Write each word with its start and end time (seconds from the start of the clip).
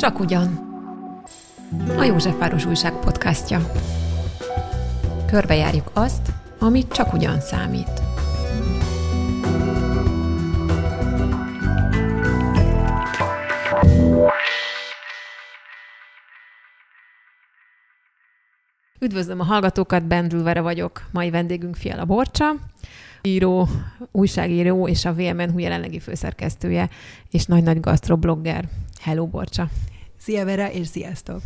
Csak 0.00 0.18
ugyan. 0.20 0.48
A 1.96 2.02
Józsefváros 2.02 2.64
Újság 2.64 2.92
podcastja. 2.92 3.72
Körbejárjuk 5.26 5.90
azt, 5.92 6.32
amit 6.58 6.92
csak 6.92 7.12
ugyan 7.12 7.40
számít. 7.40 8.02
Üdvözlöm 19.00 19.40
a 19.40 19.44
hallgatókat, 19.44 20.06
Bendülvere 20.06 20.60
vagyok. 20.60 21.02
Mai 21.12 21.30
vendégünk 21.30 21.76
Fiala 21.76 22.04
Borcsa, 22.04 22.54
író, 23.22 23.68
újságíró 24.12 24.88
és 24.88 25.04
a 25.04 25.14
VMN 25.14 25.58
jelenlegi 25.58 25.98
főszerkesztője, 26.00 26.88
és 27.30 27.44
nagy-nagy 27.44 27.80
gasztroblogger. 27.80 28.68
Hello, 29.00 29.26
Borcsa! 29.26 29.68
Szia 30.20 30.44
Vera, 30.44 30.70
és 30.70 30.86
sziasztok! 30.86 31.40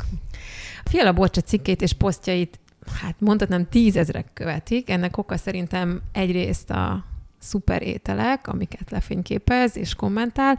Fiala 0.85 1.13
Borcsa 1.13 1.41
cikkét 1.41 1.83
és 1.83 1.93
posztjait, 1.93 2.59
hát 3.03 3.15
mondhatnám 3.19 3.69
tízezrek 3.69 4.27
követik. 4.33 4.91
Ennek 4.91 5.17
oka 5.17 5.37
szerintem 5.37 6.03
egyrészt 6.13 6.71
a 6.71 7.05
szuper 7.39 7.83
ételek, 7.83 8.49
amiket 8.49 8.91
lefényképez 8.91 9.77
és 9.77 9.95
kommentál, 9.95 10.59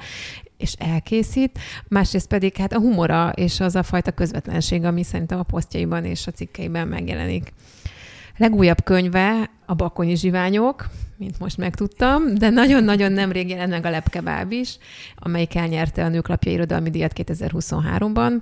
és 0.58 0.74
elkészít, 0.74 1.60
másrészt 1.88 2.28
pedig 2.28 2.56
hát 2.56 2.74
a 2.74 2.80
humora 2.80 3.32
és 3.36 3.60
az 3.60 3.76
a 3.76 3.84
fajta 3.84 4.12
közvetlenség, 4.12 4.84
ami 4.84 5.04
szerintem 5.04 5.40
a 5.40 5.44
posztjaiban 5.44 6.06
és 6.06 6.28
a 6.28 6.32
cikkeiben 6.32 6.88
megjelenik. 6.88 7.54
Legújabb 8.38 8.84
könyve 8.84 9.50
a 9.66 9.74
Bakonyi 9.74 10.16
zsiványok, 10.16 10.90
mint 11.18 11.40
most 11.40 11.58
megtudtam, 11.58 12.36
de 12.36 12.50
nagyon-nagyon 12.50 13.12
nemrég 13.12 13.50
jelent 13.50 13.70
meg 13.70 13.86
a 13.86 13.90
Lepkebáb 13.90 14.52
is, 14.52 14.78
amelyik 15.16 15.56
elnyerte 15.56 16.04
a 16.04 16.08
Nőklapja 16.08 16.52
Irodalmi 16.52 16.90
Díjat 16.90 17.12
2023-ban. 17.16 18.40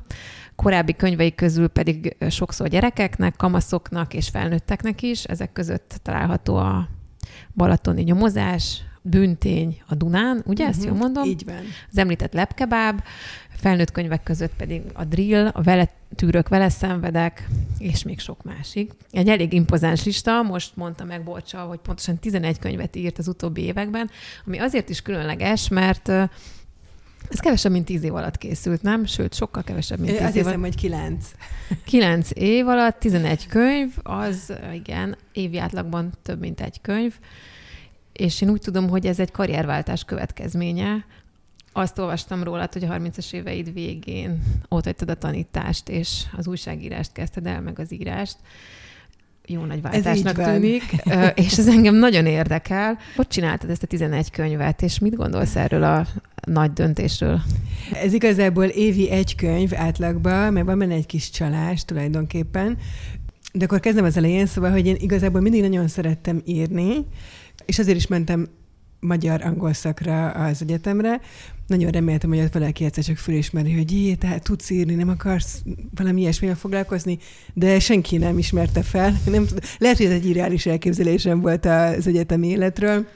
Korábbi 0.56 0.94
könyveik 0.94 1.36
közül 1.36 1.68
pedig 1.68 2.16
sokszor 2.30 2.68
gyerekeknek, 2.68 3.36
kamaszoknak 3.36 4.14
és 4.14 4.30
felnőtteknek 4.30 5.02
is. 5.02 5.24
Ezek 5.24 5.52
között 5.52 6.00
található 6.02 6.56
a 6.56 6.88
Balatoni 7.56 8.02
nyomozás, 8.02 8.82
bűntény 9.04 9.82
a 9.88 9.96
Dunán, 9.96 10.42
ugye 10.46 10.64
uh-huh, 10.64 10.78
ezt 10.78 10.86
jól 10.86 10.98
mondom? 10.98 11.24
Így 11.24 11.46
van. 11.46 11.64
Az 11.92 11.98
említett 11.98 12.34
lepkebáb, 12.34 13.02
felnőtt 13.50 13.92
könyvek 13.92 14.24
között 14.24 14.56
pedig 14.56 14.82
a 14.94 15.04
drill, 15.04 15.48
a 15.48 15.62
vele 15.62 15.90
tűrök, 16.16 16.48
vele 16.48 16.70
szenvedek, 16.70 17.48
és 17.78 18.04
még 18.04 18.20
sok 18.20 18.44
másik. 18.44 18.92
Egy 19.12 19.30
elég 19.30 19.54
impozáns 19.54 20.04
lista, 20.04 20.42
most 20.42 20.76
mondta 20.76 21.04
meg 21.04 21.24
Borcsa, 21.24 21.60
hogy 21.60 21.80
pontosan 21.80 22.18
11 22.18 22.60
könyvet 22.60 22.96
írt 22.96 23.18
az 23.18 23.28
utóbbi 23.28 23.62
években, 23.62 24.10
ami 24.46 24.60
azért 24.60 24.90
is 24.90 25.02
különleges, 25.02 25.68
mert 25.68 26.10
ez 27.30 27.40
kevesebb, 27.40 27.72
mint 27.72 27.86
tíz 27.86 28.04
év 28.04 28.16
alatt 28.16 28.38
készült, 28.38 28.82
nem? 28.82 29.06
Sőt, 29.06 29.34
sokkal 29.34 29.64
kevesebb, 29.64 30.00
mint 30.00 30.12
tíz 30.12 30.22
év 30.22 30.34
hiszem, 30.34 30.48
alatt. 30.48 30.62
hogy 30.62 30.76
kilenc. 30.76 31.26
Kilenc 31.86 32.30
év 32.34 32.68
alatt, 32.68 33.00
11 33.00 33.48
könyv, 33.48 33.94
az 34.04 34.54
igen, 34.74 35.18
évi 35.32 35.58
átlagban 35.58 36.12
több, 36.22 36.40
mint 36.40 36.62
egy 36.62 36.82
könyv, 36.82 37.14
és 38.14 38.42
én 38.42 38.50
úgy 38.50 38.62
tudom, 38.62 38.90
hogy 38.90 39.06
ez 39.06 39.20
egy 39.20 39.32
karrierváltás 39.32 40.04
következménye. 40.04 41.06
Azt 41.72 42.00
olvastam 42.00 42.44
róla, 42.44 42.70
hogy 42.72 42.84
a 42.84 42.88
30-as 42.88 43.34
éveid 43.34 43.74
végén 43.74 44.44
ott 44.70 44.84
hagytad 44.84 45.10
a 45.10 45.16
tanítást, 45.16 45.90
és 45.90 46.24
az 46.38 46.48
újságírást 46.48 47.12
kezdted 47.12 47.48
el, 47.48 47.62
meg 47.62 47.80
az 47.80 47.94
írást. 47.94 48.38
Jó 49.46 49.66
nagy 49.66 49.82
váltásnak 49.82 50.44
tűnik, 50.44 50.84
és 51.36 51.58
ez 51.58 51.68
engem 51.68 51.96
nagyon 51.96 52.26
érdekel. 52.26 52.98
Hogy 53.16 53.28
csináltad 53.28 53.70
ezt 53.70 53.84
a 53.84 53.88
11 53.88 54.32
könyvet, 54.32 54.82
és 54.82 55.00
mit 55.00 55.16
gondolsz 55.16 55.56
erről 55.56 55.84
a 55.84 56.08
nagy 56.46 56.74
döntésről? 56.74 57.42
Ez 57.94 58.14
igazából 58.14 58.66
évi 58.66 59.10
egy 59.10 59.36
könyv 59.36 59.72
átlagban, 59.76 60.54
mert 60.54 60.66
van 60.66 60.78
benne 60.78 60.94
egy 60.94 61.06
kis 61.06 61.30
csalás 61.30 61.86
tulajdonképpen. 61.86 62.78
De 63.54 63.66
akkor 63.66 63.80
kezdem 63.80 64.06
az 64.06 64.18
elején, 64.18 64.46
szóval, 64.46 64.72
hogy 64.72 64.88
én 64.88 64.96
igazából 65.00 65.42
mindig 65.42 65.62
nagyon 65.62 65.88
szerettem 65.88 66.42
írni, 66.46 67.06
és 67.66 67.80
azért 67.80 67.98
is 67.98 68.08
mentem 68.08 68.48
magyar-angol 69.00 69.74
szakra 69.74 70.30
az 70.30 70.62
egyetemre. 70.62 71.22
Nagyon 71.68 71.92
reméltem, 71.92 72.30
hogy 72.30 72.40
ott 72.40 72.54
valaki 72.54 72.86
egyszer 72.86 73.04
csak 73.04 73.18
fölismeri, 73.18 73.74
hogy 73.74 73.92
jé, 73.92 74.14
tehát 74.14 74.44
tudsz 74.44 74.70
írni, 74.70 74.94
nem 74.94 75.10
akarsz 75.10 75.62
valami 75.96 76.22
ilyesmivel 76.22 76.56
foglalkozni, 76.56 77.18
de 77.54 77.80
senki 77.80 78.18
nem 78.18 78.38
ismerte 78.38 78.82
fel. 78.82 79.20
Nem, 79.26 79.48
lehet, 79.78 79.98
hogy 79.98 80.06
ez 80.06 80.12
egy 80.12 80.26
irreális 80.30 80.66
elképzelésem 80.66 81.42
volt 81.42 81.66
az 81.66 82.08
egyetemi 82.08 82.48
életről. 82.48 83.08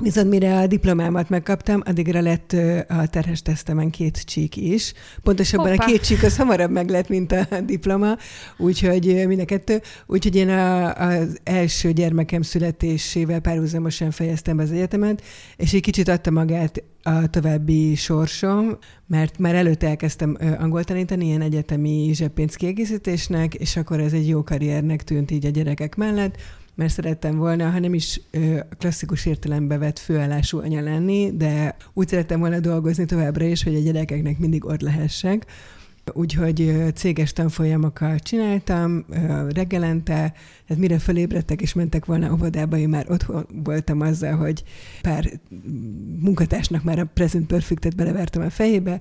Viszont 0.00 0.28
mire 0.28 0.58
a 0.58 0.66
diplomámat 0.66 1.28
megkaptam, 1.28 1.80
addigra 1.84 2.20
lett 2.20 2.52
a 2.88 3.06
terhes 3.06 3.42
tesztemen 3.42 3.90
két 3.90 4.24
csík 4.24 4.56
is. 4.56 4.92
Pontosabban 5.22 5.68
Hoppá. 5.68 5.84
a 5.84 5.86
két 5.86 6.00
csík 6.00 6.22
az 6.22 6.36
hamarabb 6.36 6.70
meg 6.70 6.88
lett, 6.88 7.08
mint 7.08 7.32
a 7.32 7.60
diploma, 7.60 8.16
úgyhogy 8.56 9.26
mind 9.26 9.40
a 9.40 9.44
kettő. 9.44 9.80
Úgyhogy 10.06 10.36
én 10.36 10.48
a, 10.48 10.94
az 10.94 11.38
első 11.44 11.92
gyermekem 11.92 12.42
születésével 12.42 13.40
párhuzamosan 13.40 14.10
fejeztem 14.10 14.56
be 14.56 14.62
az 14.62 14.72
egyetemet, 14.72 15.22
és 15.56 15.72
egy 15.72 15.82
kicsit 15.82 16.08
adta 16.08 16.30
magát 16.30 16.82
a 17.02 17.26
további 17.26 17.94
sorsom, 17.94 18.78
mert 19.06 19.38
már 19.38 19.54
előtte 19.54 19.86
elkezdtem 19.86 20.36
angol 20.58 20.84
tanítani, 20.84 21.24
ilyen 21.26 21.40
egyetemi 21.40 22.10
zseppénz 22.14 22.54
kiegészítésnek, 22.54 23.54
és 23.54 23.76
akkor 23.76 24.00
ez 24.00 24.12
egy 24.12 24.28
jó 24.28 24.42
karriernek 24.42 25.02
tűnt 25.02 25.30
így 25.30 25.46
a 25.46 25.50
gyerekek 25.50 25.94
mellett, 25.96 26.36
mert 26.74 26.92
szerettem 26.92 27.36
volna, 27.36 27.70
ha 27.70 27.78
nem 27.78 27.94
is 27.94 28.20
klasszikus 28.78 29.26
értelembe 29.26 29.78
vett 29.78 29.98
főállású 29.98 30.58
anya 30.58 30.80
lenni, 30.80 31.36
de 31.36 31.76
úgy 31.92 32.08
szerettem 32.08 32.40
volna 32.40 32.60
dolgozni 32.60 33.04
továbbra 33.04 33.44
is, 33.44 33.62
hogy 33.62 33.74
a 33.74 33.80
gyerekeknek 33.80 34.38
mindig 34.38 34.64
ott 34.64 34.80
lehessek. 34.80 35.46
Úgyhogy 36.12 36.72
céges 36.94 37.32
tanfolyamokat 37.32 38.22
csináltam 38.22 39.04
reggelente, 39.48 40.32
tehát 40.66 40.82
mire 40.82 40.98
fölébredtek 40.98 41.62
és 41.62 41.72
mentek 41.72 42.04
volna 42.04 42.32
óvodába, 42.32 42.76
én 42.76 42.88
már 42.88 43.10
otthon 43.10 43.46
voltam 43.64 44.00
azzal, 44.00 44.36
hogy 44.36 44.64
pár 45.02 45.30
munkatársnak 46.20 46.82
már 46.82 46.98
a 46.98 47.10
Present 47.14 47.46
Perfect-et 47.46 47.96
belevertem 47.96 48.42
a 48.42 48.50
fejébe, 48.50 49.00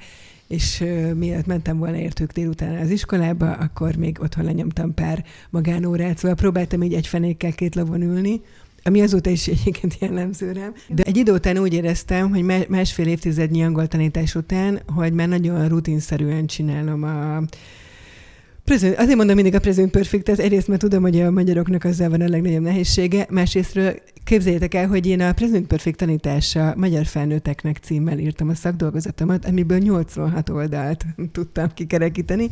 és 0.51 0.83
mielőtt 1.15 1.45
mentem 1.45 1.77
volna 1.77 1.97
értők 1.97 2.31
délután 2.31 2.77
az 2.77 2.89
iskolába, 2.89 3.51
akkor 3.51 3.95
még 3.95 4.17
otthon 4.21 4.45
lenyomtam 4.45 4.93
pár 4.93 5.25
magánórát, 5.49 6.17
szóval 6.17 6.35
próbáltam 6.35 6.83
így 6.83 6.93
egy 6.93 7.07
fenékkel 7.07 7.51
két 7.51 7.75
lovon 7.75 8.01
ülni, 8.01 8.41
ami 8.83 9.01
azóta 9.01 9.29
is 9.29 9.47
egyébként 9.47 9.97
jellemző 9.99 10.51
rám. 10.51 10.73
De 10.87 11.03
egy 11.03 11.17
idő 11.17 11.31
után 11.31 11.57
úgy 11.57 11.73
éreztem, 11.73 12.29
hogy 12.29 12.43
má- 12.43 12.67
másfél 12.67 13.07
évtizednyi 13.07 13.63
angol 13.63 13.87
tanítás 13.87 14.35
után, 14.35 14.81
hogy 14.95 15.13
már 15.13 15.27
nagyon 15.27 15.67
rutinszerűen 15.67 16.45
csinálom 16.45 17.03
a 17.03 17.41
Present, 18.71 18.97
azért 18.97 19.15
mondom 19.15 19.35
mindig 19.35 19.55
a 19.55 19.59
present 19.59 19.91
perfect 19.91 20.29
egyrészt, 20.29 20.67
mert 20.67 20.81
tudom, 20.81 21.01
hogy 21.01 21.19
a 21.19 21.31
magyaroknak 21.31 21.83
azzal 21.83 22.09
van 22.09 22.21
a 22.21 22.27
legnagyobb 22.27 22.61
nehézsége, 22.61 23.25
másrésztről 23.29 23.93
képzeljétek 24.23 24.73
el, 24.73 24.87
hogy 24.87 25.05
én 25.05 25.21
a 25.21 25.33
present 25.33 25.67
perfect 25.67 25.97
tanítása 25.97 26.73
magyar 26.77 27.05
felnőtteknek 27.05 27.77
címmel 27.77 28.19
írtam 28.19 28.49
a 28.49 28.55
szakdolgozatomat, 28.55 29.45
amiből 29.45 29.77
86 29.77 30.49
oldalt 30.49 31.05
tudtam 31.31 31.67
kikerekíteni. 31.73 32.47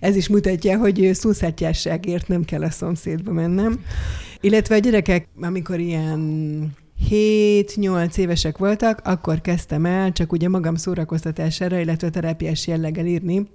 Ez 0.00 0.16
is 0.16 0.28
mutatja, 0.28 0.78
hogy 0.78 1.10
szószátjásságért 1.12 2.28
nem 2.28 2.44
kell 2.44 2.62
a 2.62 2.70
szomszédba 2.70 3.32
mennem. 3.32 3.80
Illetve 4.40 4.74
a 4.74 4.78
gyerekek, 4.78 5.28
amikor 5.40 5.80
ilyen 5.80 6.72
7-8 7.10 8.16
évesek 8.16 8.58
voltak, 8.58 9.00
akkor 9.04 9.40
kezdtem 9.40 9.86
el 9.86 10.12
csak 10.12 10.32
ugye 10.32 10.48
magam 10.48 10.74
szórakoztatására, 10.74 11.78
illetve 11.78 12.10
terápiás 12.10 12.66
jelleggel 12.66 13.06
írni 13.06 13.46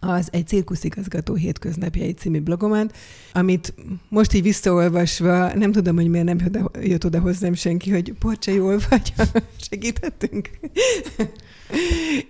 az 0.00 0.28
egy 0.32 0.46
cirkuszigazgató 0.46 1.34
hétköznapjai 1.34 2.12
című 2.12 2.40
blogomat, 2.40 2.96
amit 3.32 3.74
most 4.08 4.32
így 4.32 4.42
visszaolvasva, 4.42 5.54
nem 5.54 5.72
tudom, 5.72 5.96
hogy 5.96 6.08
miért 6.08 6.26
nem 6.26 6.38
jött 6.82 7.04
oda 7.04 7.20
hozzám 7.20 7.54
senki, 7.54 7.90
hogy 7.90 8.14
Borcsa, 8.14 8.50
jól 8.50 8.80
vagy, 8.90 9.12
segítettünk. 9.70 10.50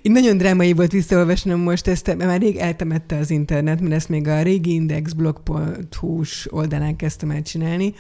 Így 0.02 0.12
nagyon 0.12 0.37
drámai 0.37 0.72
volt 0.72 0.93
visszaolvasnom 0.93 1.60
most 1.60 1.87
ezt, 1.87 2.06
mert 2.06 2.25
már 2.25 2.40
rég 2.40 2.56
eltemette 2.56 3.16
az 3.16 3.31
internet, 3.31 3.81
mert 3.81 3.94
ezt 3.94 4.08
még 4.08 4.28
a 4.28 4.43
régi 4.43 4.72
indexblog.hu-s 4.72 6.46
oldalán 6.50 6.96
kezdtem 6.96 7.31
el 7.31 7.43
csinálni, 7.43 7.94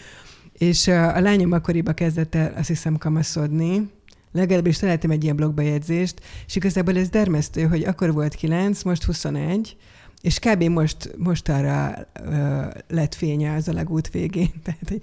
és 0.52 0.86
a 0.88 1.20
lányom 1.20 1.52
akkoriban 1.52 1.94
kezdett 1.94 2.34
el, 2.34 2.52
azt 2.56 2.68
hiszem, 2.68 2.96
kamaszodni, 2.96 3.90
legalábbis 4.32 4.76
találtam 4.76 5.10
egy 5.10 5.22
ilyen 5.22 5.36
blogbejegyzést, 5.36 6.20
és 6.46 6.56
igazából 6.56 6.96
ez 6.96 7.08
dermesztő, 7.08 7.62
hogy 7.62 7.84
akkor 7.84 8.12
volt 8.12 8.34
9, 8.34 8.82
most 8.82 9.04
21, 9.04 9.76
és 10.20 10.38
kb. 10.38 10.62
most, 10.62 11.14
most 11.16 11.48
arra 11.48 12.08
ö, 12.12 12.64
lett 12.88 13.14
fénye 13.14 13.54
az 13.54 13.68
alagút 13.68 14.10
végén. 14.10 14.50
Tehát, 14.64 14.88
hogy 14.88 15.02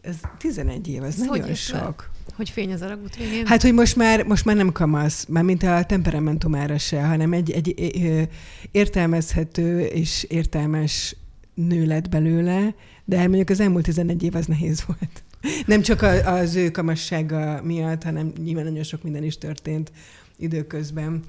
ez 0.00 0.16
11 0.38 0.88
év, 0.88 1.02
ez 1.02 1.14
Ez 1.14 1.26
hogy 1.26 1.28
nagyon 1.28 1.46
le? 1.48 1.54
sok. 1.54 2.10
Hogy 2.36 2.50
fény 2.50 2.72
az 2.72 2.82
alagút 2.82 3.16
végén? 3.16 3.46
Hát, 3.46 3.62
hogy 3.62 3.72
most 3.74 3.96
már, 3.96 4.24
most 4.24 4.44
már 4.44 4.56
nem 4.56 4.72
kamasz, 4.72 5.26
már 5.26 5.42
mint 5.42 5.62
a 5.62 5.84
temperamentumára 5.84 6.78
se, 6.78 7.02
hanem 7.02 7.32
egy, 7.32 7.50
egy 7.50 8.28
értelmezhető 8.70 9.80
és 9.80 10.22
értelmes 10.22 11.16
nő 11.54 11.86
lett 11.86 12.08
belőle, 12.08 12.74
de 13.04 13.18
mondjuk 13.18 13.50
az 13.50 13.60
elmúlt 13.60 13.84
11 13.84 14.22
év 14.22 14.34
az 14.34 14.46
nehéz 14.46 14.84
volt. 14.86 15.22
Nem 15.66 15.80
csak 15.80 16.02
az 16.24 16.54
ő 16.54 16.70
kamassága 16.70 17.60
miatt, 17.62 18.02
hanem 18.02 18.32
nyilván 18.42 18.64
nagyon 18.64 18.82
sok 18.82 19.02
minden 19.02 19.24
is 19.24 19.38
történt 19.38 19.92
időközben. 20.36 21.22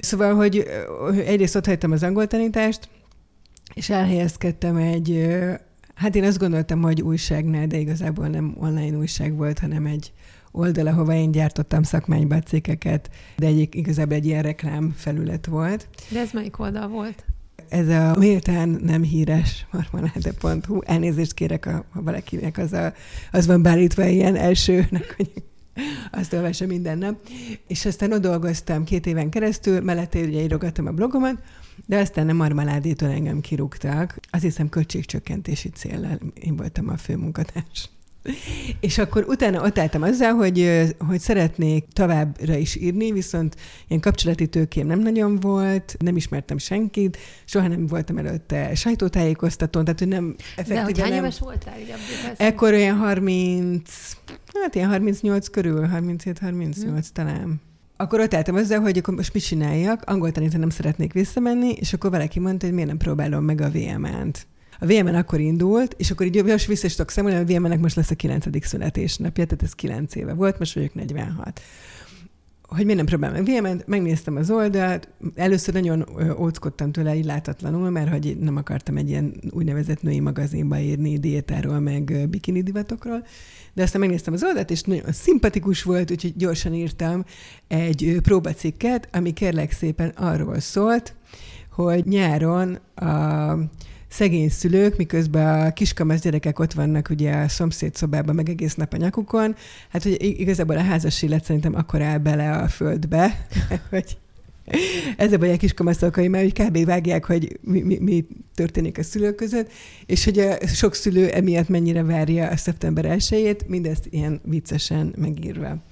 Szóval, 0.00 0.34
hogy 0.34 0.66
egyrészt 1.26 1.56
ott 1.56 1.66
hagytam 1.66 1.92
az 1.92 2.02
angol 2.02 2.26
tanítást, 2.26 2.88
és 3.74 3.90
elhelyezkedtem 3.90 4.76
egy, 4.76 5.28
hát 5.94 6.14
én 6.14 6.24
azt 6.24 6.38
gondoltam, 6.38 6.82
hogy 6.82 7.02
újságnál, 7.02 7.66
de 7.66 7.78
igazából 7.78 8.26
nem 8.26 8.54
online 8.58 8.96
újság 8.96 9.36
volt, 9.36 9.58
hanem 9.58 9.86
egy 9.86 10.12
oldal, 10.50 10.86
ahova 10.86 11.14
én 11.14 11.30
gyártottam 11.30 11.82
szakmányba 11.82 12.38
cikkeket, 12.38 13.10
de 13.36 13.46
egy, 13.46 13.68
igazából 13.70 14.14
egy 14.14 14.26
ilyen 14.26 14.42
reklám 14.42 14.94
felület 14.96 15.46
volt. 15.46 15.88
De 16.08 16.20
ez 16.20 16.30
melyik 16.32 16.58
oldal 16.58 16.88
volt? 16.88 17.24
Ez 17.68 17.88
a 17.88 18.16
méltán 18.18 18.68
nem 18.68 19.02
híres 19.02 19.66
marmaláde.hu. 19.70 20.80
Elnézést 20.84 21.34
kérek, 21.34 21.64
ha 21.64 21.84
valakinek 21.92 22.58
az, 22.58 22.72
a, 22.72 22.92
az 23.30 23.46
van 23.46 23.62
bárítva 23.62 24.06
ilyen 24.06 24.36
elsőnek, 24.36 25.14
hogy 25.16 25.30
azt 26.10 26.32
olvasom 26.32 26.68
minden 26.68 26.98
nap. 26.98 27.20
És 27.66 27.84
aztán 27.84 28.12
ott 28.12 28.20
dolgoztam 28.20 28.84
két 28.84 29.06
éven 29.06 29.30
keresztül, 29.30 29.80
mellette 29.80 30.18
ugye 30.18 30.42
írogattam 30.42 30.86
a 30.86 30.90
blogomat, 30.90 31.42
de 31.86 31.98
aztán 31.98 32.28
a 32.28 32.32
marmaládétól 32.32 33.08
engem 33.08 33.40
kirúgtak. 33.40 34.18
Azt 34.30 34.42
hiszem 34.42 34.68
költségcsökkentési 34.68 35.68
célral 35.68 36.18
én 36.34 36.56
voltam 36.56 36.88
a 36.88 36.96
főmunkatárs. 36.96 37.88
És 38.80 38.98
akkor 38.98 39.24
utána 39.28 39.62
ott 39.62 39.78
álltam 39.78 40.02
azzal, 40.02 40.32
hogy, 40.32 40.84
hogy 40.98 41.20
szeretnék 41.20 41.84
továbbra 41.92 42.54
is 42.56 42.76
írni, 42.76 43.12
viszont 43.12 43.56
ilyen 43.88 44.00
kapcsolati 44.00 44.46
tőkém 44.46 44.86
nem 44.86 44.98
nagyon 44.98 45.40
volt, 45.40 45.96
nem 45.98 46.16
ismertem 46.16 46.58
senkit, 46.58 47.18
soha 47.44 47.68
nem 47.68 47.86
voltam 47.86 48.18
előtte 48.18 48.74
sajtótájékoztatón, 48.74 49.84
tehát 49.84 49.98
hogy 49.98 50.08
nem. 50.08 50.34
De 50.66 50.82
hogy 50.82 51.00
hány 51.00 51.12
éves 51.12 51.38
voltál? 51.38 51.74
Ekkor 52.36 52.72
olyan 52.72 52.96
30, 52.96 53.90
hát 54.62 54.74
ilyen 54.74 54.88
38 54.88 55.48
körül, 55.48 55.88
37-38 55.92 56.74
hmm. 56.80 56.98
talán. 57.12 57.60
Akkor 57.96 58.20
ott 58.20 58.34
álltam 58.34 58.54
azzal, 58.54 58.80
hogy 58.80 58.98
akkor 58.98 59.14
most 59.14 59.32
mit 59.32 59.44
csináljak, 59.44 60.02
angol 60.06 60.32
tanítani 60.32 60.60
nem 60.60 60.70
szeretnék 60.70 61.12
visszamenni, 61.12 61.70
és 61.70 61.92
akkor 61.92 62.10
valaki 62.10 62.40
mondta, 62.40 62.64
hogy 62.66 62.74
miért 62.74 62.88
nem 62.88 62.98
próbálom 62.98 63.44
meg 63.44 63.60
a 63.60 63.70
VMN-t. 63.70 64.46
A 64.78 64.86
VMN 64.86 65.14
akkor 65.14 65.40
indult, 65.40 65.94
és 65.98 66.10
akkor 66.10 66.26
így 66.26 66.34
jövős 66.34 66.66
vissza 66.66 66.86
is 66.86 66.94
tudok 66.94 67.10
számolni, 67.10 67.36
a 67.36 67.44
VMN-nek 67.44 67.80
most 67.80 67.96
lesz 67.96 68.10
a 68.10 68.14
9. 68.14 68.66
születésnapja, 68.66 69.44
tehát 69.44 69.62
ez 69.62 69.72
9 69.72 70.14
éve 70.14 70.34
volt, 70.34 70.58
most 70.58 70.74
vagyok 70.74 70.94
46 70.94 71.60
hogy 72.66 72.84
miért 72.84 72.96
nem 72.96 73.06
próbálom 73.06 73.42
meg 73.42 73.62
vm 73.62 73.80
megnéztem 73.86 74.36
az 74.36 74.50
oldalt, 74.50 75.08
először 75.34 75.74
nagyon 75.74 76.06
óckodtam 76.38 76.92
tőle, 76.92 77.16
így 77.16 77.24
látatlanul, 77.24 77.90
mert 77.90 78.10
hogy 78.10 78.36
nem 78.40 78.56
akartam 78.56 78.96
egy 78.96 79.08
ilyen 79.08 79.34
úgynevezett 79.50 80.02
női 80.02 80.20
magazinba 80.20 80.78
írni 80.78 81.18
diétáról, 81.18 81.78
meg 81.80 82.28
bikini 82.28 82.62
divatokról, 82.62 83.26
de 83.72 83.82
aztán 83.82 84.00
megnéztem 84.00 84.34
az 84.34 84.44
oldalt, 84.44 84.70
és 84.70 84.82
nagyon 84.82 85.12
szimpatikus 85.12 85.82
volt, 85.82 86.10
úgyhogy 86.10 86.36
gyorsan 86.36 86.74
írtam 86.74 87.24
egy 87.68 88.18
próbacikket, 88.22 89.08
ami 89.12 89.32
kérlek 89.32 89.72
szépen 89.72 90.08
arról 90.08 90.60
szólt, 90.60 91.14
hogy 91.70 92.06
nyáron 92.06 92.74
a 92.94 93.58
szegény 94.08 94.48
szülők, 94.48 94.96
miközben 94.96 95.66
a 95.66 95.72
kiskamasz 95.72 96.20
gyerekek 96.20 96.58
ott 96.58 96.72
vannak 96.72 97.08
ugye 97.10 97.32
a 97.32 97.48
szomszéd 97.48 97.94
szobában, 97.94 98.34
meg 98.34 98.48
egész 98.48 98.74
nap 98.74 98.92
a 98.92 98.96
nyakukon, 98.96 99.54
hát 99.88 100.02
hogy 100.02 100.16
igazából 100.20 100.76
a 100.76 100.82
házas 100.82 101.22
élet 101.22 101.44
szerintem 101.44 101.74
akkor 101.74 102.02
áll 102.02 102.18
bele 102.18 102.52
a 102.52 102.68
földbe, 102.68 103.46
hogy 103.90 104.18
ez 105.16 105.32
a 105.32 105.38
baj 105.38 105.52
a 105.52 105.56
kiskamaszokai, 105.56 106.28
mert 106.28 106.44
hogy 106.44 106.66
kb. 106.66 106.84
vágják, 106.84 107.24
hogy 107.24 107.58
mi, 107.62 107.80
mi, 107.80 107.98
mi 107.98 108.26
történik 108.54 108.98
a 108.98 109.02
szülők 109.02 109.34
között, 109.34 109.70
és 110.06 110.24
hogy 110.24 110.38
a 110.38 110.66
sok 110.66 110.94
szülő 110.94 111.28
emiatt 111.28 111.68
mennyire 111.68 112.02
várja 112.02 112.48
a 112.48 112.56
szeptember 112.56 113.04
1 113.04 113.56
mindezt 113.66 114.06
ilyen 114.10 114.40
viccesen 114.44 115.14
megírva. 115.16 115.82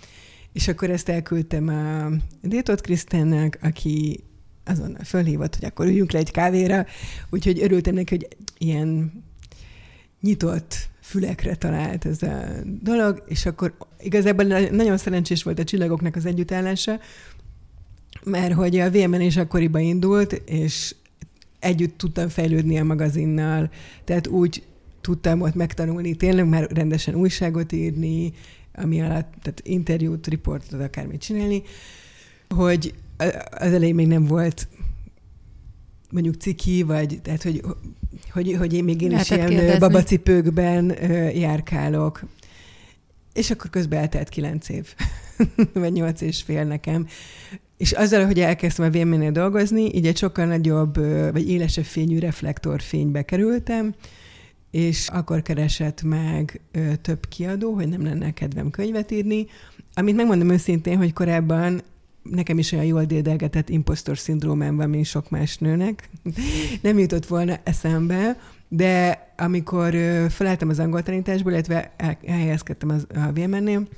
És 0.52 0.69
akkor 0.69 0.90
ezt 0.90 1.08
elküldtem 1.08 1.69
a 1.69 2.10
Détot 2.49 2.81
Krisztánnak, 2.81 3.58
aki 3.62 4.25
azonnal 4.64 5.05
fölhívott, 5.05 5.55
hogy 5.55 5.64
akkor 5.64 5.87
üljünk 5.87 6.12
le 6.12 6.19
egy 6.19 6.31
kávéra, 6.31 6.87
úgyhogy 7.31 7.62
örültem 7.62 7.94
neki, 7.94 8.16
hogy 8.16 8.28
ilyen 8.58 9.12
nyitott 10.20 10.88
fülekre 11.00 11.55
talált 11.55 12.05
ez 12.05 12.22
a 12.22 12.44
dolog, 12.82 13.22
és 13.26 13.46
akkor 13.46 13.75
igazából 14.00 14.44
nagyon 14.70 14.96
szerencsés 14.96 15.43
volt 15.43 15.58
a 15.58 15.64
csillagoknak 15.64 16.16
az 16.16 16.26
együttállása, 16.26 17.00
mert 18.25 18.52
hogy 18.52 18.78
a 18.78 18.90
VMN 18.90 19.20
is 19.20 19.37
akkoriban 19.37 19.82
indult, 19.82 20.32
és 20.32 20.94
együtt 21.58 21.99
tudtam 21.99 22.28
fejlődni 22.28 22.78
a 22.78 22.84
magazinnal, 22.84 23.70
tehát 24.05 24.26
úgy 24.26 24.62
tudtam 25.00 25.40
ott 25.40 25.55
megtanulni, 25.55 26.14
tényleg 26.14 26.49
már 26.49 26.70
rendesen 26.70 27.14
újságot 27.14 27.72
írni, 27.72 28.32
ami 28.75 29.00
alatt, 29.00 29.32
tehát 29.43 29.60
interjút, 29.62 30.26
riportot, 30.26 30.81
akármit 30.81 31.20
csinálni, 31.20 31.62
hogy 32.49 32.94
az 33.50 33.72
elején 33.72 33.94
még 33.94 34.06
nem 34.06 34.24
volt 34.24 34.68
mondjuk 36.10 36.34
ciki, 36.34 36.82
vagy 36.82 37.20
tehát, 37.22 37.42
hogy, 37.42 37.62
hogy, 38.30 38.56
hogy 38.58 38.72
én 38.74 38.84
még 38.84 39.00
én 39.00 39.18
is 39.18 39.30
ilyen 39.30 39.48
kérdezni. 39.48 39.78
babacipőkben 39.78 40.96
járkálok. 41.34 42.24
És 43.32 43.50
akkor 43.50 43.70
közben 43.70 44.00
eltelt 44.00 44.28
kilenc 44.28 44.68
év, 44.68 44.94
vagy 45.72 45.92
nyolc 45.92 46.20
és 46.20 46.42
fél 46.42 46.64
nekem. 46.64 47.06
És 47.76 47.92
azzal, 47.92 48.26
hogy 48.26 48.40
elkezdtem 48.40 48.86
a 48.86 48.90
vm 48.90 49.32
dolgozni, 49.32 49.94
így 49.94 50.06
egy 50.06 50.16
sokkal 50.16 50.46
nagyobb, 50.46 50.96
vagy 51.32 51.48
élesebb 51.48 51.84
fényű 51.84 52.18
reflektorfénybe 52.18 53.22
kerültem, 53.22 53.94
és 54.70 55.08
akkor 55.08 55.42
keresett 55.42 56.02
meg 56.02 56.60
több 57.02 57.28
kiadó, 57.28 57.72
hogy 57.72 57.88
nem 57.88 58.04
lenne 58.04 58.32
kedvem 58.32 58.70
könyvet 58.70 59.10
írni, 59.10 59.46
amit 59.94 60.16
megmondom 60.16 60.50
őszintén, 60.50 60.96
hogy 60.96 61.12
korábban 61.12 61.82
nekem 62.30 62.58
is 62.58 62.72
olyan 62.72 62.84
jól 62.84 63.04
dédelgetett 63.04 63.68
impostor 63.68 64.18
szindrómám 64.18 64.76
van, 64.76 64.90
mint 64.90 65.04
sok 65.04 65.30
más 65.30 65.58
nőnek. 65.58 66.08
Nem 66.82 66.98
jutott 66.98 67.26
volna 67.26 67.58
eszembe, 67.62 68.38
de 68.68 69.26
amikor 69.36 69.94
felálltam 70.28 70.68
az 70.68 70.78
angol 70.78 71.02
tanításból, 71.02 71.52
illetve 71.52 71.92
elhelyezkedtem 72.26 72.88
az, 72.88 73.06
a 73.14 73.32
VMN-nél, 73.32 73.88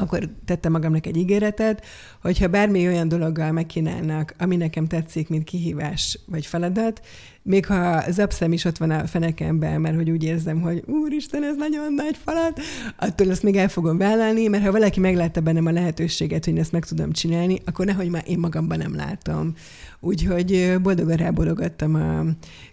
akkor 0.00 0.28
tettem 0.44 0.72
magamnak 0.72 1.06
egy 1.06 1.16
ígéretet, 1.16 1.84
hogyha 2.22 2.48
bármi 2.48 2.86
olyan 2.86 3.08
dologgal 3.08 3.52
megkínálnak, 3.52 4.34
ami 4.38 4.56
nekem 4.56 4.86
tetszik, 4.86 5.28
mint 5.28 5.44
kihívás 5.44 6.18
vagy 6.26 6.46
feladat, 6.46 7.00
még 7.42 7.66
ha 7.66 8.10
zapszem 8.10 8.52
is 8.52 8.64
ott 8.64 8.76
van 8.76 8.90
a 8.90 9.06
fenekemben, 9.06 9.80
mert 9.80 9.96
hogy 9.96 10.10
úgy 10.10 10.24
érzem, 10.24 10.60
hogy 10.60 10.82
úristen, 10.86 11.44
ez 11.44 11.56
nagyon 11.56 11.94
nagy 11.94 12.16
falat, 12.24 12.60
attól 12.96 13.30
ezt 13.30 13.42
még 13.42 13.56
el 13.56 13.68
fogom 13.68 13.98
vállalni, 13.98 14.48
mert 14.48 14.64
ha 14.64 14.72
valaki 14.72 15.00
meglátta 15.00 15.40
bennem 15.40 15.66
a 15.66 15.70
lehetőséget, 15.70 16.44
hogy 16.44 16.58
ezt 16.58 16.72
meg 16.72 16.84
tudom 16.84 17.12
csinálni, 17.12 17.60
akkor 17.64 17.86
nehogy 17.86 18.08
már 18.08 18.24
én 18.26 18.38
magamban 18.38 18.78
nem 18.78 18.94
látom. 18.94 19.54
Úgyhogy 20.00 20.76
boldogan 20.82 21.16
rábologattam 21.16 21.94
a 21.94 22.24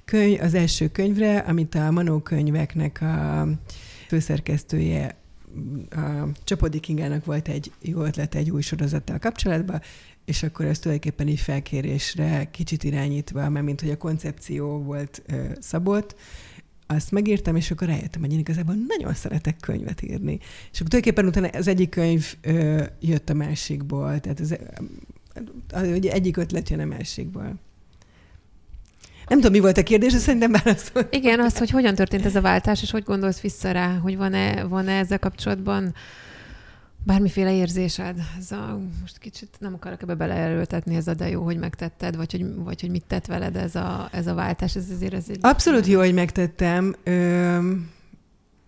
könyv, 0.05 0.41
az 0.41 0.53
első 0.53 0.87
könyvre, 0.87 1.37
amit 1.37 1.75
a 1.75 1.91
Manó 1.91 2.19
könyveknek 2.19 3.01
a 3.01 3.47
főszerkesztője 4.07 5.15
a 5.89 6.27
Csapodi 6.43 6.79
Kingának 6.79 7.25
volt 7.25 7.47
egy 7.47 7.71
jó 7.81 8.01
ötlet 8.01 8.35
egy 8.35 8.49
új 8.49 8.61
sorozattal 8.61 9.19
kapcsolatban, 9.19 9.81
és 10.25 10.43
akkor 10.43 10.65
ez 10.65 10.79
tulajdonképpen 10.79 11.27
így 11.27 11.39
felkérésre 11.39 12.47
kicsit 12.51 12.83
irányítva, 12.83 13.49
mert 13.49 13.65
mint 13.65 13.81
hogy 13.81 13.89
a 13.89 13.97
koncepció 13.97 14.83
volt 14.83 15.21
szabott, 15.59 16.15
azt 16.87 17.11
megírtam, 17.11 17.55
és 17.55 17.71
akkor 17.71 17.87
rájöttem, 17.87 18.21
hogy 18.21 18.33
én 18.33 18.39
igazából 18.39 18.75
nagyon 18.87 19.13
szeretek 19.13 19.57
könyvet 19.59 20.01
írni. 20.01 20.39
És 20.71 20.79
akkor 20.79 20.89
tulajdonképpen 20.89 21.25
utána 21.25 21.47
az 21.47 21.67
egyik 21.67 21.89
könyv 21.89 22.35
ö, 22.41 22.83
jött 22.99 23.29
a 23.29 23.33
másikból, 23.33 24.19
tehát 24.19 24.39
az, 24.39 24.57
az, 25.71 25.87
az 25.87 26.05
egyik 26.05 26.37
ötlet 26.37 26.69
jön 26.69 26.79
a 26.79 26.85
másikból. 26.85 27.59
Nem 29.27 29.37
tudom, 29.37 29.51
mi 29.51 29.59
volt 29.59 29.77
a 29.77 29.83
kérdés, 29.83 30.11
de 30.11 30.17
szerintem 30.17 30.51
válaszolt. 30.51 31.15
Igen, 31.15 31.39
az, 31.39 31.57
hogy 31.57 31.69
hogyan 31.69 31.95
történt 31.95 32.25
ez 32.25 32.35
a 32.35 32.41
váltás, 32.41 32.81
és 32.81 32.91
hogy 32.91 33.03
gondolsz 33.03 33.39
vissza 33.39 33.71
rá, 33.71 33.97
hogy 33.97 34.17
van-e, 34.17 34.63
van-e 34.63 34.97
ezzel 34.97 35.19
kapcsolatban 35.19 35.93
bármiféle 37.03 37.55
érzésed? 37.55 38.15
Ez 38.39 38.51
a, 38.51 38.79
most 39.01 39.17
kicsit 39.17 39.49
nem 39.59 39.73
akarok 39.73 40.01
ebbe 40.01 40.15
beleerőltetni, 40.15 40.95
ez 40.95 41.07
a 41.07 41.13
de 41.13 41.29
jó, 41.29 41.43
hogy 41.43 41.57
megtetted, 41.57 42.15
vagy 42.15 42.31
hogy, 42.31 42.45
vagy 42.55 42.81
hogy 42.81 42.89
mit 42.89 43.03
tett 43.07 43.25
veled 43.25 43.55
ez 43.55 43.75
a, 43.75 44.09
ez 44.11 44.27
a 44.27 44.33
váltás, 44.33 44.75
ez 44.75 44.85
azért 44.95 45.13
ez 45.13 45.25
egy... 45.29 45.37
Abszolút 45.41 45.85
jó, 45.85 45.99
hogy 45.99 46.13
megtettem. 46.13 46.95
Ö, 47.03 47.57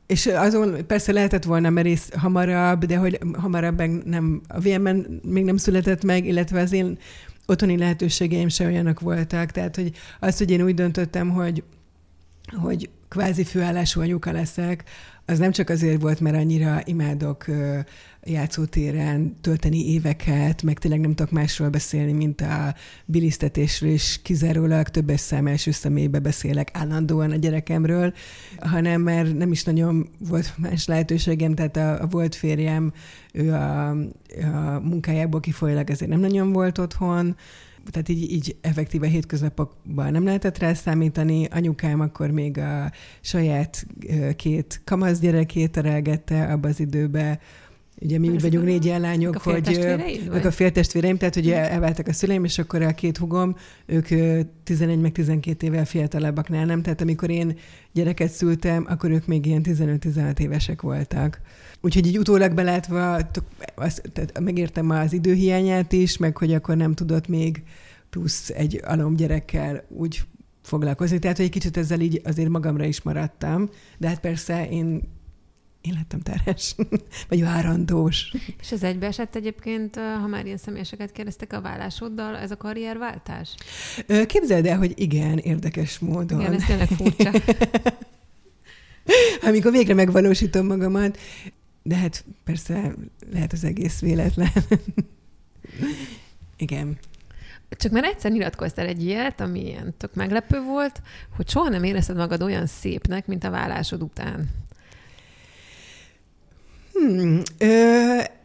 és 0.09 0.25
azon 0.25 0.85
persze 0.87 1.11
lehetett 1.11 1.43
volna 1.43 1.69
merész 1.69 2.09
hamarabb, 2.17 2.85
de 2.85 2.97
hogy 2.97 3.19
hamarabb 3.37 4.05
nem, 4.05 4.41
a 4.47 4.59
vm 4.59 4.89
még 5.21 5.43
nem 5.43 5.57
született 5.57 6.03
meg, 6.03 6.25
illetve 6.25 6.61
az 6.61 6.71
én 6.71 6.97
otthoni 7.49 7.77
lehetőségeim 7.77 8.47
se 8.47 8.65
olyanok 8.65 8.99
voltak. 8.99 9.51
Tehát, 9.51 9.75
hogy 9.75 9.91
az, 10.19 10.37
hogy 10.37 10.51
én 10.51 10.61
úgy 10.61 10.73
döntöttem, 10.73 11.29
hogy, 11.29 11.63
hogy 12.61 12.89
kvázi 13.07 13.43
főállású 13.43 14.01
anyuka 14.01 14.31
leszek, 14.31 14.83
az 15.25 15.39
nem 15.39 15.51
csak 15.51 15.69
azért 15.69 16.01
volt, 16.01 16.19
mert 16.19 16.35
annyira 16.35 16.81
imádok 16.85 17.45
játszótéren 18.23 19.35
tölteni 19.41 19.91
éveket, 19.91 20.63
meg 20.63 20.79
tényleg 20.79 20.99
nem 20.99 21.15
tudok 21.15 21.31
másról 21.31 21.69
beszélni, 21.69 22.11
mint 22.11 22.41
a 22.41 22.75
bilisztetésről, 23.05 23.91
és 23.91 24.19
kizárólag 24.23 24.89
többes 24.89 25.19
szám 25.19 25.47
első 25.47 25.71
személybe 25.71 26.19
beszélek 26.19 26.69
állandóan 26.73 27.31
a 27.31 27.35
gyerekemről, 27.35 28.13
hanem 28.59 29.01
mert 29.01 29.37
nem 29.37 29.51
is 29.51 29.63
nagyon 29.63 30.09
volt 30.29 30.53
más 30.57 30.85
lehetőségem, 30.85 31.55
tehát 31.55 31.77
a, 31.77 32.01
a 32.01 32.07
volt 32.07 32.35
férjem, 32.35 32.93
ő 33.33 33.53
a, 33.53 33.89
a 33.89 34.79
munkájából 34.83 35.39
kifolyólag 35.39 35.89
ezért 35.89 36.11
nem 36.11 36.19
nagyon 36.19 36.51
volt 36.51 36.77
otthon, 36.77 37.35
tehát 37.91 38.09
így, 38.09 38.31
így 38.31 38.55
effektíve 38.61 39.07
hétköznapokban 39.07 40.11
nem 40.11 40.23
lehetett 40.23 40.57
rá 40.57 40.73
számítani. 40.73 41.45
Anyukám 41.45 41.99
akkor 41.99 42.31
még 42.31 42.57
a 42.57 42.91
saját 43.21 43.85
két 44.35 44.81
kamasz 44.83 45.19
gyerekét 45.19 45.71
terelgette 45.71 46.51
abba 46.51 46.67
az 46.67 46.79
időbe, 46.79 47.39
Ugye 48.01 48.19
mi 48.19 48.29
úgy 48.29 48.41
vagyunk 48.41 48.65
négy 48.65 48.93
lányok, 48.99 49.35
a 49.35 49.39
hogy 49.39 49.79
ők 50.33 50.45
a 50.45 50.51
féltestvéreim, 50.51 51.17
tehát 51.17 51.35
ugye 51.35 51.69
elváltak 51.69 52.07
a 52.07 52.13
szüleim, 52.13 52.43
és 52.43 52.57
akkor 52.57 52.81
a 52.81 52.91
két 52.91 53.17
hugom, 53.17 53.55
ők 53.85 54.07
11 54.63 54.99
meg 54.99 55.11
12 55.11 55.65
évvel 55.65 55.85
fiatalabbaknál 55.85 56.65
nem, 56.65 56.81
tehát 56.81 57.01
amikor 57.01 57.29
én 57.29 57.57
gyereket 57.91 58.31
szültem, 58.31 58.85
akkor 58.89 59.09
ők 59.11 59.27
még 59.27 59.45
ilyen 59.45 59.65
15-16 59.65 60.39
évesek 60.39 60.81
voltak. 60.81 61.41
Úgyhogy 61.81 62.07
így 62.07 62.17
utólag 62.17 62.53
belátva 62.53 63.19
azt, 63.75 64.09
tehát 64.13 64.39
megértem 64.39 64.89
az 64.89 65.13
időhiányát 65.13 65.91
is, 65.91 66.17
meg 66.17 66.37
hogy 66.37 66.53
akkor 66.53 66.75
nem 66.75 66.93
tudott 66.93 67.27
még 67.27 67.63
plusz 68.09 68.49
egy 68.49 68.81
alom 68.85 69.15
gyerekkel 69.15 69.83
úgy 69.87 70.21
foglalkozni. 70.61 71.19
Tehát, 71.19 71.37
hogy 71.37 71.45
egy 71.45 71.51
kicsit 71.51 71.77
ezzel 71.77 71.99
így 71.99 72.21
azért 72.23 72.49
magamra 72.49 72.85
is 72.85 73.01
maradtam, 73.01 73.69
de 73.97 74.07
hát 74.07 74.19
persze 74.19 74.69
én 74.69 75.01
én 75.81 75.93
lettem 75.93 76.19
terhes, 76.19 76.75
vagy 77.29 77.41
várandós. 77.41 78.33
És 78.61 78.71
ez 78.71 78.83
egybeesett 78.83 79.35
egyébként, 79.35 79.95
ha 79.95 80.27
már 80.27 80.45
ilyen 80.45 80.57
személyeseket 80.57 81.11
kérdeztek 81.11 81.53
a 81.53 81.61
vállásoddal, 81.61 82.37
ez 82.37 82.51
a 82.51 82.57
karrierváltás? 82.57 83.55
Képzeld 84.27 84.65
el, 84.65 84.77
hogy 84.77 84.93
igen, 84.95 85.37
érdekes 85.37 85.99
módon. 85.99 86.39
Igen, 86.39 86.53
ez 86.53 86.63
tényleg 86.63 86.87
furcsa. 86.87 87.31
Amikor 89.49 89.71
végre 89.71 89.93
megvalósítom 89.93 90.65
magamat, 90.65 91.17
de 91.83 91.95
hát 91.95 92.25
persze 92.43 92.93
lehet 93.31 93.53
az 93.53 93.63
egész 93.63 93.99
véletlen. 93.99 94.51
igen. 96.57 96.97
Csak 97.69 97.91
már 97.91 98.03
egyszer 98.03 98.31
nyilatkoztál 98.31 98.85
egy 98.85 99.03
ilyet, 99.03 99.41
ami 99.41 99.65
ilyen 99.65 99.93
tök 99.97 100.13
meglepő 100.13 100.61
volt, 100.61 101.01
hogy 101.35 101.49
soha 101.49 101.69
nem 101.69 101.83
érezted 101.83 102.15
magad 102.15 102.41
olyan 102.41 102.65
szépnek, 102.65 103.27
mint 103.27 103.43
a 103.43 103.49
vállásod 103.49 104.01
után. 104.01 104.49
Hmm, 106.99 107.41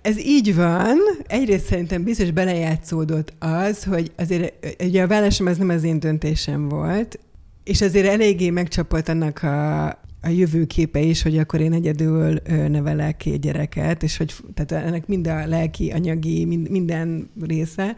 ez 0.03 0.19
így 0.19 0.55
van. 0.55 0.99
Egyrészt 1.27 1.67
szerintem 1.67 2.03
biztos 2.03 2.31
belejátszódott 2.31 3.33
az, 3.39 3.85
hogy 3.85 4.13
azért 4.17 4.67
ugye 4.83 5.03
a 5.03 5.07
vállásom 5.07 5.47
az 5.47 5.59
nem 5.59 5.69
az 5.69 5.83
én 5.83 5.99
döntésem 5.99 6.69
volt, 6.69 7.19
és 7.65 7.83
azért 7.83 8.07
eléggé 8.07 8.51
megcsapott 8.51 9.09
annak 9.09 9.43
a, 9.43 9.87
a 10.23 10.29
jövőképe 10.29 11.01
is, 11.01 11.23
hogy 11.23 11.39
akkor 11.39 11.61
én 11.61 11.73
egyedül 11.73 12.39
nevelek 12.69 13.17
két 13.17 13.41
gyereket, 13.41 14.03
és 14.03 14.17
hogy 14.17 14.35
tehát 14.55 14.87
ennek 14.87 15.07
mind 15.07 15.27
a 15.27 15.47
lelki, 15.47 15.91
anyagi, 15.91 16.45
mind, 16.45 16.71
minden 16.71 17.31
része, 17.41 17.97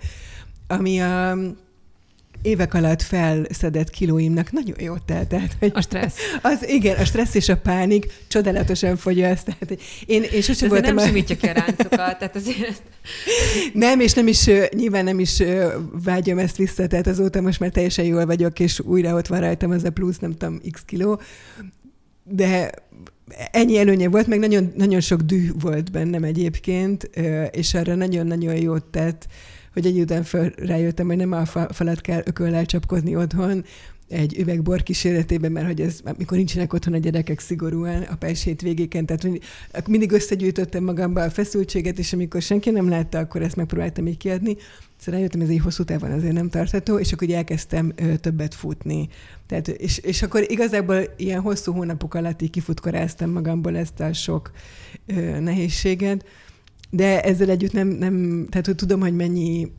ami 0.66 1.00
a, 1.00 1.38
évek 2.42 2.74
alatt 2.74 3.02
felszedett 3.02 3.90
kilóimnak 3.90 4.52
nagyon 4.52 4.76
jót 4.80 5.02
telt. 5.02 5.28
Tehát, 5.28 5.56
a 5.72 5.80
stressz. 5.80 6.18
Az, 6.42 6.68
igen, 6.68 6.96
a 6.96 7.04
stressz 7.04 7.34
és 7.34 7.48
a 7.48 7.56
pánik 7.56 8.06
csodálatosan 8.28 8.96
fogyaszt. 8.96 9.44
Tehát, 9.44 9.80
én, 10.06 10.22
én 10.22 10.40
sosem 10.40 10.68
voltam... 10.68 10.94
nem 10.94 11.04
a... 11.04 11.06
simítja 11.06 11.36
ki 11.36 11.46
a 11.46 11.52
ráncokat, 11.52 11.88
tehát 12.18 12.36
azért... 12.36 12.82
Nem, 13.72 14.00
és 14.00 14.12
nem 14.12 14.26
is, 14.26 14.50
nyilván 14.70 15.04
nem 15.04 15.18
is 15.18 15.42
vágyom 16.04 16.38
ezt 16.38 16.56
vissza, 16.56 16.86
tehát 16.86 17.06
azóta 17.06 17.40
most 17.40 17.60
már 17.60 17.70
teljesen 17.70 18.04
jól 18.04 18.26
vagyok, 18.26 18.60
és 18.60 18.80
újra 18.80 19.14
ott 19.14 19.26
van 19.26 19.40
rajtam 19.40 19.70
az 19.70 19.84
a 19.84 19.90
plusz, 19.90 20.18
nem 20.18 20.36
tudom, 20.36 20.60
x 20.70 20.82
kiló. 20.84 21.20
De 22.24 22.70
ennyi 23.52 23.78
előnye 23.78 24.08
volt, 24.08 24.26
meg 24.26 24.38
nagyon, 24.38 24.72
nagyon 24.76 25.00
sok 25.00 25.20
düh 25.20 25.48
volt 25.60 25.90
bennem 25.90 26.24
egyébként, 26.24 27.10
és 27.50 27.74
arra 27.74 27.94
nagyon-nagyon 27.94 28.56
jót 28.56 28.84
tett, 28.84 29.26
hogy 29.76 29.86
egy 29.86 30.00
után 30.00 30.22
fel, 30.22 30.52
rájöttem, 30.56 31.06
hogy 31.06 31.16
nem 31.16 31.32
a 31.32 31.46
falat 31.46 32.00
kell 32.00 32.22
ököllel 32.24 32.66
csapkodni 32.66 33.16
otthon, 33.16 33.64
egy 34.08 34.38
üvegbor 34.38 34.82
kíséretében, 34.82 35.52
mert 35.52 35.66
hogy 35.66 35.80
ez, 35.80 36.00
mikor 36.18 36.36
nincsenek 36.36 36.72
otthon 36.72 36.94
a 36.94 36.98
gyerekek 36.98 37.40
szigorúan 37.40 38.02
a 38.02 38.14
pás 38.14 38.48
végéken, 38.62 39.06
tehát 39.06 39.22
hogy 39.22 39.40
mindig 39.86 40.12
összegyűjtöttem 40.12 40.84
magamba 40.84 41.22
a 41.22 41.30
feszültséget, 41.30 41.98
és 41.98 42.12
amikor 42.12 42.42
senki 42.42 42.70
nem 42.70 42.88
látta, 42.88 43.18
akkor 43.18 43.42
ezt 43.42 43.56
megpróbáltam 43.56 44.06
így 44.06 44.16
kiadni. 44.16 44.56
Szóval 44.96 45.20
rájöttem, 45.20 45.40
ez 45.40 45.48
egy 45.48 45.60
hosszú 45.60 45.84
távon 45.84 46.10
azért 46.10 46.32
nem 46.32 46.48
tartható, 46.48 46.98
és 46.98 47.12
akkor 47.12 47.30
elkezdtem 47.30 47.92
ö, 47.96 48.16
többet 48.16 48.54
futni. 48.54 49.08
Tehát, 49.46 49.68
és, 49.68 49.98
és 49.98 50.22
akkor 50.22 50.44
igazából 50.48 51.14
ilyen 51.16 51.40
hosszú 51.40 51.72
hónapok 51.72 52.14
alatt 52.14 52.42
így 52.42 52.50
kifutkoráztam 52.50 53.30
magamból 53.30 53.76
ezt 53.76 54.00
a 54.00 54.12
sok 54.12 54.50
ö, 55.06 55.40
nehézséget, 55.40 56.24
de 56.90 57.22
ezzel 57.22 57.50
együtt 57.50 57.72
nem, 57.72 57.88
nem 57.88 58.46
tehát 58.50 58.66
hogy 58.66 58.74
tudom, 58.74 59.00
hogy 59.00 59.14
mennyi, 59.16 59.72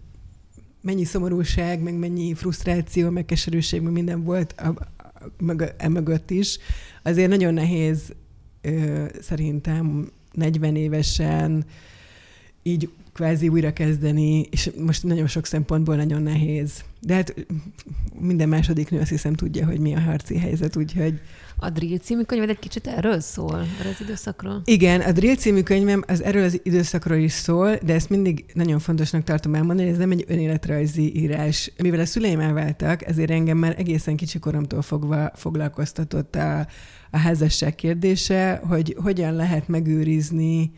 mennyi 0.81 1.03
szomorúság, 1.03 1.79
meg 1.79 1.97
mennyi 1.97 2.33
frusztráció, 2.33 3.09
meg 3.09 3.25
keserűség, 3.25 3.81
meg 3.81 3.93
minden 3.93 4.23
volt 4.23 4.53
a, 4.57 4.67
a, 4.67 5.63
a 5.79 5.87
mögött 5.87 6.31
is. 6.31 6.57
Azért 7.03 7.29
nagyon 7.29 7.53
nehéz 7.53 8.13
ö, 8.61 9.05
szerintem 9.21 10.11
40 10.31 10.75
évesen 10.75 11.65
így 12.67 12.89
kvázi 13.13 13.47
újra 13.47 13.73
kezdeni, 13.73 14.47
és 14.51 14.71
most 14.85 15.03
nagyon 15.03 15.27
sok 15.27 15.45
szempontból 15.45 15.95
nagyon 15.95 16.21
nehéz. 16.21 16.83
De 16.99 17.13
hát 17.13 17.33
minden 18.19 18.49
második 18.49 18.89
nő 18.89 18.99
azt 18.99 19.09
hiszem 19.09 19.33
tudja, 19.33 19.65
hogy 19.65 19.79
mi 19.79 19.95
a 19.95 19.99
harci 19.99 20.37
helyzet, 20.37 20.75
úgyhogy... 20.75 21.19
A 21.59 21.69
Drill 21.69 21.97
című 21.97 22.21
könyved 22.21 22.49
egy 22.49 22.59
kicsit 22.59 22.87
erről 22.87 23.19
szól, 23.19 23.65
erről 23.79 23.91
az 23.91 24.01
időszakról? 24.01 24.61
Igen, 24.65 25.01
a 25.01 25.11
Drill 25.11 25.35
című 25.35 25.61
könyvem 25.61 26.03
az 26.07 26.23
erről 26.23 26.43
az 26.43 26.59
időszakról 26.63 27.17
is 27.17 27.31
szól, 27.31 27.75
de 27.85 27.93
ezt 27.93 28.09
mindig 28.09 28.45
nagyon 28.53 28.79
fontosnak 28.79 29.23
tartom 29.23 29.55
elmondani, 29.55 29.89
ez 29.89 29.97
nem 29.97 30.11
egy 30.11 30.25
önéletrajzi 30.27 31.15
írás. 31.15 31.71
Mivel 31.77 31.99
a 31.99 32.05
szüleim 32.05 32.39
elváltak, 32.39 33.05
ezért 33.05 33.31
engem 33.31 33.57
már 33.57 33.75
egészen 33.77 34.15
kicsi 34.15 34.39
koromtól 34.39 34.81
fogva 34.81 35.31
foglalkoztatott 35.35 36.35
a, 36.35 36.67
a 37.11 37.17
házasság 37.17 37.75
kérdése, 37.75 38.61
hogy 38.67 38.95
hogyan 39.01 39.33
lehet 39.33 39.67
megőrizni 39.67 40.71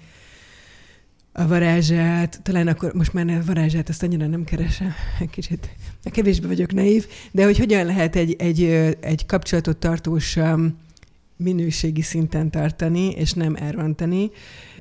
a 1.39 1.47
varázsát, 1.47 2.39
talán 2.43 2.67
akkor 2.67 2.93
most 2.93 3.13
már 3.13 3.29
a 3.29 3.43
varázsát 3.45 3.89
azt 3.89 4.03
annyira 4.03 4.27
nem 4.27 4.43
keresem, 4.43 4.93
kicsit 5.31 5.69
kevésbé 6.03 6.47
vagyok 6.47 6.73
naív, 6.73 7.07
de 7.31 7.43
hogy 7.43 7.57
hogyan 7.57 7.85
lehet 7.85 8.15
egy, 8.15 8.35
egy, 8.37 8.63
egy 8.99 9.25
kapcsolatot 9.25 9.77
tartósan 9.77 10.77
minőségi 11.37 12.01
szinten 12.01 12.51
tartani, 12.51 13.09
és 13.09 13.33
nem 13.33 13.55
elrontani, 13.55 14.31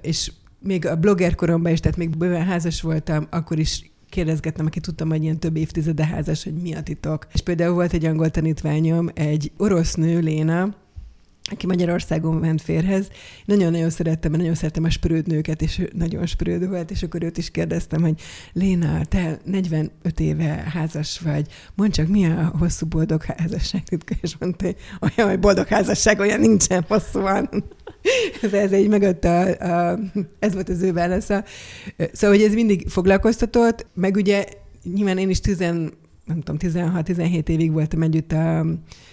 és 0.01 0.33
még 0.59 0.87
a 0.87 0.97
blogger 0.97 1.35
koromban 1.35 1.73
is, 1.73 1.81
tehát 1.81 1.99
még 1.99 2.17
bőven 2.17 2.45
házas 2.45 2.81
voltam, 2.81 3.27
akkor 3.31 3.59
is 3.59 3.91
kérdezgettem, 4.09 4.67
aki 4.67 4.81
tudtam, 4.81 5.09
hogy 5.09 5.23
ilyen 5.23 5.39
több 5.39 5.57
évtizede 5.57 6.07
házas, 6.07 6.45
hogy 6.45 6.55
mi 6.55 6.75
a 6.75 6.83
titok. 6.83 7.27
És 7.33 7.41
például 7.41 7.75
volt 7.75 7.93
egy 7.93 8.05
angol 8.05 8.31
tanítványom, 8.31 9.09
egy 9.15 9.53
orosz 9.57 9.95
nő, 9.95 10.19
Léna, 10.19 10.75
aki 11.51 11.67
Magyarországon 11.67 12.35
ment 12.35 12.63
férhez. 12.63 13.09
Nagyon-nagyon 13.45 13.91
szerettem, 13.91 14.31
mert 14.31 14.43
nagyon 14.43 14.59
szerettem 14.59 14.85
a 14.85 14.91
sprőd 14.91 15.27
nőket, 15.27 15.63
és 15.63 15.83
nagyon 15.93 16.27
sprőd 16.27 16.69
volt, 16.69 16.91
és 16.91 17.03
akkor 17.03 17.23
őt 17.23 17.39
is 17.39 17.51
kérdeztem, 17.51 18.03
hogy 18.03 18.21
Léna, 18.53 19.05
te 19.05 19.39
45 19.45 20.21
éve 20.21 20.71
házas 20.73 21.21
vagy, 21.21 21.47
mondd 21.75 21.91
csak, 21.91 22.09
mi 22.09 22.27
a 22.27 22.53
hosszú 22.59 22.87
boldog 22.87 23.23
házasság 23.23 23.83
titka? 23.83 24.15
És 24.21 24.37
mondta, 24.39 24.67
olyan, 25.01 25.31
hogy 25.31 25.39
boldog 25.39 25.67
házasság, 25.67 26.19
olyan 26.19 26.41
nincsen, 26.41 26.85
hosszúan. 26.89 27.49
ez, 28.43 28.53
ez 28.53 28.73
így 28.73 28.89
megadta, 28.89 29.41
a, 29.41 29.91
a, 29.91 29.99
ez 30.39 30.55
volt 30.55 30.69
az 30.69 30.83
ő 30.83 30.93
válasza. 30.93 31.45
Szóval, 32.13 32.37
hogy 32.37 32.47
ez 32.47 32.55
mindig 32.55 32.89
foglalkoztatott, 32.89 33.87
meg 33.95 34.17
ugye 34.17 34.45
nyilván 34.95 35.19
én 35.19 35.31
is 35.31 35.41
tizen 35.41 35.93
nem 36.29 36.41
tudom, 36.41 36.73
16-17 36.73 37.49
évig 37.49 37.73
voltam 37.73 38.03
együtt 38.03 38.33
a 38.33 38.67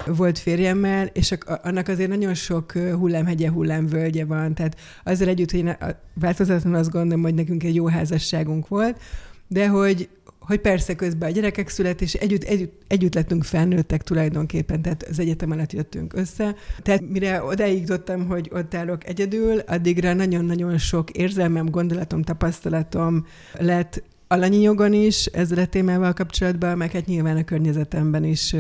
volt 0.06 0.40
férjemmel, 0.40 1.06
és 1.14 1.34
annak 1.62 1.88
azért 1.88 2.10
nagyon 2.10 2.34
sok 2.34 2.72
hullámhegye, 2.72 3.50
hullámvölgye 3.50 4.26
van. 4.26 4.54
Tehát 4.54 4.78
azzal 5.04 5.28
együtt, 5.28 5.52
hogy 5.52 5.60
én 5.60 5.78
változatlanul 6.14 6.80
azt 6.80 6.92
gondolom, 6.92 7.24
hogy 7.24 7.34
nekünk 7.34 7.64
egy 7.64 7.76
jó 7.76 7.88
házasságunk 7.88 8.68
volt, 8.68 9.00
de 9.48 9.68
hogy, 9.68 10.10
hogy 10.40 10.60
persze 10.60 10.96
közben 10.96 11.30
a 11.30 11.34
gyerekek 11.34 11.70
szület, 11.70 12.02
és 12.02 12.14
együtt, 12.14 12.44
együtt, 12.44 12.84
együtt 12.88 13.14
lettünk 13.14 13.44
felnőttek 13.44 14.04
tulajdonképpen, 14.04 14.82
tehát 14.82 15.04
az 15.04 15.20
egyetem 15.20 15.52
alatt 15.52 15.74
jöttünk 15.74 16.14
össze. 16.14 16.56
Tehát 16.82 17.10
mire 17.10 17.44
odáig 17.44 17.80
jutottam, 17.80 18.28
hogy 18.28 18.50
ott 18.54 18.74
állok 18.74 19.08
egyedül, 19.08 19.60
addigra 19.60 20.14
nagyon-nagyon 20.14 20.78
sok 20.78 21.12
érzelmem, 21.12 21.70
gondolatom, 21.70 22.22
tapasztalatom 22.22 23.26
lett 23.60 24.04
alanyi 24.28 24.62
jogon 24.62 24.94
is 24.94 25.26
ezzel 25.26 25.60
a 25.60 25.66
témával 25.66 26.14
kapcsolatban, 26.14 26.78
meg 26.78 26.92
hát 26.92 27.06
nyilván 27.06 27.38
a 27.38 27.44
környezetemben 27.44 28.24
is 28.24 28.56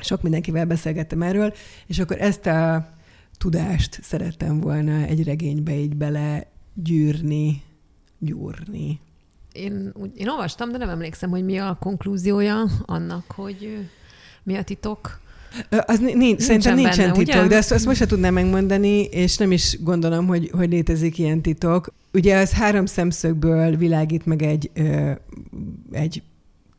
sok 0.00 0.22
mindenkivel 0.22 0.66
beszélgettem 0.66 1.22
erről, 1.22 1.54
és 1.86 1.98
akkor 1.98 2.20
ezt 2.20 2.46
a 2.46 2.88
tudást 3.38 3.98
szerettem 4.02 4.60
volna 4.60 4.92
egy 4.92 5.24
regénybe 5.24 5.74
így 5.74 5.96
bele 5.96 6.46
gyűrni, 6.74 7.62
gyúrni. 8.18 9.00
Én, 9.52 9.92
én 10.14 10.28
olvastam, 10.28 10.70
de 10.72 10.78
nem 10.78 10.88
emlékszem, 10.88 11.30
hogy 11.30 11.44
mi 11.44 11.58
a 11.58 11.76
konklúziója 11.80 12.64
annak, 12.86 13.30
hogy 13.30 13.88
mi 14.42 14.56
a 14.56 14.62
titok. 14.62 15.20
Az 15.86 15.98
nincs, 15.98 16.14
nincsen 16.14 16.38
szerintem 16.38 16.74
nincsen 16.74 16.96
benne, 16.96 17.12
titok, 17.12 17.38
ugye? 17.38 17.46
de 17.46 17.56
ezt, 17.56 17.72
ezt 17.72 17.86
most 17.86 17.98
se 17.98 18.06
tudnám 18.06 18.34
megmondani, 18.34 19.02
és 19.02 19.36
nem 19.36 19.52
is 19.52 19.78
gondolom, 19.82 20.26
hogy, 20.26 20.50
hogy 20.52 20.70
létezik 20.70 21.18
ilyen 21.18 21.40
titok. 21.40 21.92
Ugye 22.12 22.36
az 22.36 22.52
három 22.52 22.86
szemszögből 22.86 23.76
világít 23.76 24.26
meg 24.26 24.42
egy, 24.42 24.70
ö, 24.74 25.10
egy 25.92 26.22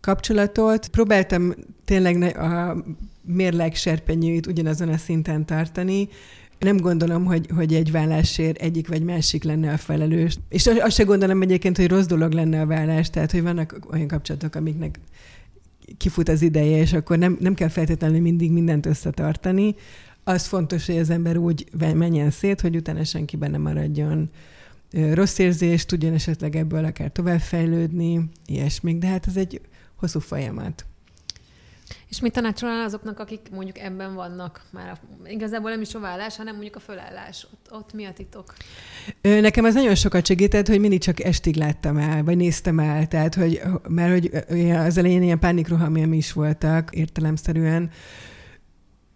kapcsolatot. 0.01 0.87
Próbáltam 0.87 1.53
tényleg 1.85 2.37
a 2.37 2.83
mérleg 3.21 3.75
serpenyőit 3.75 4.47
ugyanazon 4.47 4.89
a 4.89 4.97
szinten 4.97 5.45
tartani, 5.45 6.09
nem 6.63 6.77
gondolom, 6.77 7.25
hogy, 7.25 7.47
hogy 7.55 7.73
egy 7.73 7.91
vállásért 7.91 8.61
egyik 8.61 8.87
vagy 8.87 9.03
másik 9.03 9.43
lenne 9.43 9.71
a 9.71 9.77
felelős. 9.77 10.37
És 10.49 10.67
azt 10.67 10.95
se 10.95 11.03
gondolom 11.03 11.41
egyébként, 11.41 11.77
hogy 11.77 11.87
rossz 11.87 12.05
dolog 12.05 12.31
lenne 12.31 12.61
a 12.61 12.65
vállás, 12.65 13.09
tehát 13.09 13.31
hogy 13.31 13.41
vannak 13.41 13.79
olyan 13.91 14.07
kapcsolatok, 14.07 14.55
amiknek 14.55 14.99
kifut 15.97 16.29
az 16.29 16.41
ideje, 16.41 16.77
és 16.77 16.93
akkor 16.93 17.17
nem, 17.17 17.37
nem 17.39 17.53
kell 17.53 17.67
feltétlenül 17.67 18.21
mindig 18.21 18.51
mindent 18.51 18.85
összetartani. 18.85 19.75
Az 20.23 20.45
fontos, 20.45 20.85
hogy 20.85 20.97
az 20.97 21.09
ember 21.09 21.37
úgy 21.37 21.67
menjen 21.95 22.29
szét, 22.29 22.61
hogy 22.61 22.75
utána 22.75 23.03
senki 23.03 23.37
benne 23.37 23.57
maradjon 23.57 24.29
rossz 25.13 25.37
érzés, 25.37 25.85
tudjon 25.85 26.13
esetleg 26.13 26.55
ebből 26.55 26.85
akár 26.85 27.11
továbbfejlődni, 27.11 28.29
ilyesmik, 28.45 28.97
de 28.97 29.07
hát 29.07 29.27
ez 29.27 29.37
egy 29.37 29.61
hosszú 29.95 30.19
folyamat. 30.19 30.85
És 32.09 32.19
mit 32.19 32.33
tanácsolnál 32.33 32.85
azoknak, 32.85 33.19
akik 33.19 33.39
mondjuk 33.51 33.77
ebben 33.77 34.13
vannak 34.13 34.61
már? 34.71 34.99
Igazából 35.25 35.69
nem 35.69 35.81
is 35.81 35.95
a 35.95 35.99
vállás, 35.99 36.37
hanem 36.37 36.53
mondjuk 36.53 36.75
a 36.75 36.79
fölállás. 36.79 37.47
Ott, 37.53 37.81
ott 37.81 37.93
mi 37.93 38.05
a 38.05 38.13
titok? 38.13 38.53
Nekem 39.21 39.65
az 39.65 39.73
nagyon 39.73 39.95
sokat 39.95 40.25
segített, 40.25 40.67
hogy 40.67 40.79
mindig 40.79 40.99
csak 40.99 41.23
estig 41.23 41.55
láttam 41.55 41.97
el, 41.97 42.23
vagy 42.23 42.37
néztem 42.37 42.79
el. 42.79 43.07
Tehát, 43.07 43.35
hogy, 43.35 43.61
mert 43.87 44.11
hogy 44.11 44.71
az 44.71 44.97
elején 44.97 45.23
ilyen 45.23 45.39
pánikrohamjaim 45.39 46.13
is 46.13 46.33
voltak 46.33 46.95
értelemszerűen, 46.95 47.91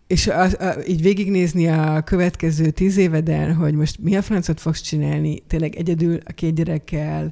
és 0.08 0.28
a, 0.28 0.44
a, 0.44 0.76
így 0.88 1.02
végignézni 1.02 1.68
a 1.68 2.02
következő 2.02 2.70
tíz 2.70 2.98
éveden, 2.98 3.56
hogy 3.56 3.74
most 3.74 4.00
mi 4.00 4.16
a 4.16 4.22
francot 4.22 4.60
fogsz 4.60 4.82
csinálni, 4.82 5.40
tényleg 5.40 5.76
egyedül 5.76 6.20
a 6.26 6.32
két 6.32 6.56
gyerekkel, 6.56 7.32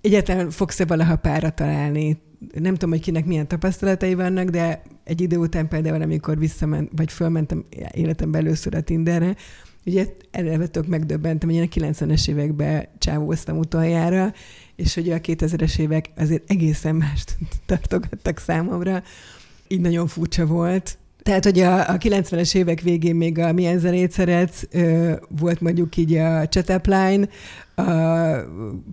egyáltalán 0.00 0.50
fogsz-e 0.50 0.84
valaha 0.84 1.16
pára 1.16 1.50
találni, 1.50 2.22
nem 2.58 2.72
tudom, 2.72 2.90
hogy 2.90 3.00
kinek 3.00 3.24
milyen 3.24 3.48
tapasztalatai 3.48 4.14
vannak, 4.14 4.48
de 4.48 4.82
egy 5.04 5.20
idő 5.20 5.36
után 5.36 5.68
például, 5.68 6.02
amikor 6.02 6.38
visszament, 6.38 6.90
vagy 6.96 7.12
fölmentem 7.12 7.64
életemben 7.92 8.40
először 8.40 8.74
a 8.74 8.80
Tinderre, 8.80 9.36
ugye 9.84 10.06
erre 10.30 10.66
tök 10.66 10.86
megdöbbentem, 10.86 11.48
hogy 11.48 11.58
én 11.58 11.68
a 11.70 11.90
90-es 11.90 12.28
években 12.28 12.88
csávóztam 12.98 13.58
utoljára, 13.58 14.32
és 14.76 14.94
hogy 14.94 15.10
a 15.10 15.20
2000-es 15.20 15.78
évek 15.78 16.10
azért 16.16 16.50
egészen 16.50 16.94
mást 16.94 17.36
tartogattak 17.66 18.38
számomra. 18.38 19.02
Így 19.68 19.80
nagyon 19.80 20.06
furcsa 20.06 20.46
volt. 20.46 20.98
Tehát, 21.22 21.44
hogy 21.44 21.60
a, 21.60 21.88
a 21.88 21.96
90-es 21.96 22.54
évek 22.54 22.80
végén 22.80 23.14
még 23.14 23.38
a 23.38 23.52
Milyen 23.52 23.78
zenét 23.78 24.12
szeretsz, 24.12 24.62
ö, 24.70 25.12
volt 25.28 25.60
mondjuk 25.60 25.96
így 25.96 26.14
a 26.14 26.48
Chatapline, 26.48 27.28
a 27.74 27.84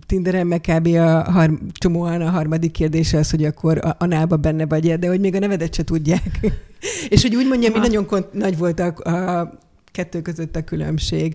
Tinderen 0.06 0.46
meg 0.46 0.60
kb. 0.60 0.86
a 0.86 1.30
har, 1.30 1.58
csomóan 1.72 2.20
a 2.20 2.30
harmadik 2.30 2.72
kérdése 2.72 3.18
az, 3.18 3.30
hogy 3.30 3.44
akkor 3.44 3.78
a, 3.84 3.96
a 3.98 4.06
nába 4.06 4.36
benne 4.36 4.66
vagy 4.66 4.98
de 4.98 5.08
hogy 5.08 5.20
még 5.20 5.34
a 5.34 5.38
nevedet 5.38 5.74
se 5.74 5.84
tudják. 5.84 6.40
és 7.08 7.22
hogy 7.22 7.36
úgy 7.36 7.46
mondjam, 7.46 7.72
hogy 7.72 7.80
nagyon 7.80 8.06
kont- 8.06 8.32
nagy 8.32 8.58
volt 8.58 8.80
a, 8.80 9.10
a 9.10 9.58
kettő 9.92 10.22
között 10.22 10.56
a 10.56 10.64
különbség. 10.64 11.34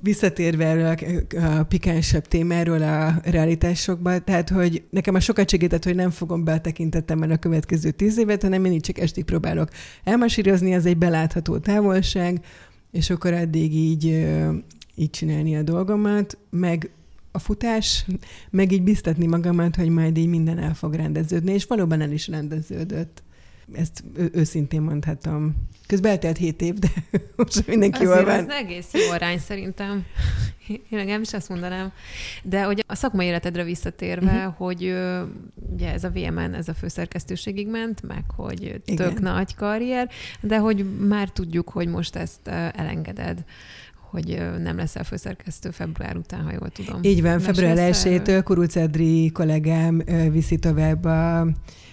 Visszatérve 0.00 0.64
erről 0.64 0.86
a, 0.86 1.58
a 1.58 1.62
pikánsabb 1.62 2.28
témáról 2.28 2.82
a 2.82 3.14
realitásokba, 3.24 4.18
tehát, 4.18 4.48
hogy 4.48 4.82
nekem 4.90 5.14
a 5.14 5.20
sokat 5.20 5.50
segített, 5.50 5.84
hogy 5.84 5.94
nem 5.94 6.10
fogom 6.10 6.44
betekintettem 6.44 7.22
el 7.22 7.30
a 7.30 7.36
következő 7.36 7.90
tíz 7.90 8.18
évet, 8.18 8.42
hanem 8.42 8.64
én 8.64 8.72
így 8.72 8.80
csak 8.80 8.98
estig 8.98 9.24
próbálok 9.24 9.68
elmasírozni, 10.04 10.74
az 10.74 10.86
egy 10.86 10.96
belátható 10.96 11.58
távolság, 11.58 12.40
és 12.92 13.10
akkor 13.10 13.32
addig 13.32 13.74
így 13.74 14.26
így 14.98 15.10
csinálni 15.10 15.56
a 15.56 15.62
dolgomat, 15.62 16.38
meg 16.50 16.90
a 17.32 17.38
futás, 17.38 18.04
meg 18.50 18.72
így 18.72 18.82
biztatni 18.82 19.26
magamat, 19.26 19.76
hogy 19.76 19.88
majd 19.88 20.16
így 20.16 20.28
minden 20.28 20.58
el 20.58 20.74
fog 20.74 20.94
rendeződni, 20.94 21.52
és 21.52 21.64
valóban 21.64 22.00
el 22.00 22.12
is 22.12 22.28
rendeződött. 22.28 23.22
Ezt 23.72 24.04
ő- 24.16 24.30
őszintén 24.32 24.80
mondhatom. 24.80 25.54
Közben 25.86 26.10
eltelt 26.10 26.36
hét 26.36 26.62
év, 26.62 26.74
de 26.74 26.88
most 27.36 27.66
mindenki 27.66 28.02
jól 28.02 28.24
van. 28.24 28.34
Ez 28.34 28.48
egész 28.48 28.88
jó 28.92 29.10
arány 29.10 29.38
szerintem. 29.38 30.04
Én 30.90 31.04
nem 31.04 31.20
is 31.20 31.32
azt 31.32 31.48
mondanám. 31.48 31.92
De 32.42 32.62
hogy 32.62 32.84
a 32.86 32.94
szakmai 32.94 33.26
életedre 33.26 33.64
visszatérve, 33.64 34.36
uh-huh. 34.36 34.54
hogy 34.54 34.82
ugye 35.72 35.92
ez 35.92 36.04
a 36.04 36.10
VMN, 36.10 36.54
ez 36.54 36.68
a 36.68 36.74
főszerkesztőségig 36.74 37.68
ment, 37.68 38.02
meg 38.02 38.24
hogy 38.36 38.80
tök 38.84 39.10
Igen. 39.10 39.18
nagy 39.20 39.54
karrier, 39.54 40.10
de 40.40 40.58
hogy 40.58 40.98
már 40.98 41.30
tudjuk, 41.30 41.68
hogy 41.68 41.88
most 41.88 42.16
ezt 42.16 42.48
elengeded 42.48 43.44
hogy 44.10 44.42
nem 44.62 44.76
leszel 44.76 45.04
főszerkesztő 45.04 45.70
február 45.70 46.16
után, 46.16 46.40
ha 46.40 46.52
jól 46.52 46.68
tudom. 46.68 47.00
Így 47.02 47.22
van, 47.22 47.40
február 47.40 47.92
1-től 47.92 48.40
Kuruc 48.44 48.76
Edri 48.76 49.30
kollégám 49.30 50.02
viszi 50.30 50.56
tovább 50.56 51.04
a 51.04 51.48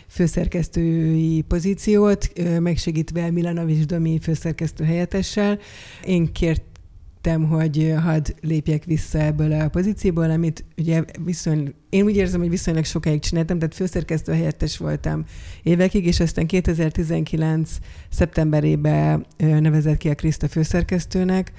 főszerkesztői 0.08 1.42
pozíciót, 1.42 2.32
megsegítve 2.60 3.32
Milanovics 3.32 3.86
Domi 3.86 4.20
főszerkesztő 4.22 4.84
helyettessel. 4.84 5.60
Én 6.06 6.32
kértem, 6.32 7.44
hogy 7.44 7.94
hadd 8.04 8.34
lépjek 8.42 8.84
vissza 8.84 9.20
ebből 9.20 9.52
a 9.52 9.70
pozícióból, 9.70 10.30
amit 10.30 10.66
ugye 10.78 11.04
viszony, 11.26 11.74
én 11.90 12.04
úgy 12.04 12.16
érzem, 12.16 12.40
hogy 12.40 12.50
viszonylag 12.50 12.86
sokáig 12.86 13.20
csináltam, 13.20 13.60
tehát 13.60 13.76
főszerkesztő 13.76 14.34
helyettes 14.34 14.78
voltam 14.78 15.24
évekig, 15.64 16.06
és 16.06 16.20
aztán 16.20 16.48
2019. 16.48 17.78
szeptemberében 18.10 19.26
nevezett 19.38 19.98
ki 19.98 20.10
a 20.10 20.16
Kriszta 20.16 20.48
főszerkesztőnek, 20.48 21.52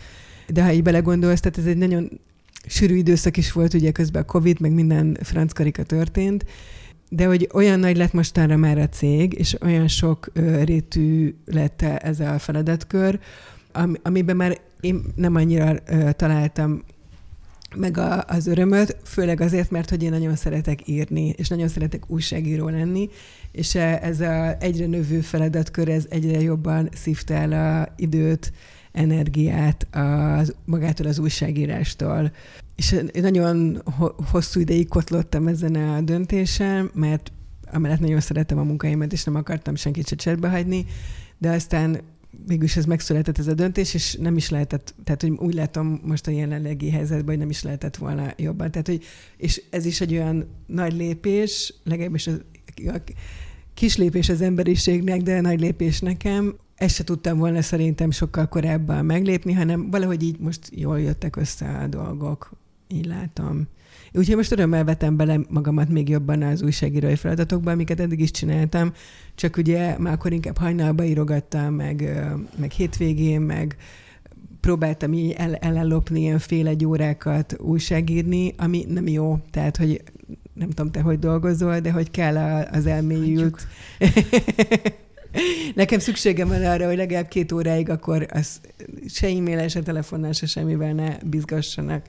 de 0.49 0.63
ha 0.63 0.73
így 0.73 0.83
belegondolsz, 0.83 1.41
tehát 1.41 1.59
ez 1.59 1.67
egy 1.67 1.77
nagyon 1.77 2.21
sűrű 2.67 2.97
időszak 2.97 3.37
is 3.37 3.53
volt, 3.53 3.75
ugye 3.75 3.91
közben 3.91 4.23
a 4.23 4.25
Covid, 4.25 4.61
meg 4.61 4.73
minden 4.73 5.19
franckarika 5.23 5.83
történt, 5.83 6.45
de 7.09 7.27
hogy 7.27 7.49
olyan 7.53 7.79
nagy 7.79 7.97
lett 7.97 8.13
mostanra 8.13 8.57
már 8.57 8.79
a 8.79 8.89
cég, 8.89 9.33
és 9.33 9.57
olyan 9.63 9.89
sok 9.89 10.31
rétű 10.65 11.35
lett 11.45 11.83
ez 11.83 12.21
a 12.21 12.39
feladatkör, 12.39 13.19
am, 13.73 13.97
amiben 14.03 14.37
már 14.37 14.59
én 14.81 15.03
nem 15.15 15.35
annyira 15.35 15.75
találtam 16.13 16.83
meg 17.77 17.99
a, 17.99 18.25
az 18.27 18.47
örömöt, 18.47 18.97
főleg 19.05 19.41
azért, 19.41 19.71
mert 19.71 19.91
hogy 19.91 20.03
én 20.03 20.11
nagyon 20.11 20.37
szeretek 20.37 20.89
írni, 20.89 21.35
és 21.37 21.49
nagyon 21.49 21.69
szeretek 21.69 22.11
újságíró 22.11 22.69
lenni, 22.69 23.09
és 23.53 23.75
e, 23.75 23.99
ez 24.03 24.21
a 24.21 24.57
egyre 24.61 24.87
növő 24.87 25.21
feladatkör, 25.21 25.89
ez 25.89 26.07
egyre 26.09 26.41
jobban 26.41 26.89
szívta 26.93 27.35
el 27.35 27.53
a 27.53 27.93
időt, 27.97 28.53
energiát 28.97 29.87
az, 29.91 30.55
magától 30.65 31.07
az 31.07 31.19
újságírástól. 31.19 32.33
És 32.77 32.97
nagyon 33.13 33.83
hosszú 34.31 34.61
ideig 34.61 34.89
kotlottam 34.89 35.47
ezen 35.47 35.75
a 35.75 36.01
döntésen, 36.01 36.91
mert 36.95 37.33
amellett 37.73 38.01
nagyon 38.01 38.21
szeretem 38.21 38.59
a 38.59 38.63
munkáimat, 38.63 39.13
és 39.13 39.25
nem 39.25 39.35
akartam 39.35 39.75
senkit 39.75 40.09
se 40.09 40.17
cserbe 40.17 40.49
hagyni, 40.49 40.87
de 41.39 41.51
aztán 41.51 42.01
végülis 42.47 42.77
ez 42.77 42.85
megszületett 42.85 43.39
ez 43.39 43.47
a 43.47 43.55
döntés, 43.55 43.95
és 43.95 44.15
nem 44.15 44.37
is 44.37 44.51
lehetett, 44.51 44.95
tehát 45.05 45.21
hogy 45.21 45.31
úgy 45.31 45.55
látom 45.55 46.01
most 46.05 46.27
a 46.27 46.31
jelenlegi 46.31 46.91
helyzetben, 46.91 47.27
hogy 47.27 47.39
nem 47.39 47.51
is 47.51 47.63
lehetett 47.63 47.97
volna 47.97 48.33
jobban. 48.37 48.71
Tehát, 48.71 48.87
hogy, 48.87 49.05
és 49.37 49.63
ez 49.71 49.87
is 49.87 50.01
egy 50.01 50.13
olyan 50.13 50.47
nagy 50.67 50.93
lépés, 50.93 51.75
legalábbis 51.85 52.27
a, 52.27 52.33
a 52.87 53.03
kis 53.75 53.97
lépés 53.97 54.29
az 54.29 54.41
emberiségnek, 54.41 55.23
de 55.23 55.41
nagy 55.41 55.61
lépés 55.61 56.01
nekem, 56.01 56.57
ezt 56.77 56.95
se 56.95 57.05
tudtam 57.05 57.39
volna 57.39 57.63
szerintem 57.63 58.11
sokkal 58.11 58.49
korábban 58.49 59.05
meglépni, 59.05 59.53
hanem 59.53 59.91
valahogy 59.91 60.23
így 60.23 60.39
most 60.39 60.61
jól 60.71 61.01
jöttek 61.01 61.37
össze 61.37 61.69
a 61.69 61.87
dolgok. 61.87 62.51
Így 62.89 63.07
látom. 63.07 63.67
Úgyhogy 64.13 64.37
most 64.37 64.53
örömmel 64.53 64.85
vetem 64.85 65.17
bele 65.17 65.41
magamat 65.49 65.89
még 65.89 66.09
jobban 66.09 66.43
az 66.43 66.63
újságírói 66.63 67.17
feladatokba, 67.17 67.71
amiket 67.71 68.01
eddig 68.01 68.21
is 68.21 68.31
csináltam, 68.31 68.93
csak 69.35 69.57
ugye 69.57 69.99
már 69.99 70.13
akkor 70.13 70.33
inkább 70.33 70.59
hajnalba 70.59 71.05
írogattam, 71.05 71.75
meg, 71.75 72.27
meg 72.57 72.71
hétvégén, 72.71 73.41
meg 73.41 73.77
próbáltam 74.61 75.13
így 75.13 75.31
el, 75.31 75.55
ellopni 75.55 76.21
ilyen 76.21 76.39
fél 76.39 76.67
egy 76.67 76.85
órákat 76.85 77.57
újságírni, 77.61 78.55
ami 78.57 78.85
nem 78.89 79.07
jó. 79.07 79.39
Tehát, 79.51 79.77
hogy 79.77 80.03
nem 80.55 80.69
tudom 80.69 80.91
te, 80.91 81.01
hogy 81.01 81.19
dolgozol, 81.19 81.81
de 81.81 81.93
hogy 81.93 82.11
kell 82.11 82.37
az 82.73 82.87
elmélyült 82.87 83.67
Nekem 85.75 85.99
szükségem 85.99 86.49
van 86.49 86.65
arra, 86.65 86.87
hogy 86.87 86.97
legalább 86.97 87.29
két 87.29 87.53
óráig 87.53 87.91
akkor 87.91 88.27
az 88.31 88.61
se 89.09 89.27
e-mail, 89.27 89.69
se 89.69 89.83
telefonnál, 89.83 90.33
se 90.33 90.47
semmivel 90.47 90.93
ne 90.93 91.17
bizgassanak. 91.25 92.05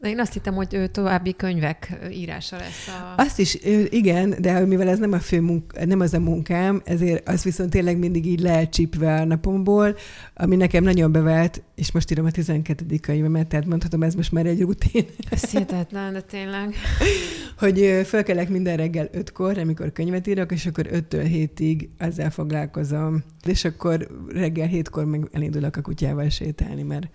De 0.00 0.08
én 0.08 0.20
azt 0.20 0.32
hittem, 0.32 0.54
hogy 0.54 0.90
további 0.92 1.36
könyvek 1.36 1.98
írása 2.10 2.56
lesz 2.56 2.88
a... 2.88 3.22
Azt 3.22 3.38
is, 3.38 3.58
igen, 3.88 4.34
de 4.38 4.66
mivel 4.66 4.88
ez 4.88 4.98
nem 4.98 5.12
a 5.12 5.18
fő 5.18 5.40
munk, 5.40 5.86
nem 5.86 6.00
az 6.00 6.14
a 6.14 6.20
munkám, 6.20 6.82
ezért 6.84 7.28
az 7.28 7.42
viszont 7.42 7.70
tényleg 7.70 7.98
mindig 7.98 8.26
így 8.26 8.40
lehet 8.40 8.70
csípve 8.70 9.14
a 9.14 9.24
napomból, 9.24 9.96
ami 10.34 10.56
nekem 10.56 10.84
nagyon 10.84 11.12
bevált, 11.12 11.62
és 11.74 11.92
most 11.92 12.10
írom 12.10 12.24
a 12.24 12.30
12. 12.30 12.96
könyvemet, 12.96 13.46
tehát 13.46 13.66
mondhatom, 13.66 14.02
ez 14.02 14.14
most 14.14 14.32
már 14.32 14.46
egy 14.46 14.60
rutin. 14.60 15.06
Ez 15.30 15.50
hihetetlen, 15.50 16.12
de 16.12 16.20
tényleg. 16.20 16.74
hogy 17.58 18.00
felkelek 18.04 18.48
minden 18.48 18.76
reggel 18.76 19.08
ötkor, 19.12 19.58
amikor 19.58 19.92
könyvet 19.92 20.26
írok, 20.26 20.52
és 20.52 20.66
akkor 20.66 20.86
öttől 20.90 21.24
hétig 21.24 21.88
ezzel 21.96 22.30
foglalkozom. 22.30 23.22
És 23.46 23.64
akkor 23.64 24.06
reggel 24.28 24.66
hétkor 24.66 25.04
meg 25.04 25.28
elindulok 25.32 25.76
a 25.76 25.80
kutyával 25.80 26.28
sétálni, 26.28 26.82
mert 26.82 27.08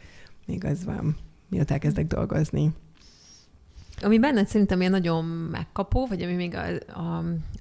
még 0.45 0.65
az 0.65 0.85
van 0.85 1.15
miatt 1.49 1.71
elkezdek 1.71 2.08
dolgozni. 2.08 2.71
Ami 4.01 4.19
benned 4.19 4.47
szerintem 4.47 4.79
ilyen 4.79 4.91
nagyon 4.91 5.25
megkapó, 5.25 6.05
vagy 6.05 6.21
ami 6.21 6.34
még 6.34 6.55
a, 6.55 6.63
a, 6.99 7.17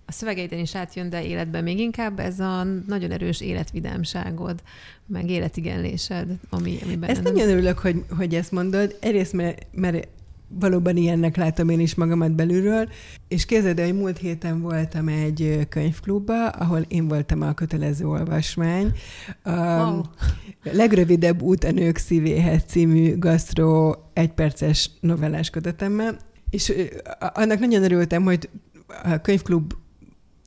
a 0.06 0.12
szövegeiden 0.12 0.58
is 0.58 0.74
átjön, 0.74 1.10
de 1.10 1.24
életben 1.24 1.62
még 1.62 1.78
inkább, 1.78 2.18
ez 2.18 2.40
a 2.40 2.64
nagyon 2.86 3.10
erős 3.10 3.40
életvidámságod, 3.40 4.62
meg 5.06 5.30
életigenlésed, 5.30 6.30
ami, 6.50 6.78
ami 6.82 6.96
benned... 6.96 7.16
Ezt 7.16 7.22
nagyon 7.22 7.48
örülök, 7.48 7.78
hogy, 7.78 8.04
hogy 8.16 8.34
ezt 8.34 8.52
mondod. 8.52 8.96
Egyrészt, 9.00 9.32
mert, 9.32 9.66
mert 9.72 10.08
valóban 10.48 10.96
ilyennek 10.96 11.36
látom 11.36 11.68
én 11.68 11.80
is 11.80 11.94
magamat 11.94 12.34
belülről, 12.34 12.88
és 13.28 13.44
képzeld 13.44 13.80
hogy 13.80 13.94
múlt 13.94 14.18
héten 14.18 14.60
voltam 14.60 15.08
egy 15.08 15.66
könyvklubba, 15.68 16.48
ahol 16.48 16.80
én 16.88 17.08
voltam 17.08 17.42
a 17.42 17.54
kötelező 17.54 18.06
olvasmány. 18.06 18.92
A 19.42 19.50
wow. 19.50 20.00
legrövidebb 20.62 21.42
út 21.42 21.64
a 21.64 21.70
nők 21.70 21.96
szívéhez 21.96 22.62
című 22.66 23.18
gasztró 23.18 23.96
egyperces 24.12 24.90
novellás 25.00 25.50
kötetemmel, 25.50 26.16
és 26.50 26.72
annak 27.18 27.58
nagyon 27.58 27.82
örültem, 27.82 28.22
hogy 28.22 28.48
a 29.02 29.20
könyvklub 29.20 29.72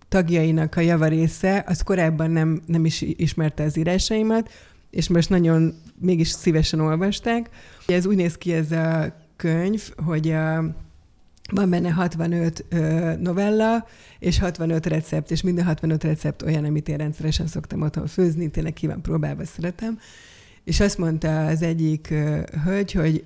tagjainak 0.10 0.76
a 0.76 0.82
javarésze, 0.82 1.64
az 1.68 1.82
korábban 1.82 2.32
nem, 2.32 2.62
nem 2.66 2.86
is 2.86 3.02
ismerte 3.02 3.64
az 3.64 3.78
írásaimat, 3.78 4.50
és 4.90 5.10
most 5.10 5.30
nagyon 5.30 5.74
mégis 6.00 6.28
szívesen 6.28 6.80
olvasták. 6.80 7.50
Ez 7.88 8.06
úgy 8.06 8.16
néz 8.16 8.38
ki 8.38 8.54
ez 8.54 8.72
a 8.72 9.14
könyv, 9.38 9.90
hogy 10.06 10.32
a, 10.32 10.76
van 11.52 11.70
benne 11.70 11.92
65 11.92 12.66
ö, 12.70 13.14
novella, 13.20 13.88
és 14.20 14.40
65 14.40 14.86
recept, 14.86 15.32
és 15.32 15.42
minden 15.42 15.66
65 15.66 16.04
recept 16.04 16.42
olyan, 16.42 16.66
amit 16.66 16.90
én 16.90 16.98
rendszeresen 16.98 17.48
szoktam 17.48 17.82
otthon 17.82 18.08
főzni, 18.08 18.50
tényleg 18.50 18.74
ki 18.74 18.88
van 18.88 19.02
próbálva, 19.02 19.46
szeretem. 19.46 20.00
És 20.64 20.80
azt 20.80 20.98
mondta 20.98 21.46
az 21.46 21.62
egyik 21.62 22.08
ö, 22.10 22.42
hölgy, 22.64 22.92
hogy 22.92 23.24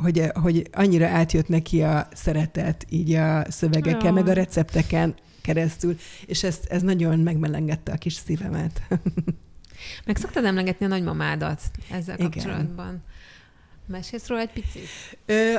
hogy, 0.00 0.30
hogy 0.32 0.68
annyira 0.72 1.06
átjött 1.06 1.48
neki 1.48 1.82
a 1.82 2.08
szeretet 2.12 2.86
így 2.88 3.12
a 3.12 3.50
szövegeken, 3.50 4.04
ja. 4.04 4.12
meg 4.12 4.28
a 4.28 4.32
recepteken 4.32 5.14
keresztül, 5.42 5.96
és 6.26 6.42
ez, 6.42 6.58
ez 6.68 6.82
nagyon 6.82 7.18
megmelengette 7.18 7.92
a 7.92 7.96
kis 7.96 8.14
szívemet. 8.14 8.82
Meg 10.06 10.16
szoktad 10.16 10.44
emlegetni 10.44 10.84
a 10.84 10.88
nagymamádat 10.88 11.60
ezzel 11.90 12.14
Igen. 12.18 12.30
kapcsolatban? 12.30 13.02
Mesélsz 13.90 14.26
róla 14.26 14.40
egy 14.40 14.52
picit? 14.52 14.88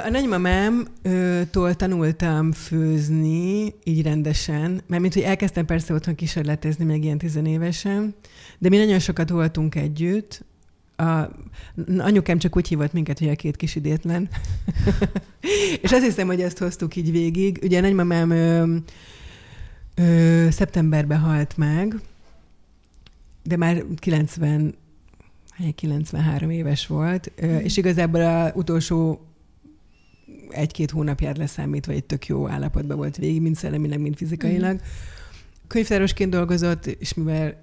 A 0.06 0.10
nagymamámtól 0.10 1.76
tanultam 1.76 2.52
főzni, 2.52 3.74
így 3.84 4.02
rendesen, 4.02 4.82
mert 4.88 5.02
mint 5.02 5.14
hogy 5.14 5.24
elkezdtem 5.24 5.66
persze 5.66 5.94
otthon 5.94 6.16
kísérletezni, 6.16 6.86
még 6.86 7.04
ilyen 7.04 7.18
tizenévesen, 7.18 8.16
de 8.58 8.70
mi 8.70 8.78
nagyon 8.78 9.00
sokat 9.00 9.30
voltunk 9.30 9.76
együtt, 9.76 10.44
a, 10.96 11.30
anyukám 11.98 12.38
csak 12.38 12.56
úgy 12.56 12.68
hívott 12.68 12.94
minket, 12.94 13.20
hogy 13.20 13.30
a 13.30 13.36
két 13.36 13.56
kis 13.56 13.76
idétlen. 13.76 14.30
és 15.84 15.92
azt 15.92 16.04
hiszem, 16.04 16.28
hogy 16.28 16.42
ezt 16.42 16.58
hoztuk 16.58 16.96
így 16.96 17.12
végig. 17.12 17.60
Ugye 17.64 17.78
a 17.78 17.82
nagymamám 17.82 18.30
ö, 18.30 18.76
ö, 19.96 20.48
szeptemberben 20.50 21.20
halt 21.20 21.58
meg, 21.58 21.96
de 23.44 23.58
már 23.58 23.84
90 23.96 24.76
93 25.76 26.50
éves 26.50 26.88
volt, 26.88 27.32
mm. 27.46 27.58
és 27.58 27.78
igazából 27.78 28.22
az 28.22 28.52
utolsó 28.56 29.26
egy-két 30.50 30.92
hónapját 30.92 31.38
leszámít, 31.38 31.86
vagy 31.86 31.96
egy 31.96 32.04
tök 32.04 32.26
jó 32.26 32.50
állapotban 32.50 32.98
volt 32.98 33.18
végig, 33.18 33.42
mind 33.42 33.56
szellemileg, 33.56 34.00
mind 34.00 34.16
fizikailag. 34.16 34.74
Mm. 34.74 34.86
Könyvtárosként 35.68 36.30
dolgozott, 36.30 36.86
és 36.86 37.14
mivel 37.14 37.62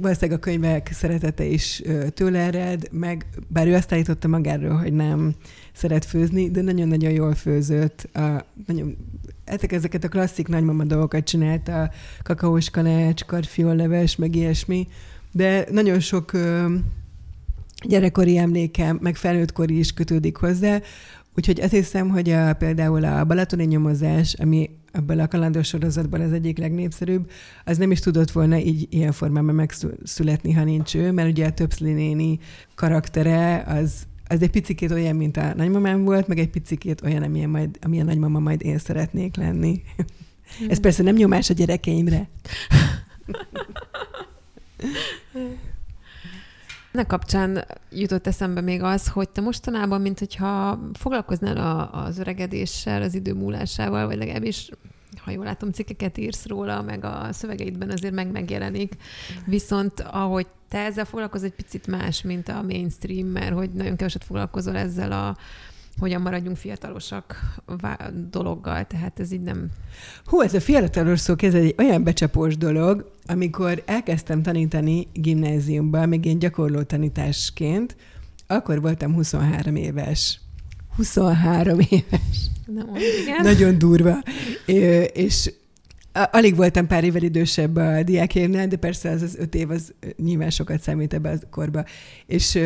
valószínűleg 0.00 0.38
a 0.38 0.42
könyvek 0.42 0.90
szeretete 0.92 1.44
is 1.44 1.82
tőle 2.14 2.38
ered, 2.38 2.88
meg 2.90 3.26
bár 3.48 3.66
ő 3.66 3.74
azt 3.74 3.92
állította 3.92 4.28
magáról, 4.28 4.76
hogy 4.76 4.92
nem 4.92 5.34
szeret 5.72 6.04
főzni, 6.04 6.50
de 6.50 6.62
nagyon-nagyon 6.62 7.10
jól 7.10 7.34
főzött. 7.34 8.08
A, 8.12 8.44
nagyon, 8.66 8.96
ezek, 9.44 9.72
ezeket 9.72 10.04
a 10.04 10.08
klasszik 10.08 10.48
nagymama 10.48 10.84
dolgokat 10.84 11.24
csinálta, 11.24 11.90
kakaós 12.22 12.70
kalács, 12.70 13.24
karfiolleves, 13.24 14.16
meg 14.16 14.34
ilyesmi, 14.34 14.88
de 15.32 15.66
nagyon 15.70 16.00
sok 16.00 16.32
gyerekkori 17.82 18.36
emlékem, 18.36 18.98
meg 19.00 19.16
felnőttkori 19.16 19.78
is 19.78 19.92
kötődik 19.92 20.36
hozzá, 20.36 20.80
úgyhogy 21.36 21.60
azt 21.60 21.72
hiszem, 21.72 22.08
hogy 22.08 22.30
a, 22.30 22.54
például 22.54 23.04
a 23.04 23.24
balatoni 23.24 23.64
nyomozás, 23.64 24.34
ami 24.34 24.70
ebből 24.92 25.20
a 25.20 25.28
kalandos 25.28 25.66
sorozatban 25.66 26.20
az 26.20 26.32
egyik 26.32 26.58
legnépszerűbb, 26.58 27.30
az 27.64 27.78
nem 27.78 27.90
is 27.90 28.00
tudott 28.00 28.30
volna 28.30 28.58
így 28.58 28.86
ilyen 28.90 29.12
formában 29.12 29.54
megszületni, 29.54 30.52
ha 30.52 30.64
nincs 30.64 30.94
ő, 30.94 31.12
mert 31.12 31.28
ugye 31.28 31.46
a 31.46 31.52
Töpszli 31.52 31.92
néni 31.92 32.38
karaktere 32.74 33.64
az, 33.66 34.06
az 34.26 34.42
egy 34.42 34.50
picikét 34.50 34.90
olyan, 34.90 35.16
mint 35.16 35.36
a 35.36 35.54
nagymamám 35.54 36.04
volt, 36.04 36.28
meg 36.28 36.38
egy 36.38 36.50
picikét 36.50 37.02
olyan, 37.02 37.22
amilyen, 37.22 37.50
majd, 37.50 37.78
amilyen 37.80 38.06
nagymama 38.06 38.38
majd 38.38 38.62
én 38.62 38.78
szeretnék 38.78 39.36
lenni. 39.36 39.82
Ez 40.68 40.80
persze 40.80 41.02
nem 41.02 41.14
nyomás 41.14 41.50
a 41.50 41.54
gyerekeimre. 41.54 42.28
Ennek 46.92 47.06
kapcsán 47.06 47.64
jutott 47.90 48.26
eszembe 48.26 48.60
még 48.60 48.82
az, 48.82 49.08
hogy 49.08 49.28
te 49.28 49.40
mostanában, 49.40 50.00
mint 50.00 50.18
hogyha 50.18 50.80
foglalkoznál 50.92 51.56
a, 51.56 52.04
az 52.04 52.18
öregedéssel, 52.18 53.02
az 53.02 53.14
idő 53.14 53.34
múlásával, 53.34 54.06
vagy 54.06 54.16
legalábbis 54.16 54.70
ha 55.24 55.30
jól 55.30 55.44
látom, 55.44 55.72
cikkeket 55.72 56.18
írsz 56.18 56.46
róla, 56.46 56.82
meg 56.82 57.04
a 57.04 57.28
szövegeidben 57.32 57.90
azért 57.90 58.14
meg 58.14 58.30
megjelenik. 58.30 58.96
Viszont 59.46 60.00
ahogy 60.00 60.46
te 60.68 60.78
ezzel 60.78 61.04
foglalkozol, 61.04 61.46
egy 61.46 61.54
picit 61.54 61.86
más, 61.86 62.22
mint 62.22 62.48
a 62.48 62.62
mainstream, 62.62 63.26
mert 63.26 63.54
hogy 63.54 63.70
nagyon 63.70 63.96
keveset 63.96 64.24
foglalkozol 64.24 64.76
ezzel 64.76 65.12
a 65.12 65.36
hogyan 65.98 66.20
maradjunk 66.20 66.56
fiatalosak 66.56 67.54
dologgal, 68.30 68.86
tehát 68.86 69.20
ez 69.20 69.32
így 69.32 69.40
nem... 69.40 69.70
Hú, 70.24 70.40
ez 70.40 70.54
a 70.54 70.60
fiatalos 70.60 71.20
szó, 71.20 71.34
ez 71.38 71.54
egy 71.54 71.74
olyan 71.78 72.02
becsapós 72.02 72.56
dolog, 72.56 73.10
amikor 73.26 73.82
elkezdtem 73.86 74.42
tanítani 74.42 75.08
gimnáziumban, 75.12 76.08
még 76.08 76.24
én 76.24 76.38
gyakorló 76.38 76.82
tanításként, 76.82 77.96
akkor 78.46 78.80
voltam 78.80 79.14
23 79.14 79.76
éves. 79.76 80.40
23 80.96 81.78
éves. 81.78 82.50
Nem, 82.66 82.88
igen. 83.22 83.42
Nagyon 83.42 83.78
durva. 83.78 84.22
É, 84.66 85.02
és 85.02 85.52
alig 86.12 86.56
voltam 86.56 86.86
pár 86.86 87.04
évvel 87.04 87.22
idősebb 87.22 87.76
a 87.76 88.02
diákérnél, 88.02 88.66
de 88.66 88.76
persze 88.76 89.10
az 89.10 89.22
az 89.22 89.36
öt 89.38 89.54
év 89.54 89.70
az 89.70 89.92
nyilván 90.16 90.50
sokat 90.50 90.80
számít 90.80 91.14
ebbe 91.14 91.30
a 91.30 91.48
korba. 91.50 91.84
És 92.26 92.58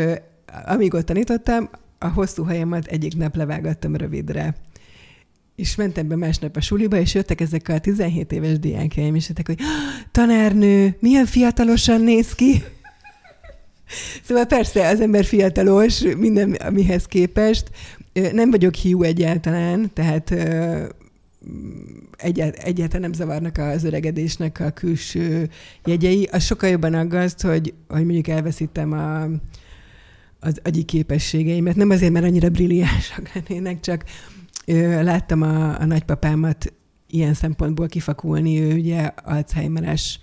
amíg 0.65 0.95
ott 0.95 1.07
tanítottam, 1.07 1.69
a 2.07 2.13
hosszú 2.13 2.45
hajamat 2.45 2.87
egyik 2.87 3.17
nap 3.17 3.37
levágattam 3.37 3.97
rövidre. 3.97 4.55
És 5.57 5.75
mentem 5.75 6.09
be 6.09 6.17
másnap 6.17 6.57
a 6.57 6.61
suliba, 6.61 6.97
és 6.97 7.15
jöttek 7.15 7.41
ezek 7.41 7.69
a 7.69 7.79
17 7.79 8.33
éves 8.33 8.59
diákjaim, 8.59 9.15
és 9.15 9.29
jöttek, 9.29 9.47
hogy 9.47 9.59
tanárnő, 10.11 10.97
milyen 11.01 11.27
fiatalosan 11.27 12.01
néz 12.01 12.35
ki. 12.35 12.63
Szóval 14.23 14.45
persze, 14.45 14.89
az 14.89 15.01
ember 15.01 15.25
fiatalos, 15.25 16.01
minden 16.19 16.57
mihez 16.71 17.07
képest. 17.07 17.71
Nem 18.33 18.51
vagyok 18.51 18.75
hiú 18.75 19.03
egyáltalán, 19.03 19.91
tehát 19.93 20.35
egyáltalán 22.57 23.01
nem 23.01 23.13
zavarnak 23.13 23.59
az 23.59 23.85
öregedésnek 23.85 24.61
a 24.61 24.71
külső 24.71 25.49
jegyei. 25.85 26.29
Az 26.33 26.45
sokkal 26.45 26.69
jobban 26.69 26.95
aggaszt, 26.95 27.43
hogy, 27.43 27.75
hogy 27.89 28.05
mondjuk 28.05 28.29
elveszítem 28.29 28.93
a, 28.93 29.27
az 30.47 30.61
agyi 30.65 30.83
képességeimet. 30.83 31.77
Nem 31.77 31.91
azért, 31.91 32.13
mert 32.13 32.25
annyira 32.25 32.49
brilliánsak 32.49 33.31
lennének, 33.35 33.81
csak 33.81 34.05
ö, 34.67 35.03
láttam 35.03 35.43
a, 35.43 35.81
a 35.81 35.85
nagypapámat 35.85 36.73
ilyen 37.09 37.35
szempontból 37.35 37.87
kifakulni, 37.87 38.61
ő 38.61 38.75
ugye 38.75 39.11
Alzheimeres 39.25 40.21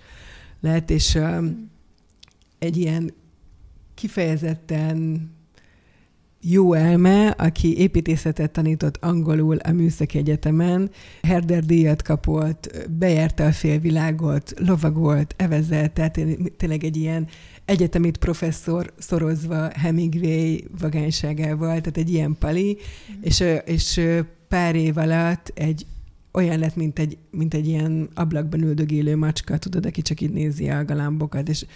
lett, 0.60 0.90
és 0.90 1.14
ö, 1.14 1.46
egy 2.58 2.76
ilyen 2.76 3.14
kifejezetten 3.94 5.30
jó 6.40 6.72
elme, 6.72 7.28
aki 7.28 7.78
építészetet 7.78 8.50
tanított 8.50 8.96
angolul 8.96 9.56
a 9.56 9.72
Műszaki 9.72 10.18
Egyetemen, 10.18 10.90
Herder 11.22 11.64
díjat 11.64 12.02
kapott, 12.02 12.88
bejárta 12.90 13.44
a 13.44 13.52
félvilágot, 13.52 14.52
lovagolt, 14.56 15.34
evezett, 15.36 15.94
tehát 15.94 16.18
tényleg 16.56 16.84
egy 16.84 16.96
ilyen 16.96 17.28
egyetemit 17.64 18.16
professzor 18.16 18.92
szorozva 18.98 19.68
Hemingway 19.74 20.56
vagányságával, 20.78 21.80
tehát 21.80 21.96
egy 21.96 22.12
ilyen 22.12 22.36
pali, 22.38 22.78
mm. 23.12 23.20
és, 23.20 23.44
és 23.64 24.00
pár 24.48 24.74
év 24.74 24.96
alatt 24.96 25.52
egy 25.54 25.86
olyan 26.32 26.58
lett, 26.58 26.76
mint 26.76 26.98
egy, 26.98 27.18
mint 27.30 27.54
egy 27.54 27.66
ilyen 27.66 28.08
ablakban 28.14 28.62
üldögélő 28.62 29.16
macska, 29.16 29.58
tudod, 29.58 29.86
aki 29.86 30.02
csak 30.02 30.20
így 30.20 30.32
nézi 30.32 30.68
a 30.68 30.84
galambokat, 30.84 31.48
és 31.48 31.66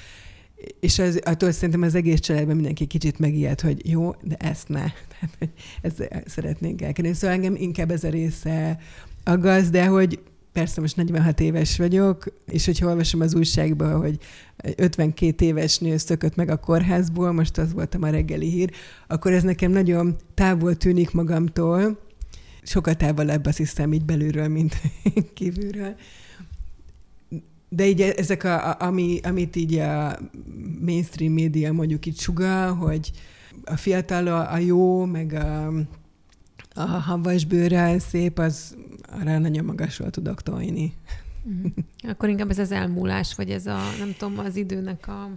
és 0.80 0.98
az, 0.98 1.20
attól 1.24 1.52
szerintem 1.52 1.82
az 1.82 1.94
egész 1.94 2.20
családban 2.20 2.54
mindenki 2.54 2.86
kicsit 2.86 3.18
megijed, 3.18 3.60
hogy 3.60 3.90
jó, 3.90 4.14
de 4.22 4.36
ezt 4.36 4.68
ne. 4.68 4.84
Tehát, 5.12 5.52
ezt 5.82 6.08
szeretnénk 6.26 6.82
elkerülni. 6.82 7.16
Szóval 7.16 7.36
engem 7.36 7.54
inkább 7.54 7.90
ez 7.90 8.04
a 8.04 8.08
része 8.08 8.78
aggaszt, 9.24 9.70
de 9.70 9.86
hogy 9.86 10.20
persze 10.58 10.80
most 10.80 10.96
46 10.96 11.40
éves 11.40 11.76
vagyok, 11.76 12.24
és 12.46 12.64
hogyha 12.64 12.86
olvasom 12.86 13.20
az 13.20 13.34
újságban, 13.34 13.96
hogy 14.00 14.18
52 14.76 15.44
éves 15.44 15.78
nő 15.78 15.96
szökött 15.96 16.34
meg 16.34 16.48
a 16.48 16.56
kórházból, 16.56 17.32
most 17.32 17.58
az 17.58 17.72
voltam 17.72 18.02
a 18.02 18.10
reggeli 18.10 18.48
hír, 18.48 18.70
akkor 19.06 19.32
ez 19.32 19.42
nekem 19.42 19.70
nagyon 19.70 20.16
távol 20.34 20.76
tűnik 20.76 21.10
magamtól, 21.10 21.98
sokkal 22.62 22.94
távolabb 22.94 23.46
azt 23.46 23.56
hiszem 23.56 23.92
így 23.92 24.04
belülről, 24.04 24.48
mint 24.48 24.80
kívülről. 25.34 25.94
De 27.68 27.86
így 27.86 28.00
ezek, 28.00 28.44
a, 28.44 28.68
a, 28.70 28.76
ami, 28.78 29.20
amit 29.22 29.56
így 29.56 29.74
a 29.74 30.18
mainstream 30.80 31.32
média 31.32 31.72
mondjuk 31.72 32.06
itt 32.06 32.18
sugal, 32.18 32.74
hogy 32.74 33.10
a 33.64 33.76
fiatal 33.76 34.26
a, 34.26 34.52
a 34.52 34.58
jó, 34.58 35.04
meg 35.04 35.32
a, 35.32 35.72
a 36.74 36.80
havas 36.80 37.44
bőrrel 37.44 37.98
szép, 37.98 38.38
az 38.38 38.76
arra 39.10 39.38
nagyon 39.38 39.64
magasról 39.64 40.10
tudok 40.10 40.42
tojni. 40.42 40.94
Mm. 41.48 41.64
Akkor 42.08 42.28
inkább 42.28 42.50
ez 42.50 42.58
az 42.58 42.72
elmúlás, 42.72 43.34
vagy 43.34 43.50
ez 43.50 43.66
a, 43.66 43.78
nem 43.98 44.14
tudom, 44.18 44.38
az 44.38 44.56
időnek 44.56 45.08
a 45.08 45.30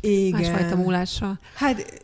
Igen. 0.00 0.40
másfajta 0.40 0.76
múlása. 0.76 1.38
Hát, 1.54 2.02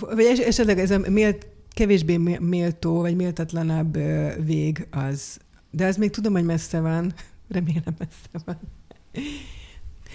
vagy 0.00 0.42
esetleg 0.46 0.78
ez 0.78 0.90
a 0.90 0.98
mélt, 0.98 1.46
kevésbé 1.70 2.16
méltó, 2.40 3.00
vagy 3.00 3.16
méltatlanabb 3.16 3.98
vég 4.44 4.86
az. 4.90 5.38
De 5.70 5.86
az 5.86 5.96
még 5.96 6.10
tudom, 6.10 6.32
hogy 6.32 6.44
messze 6.44 6.80
van. 6.80 7.14
Remélem 7.48 7.94
messze 7.98 8.44
van. 8.44 8.58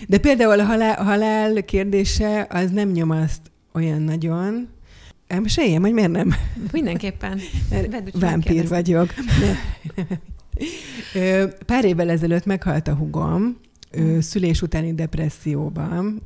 De 0.07 0.17
például 0.17 0.59
a 0.59 0.63
halál, 0.63 0.93
a 0.99 1.03
halál 1.03 1.65
kérdése 1.65 2.47
az 2.49 2.71
nem 2.71 2.89
nyomaszt 2.89 3.41
olyan 3.71 4.01
nagyon. 4.01 4.67
Elmeséljem, 5.31 5.81
hogy 5.81 5.93
miért 5.93 6.11
nem? 6.11 6.33
Mindenképpen. 6.71 7.39
Mert 7.69 8.19
vámpír 8.19 8.67
vagyok. 8.67 9.13
Pár 11.65 11.85
évvel 11.85 12.09
ezelőtt 12.09 12.45
meghalt 12.45 12.87
a 12.87 12.93
hugom, 12.93 13.57
ő 13.91 14.19
szülés 14.21 14.61
utáni 14.61 14.93
depresszióban 14.93 16.21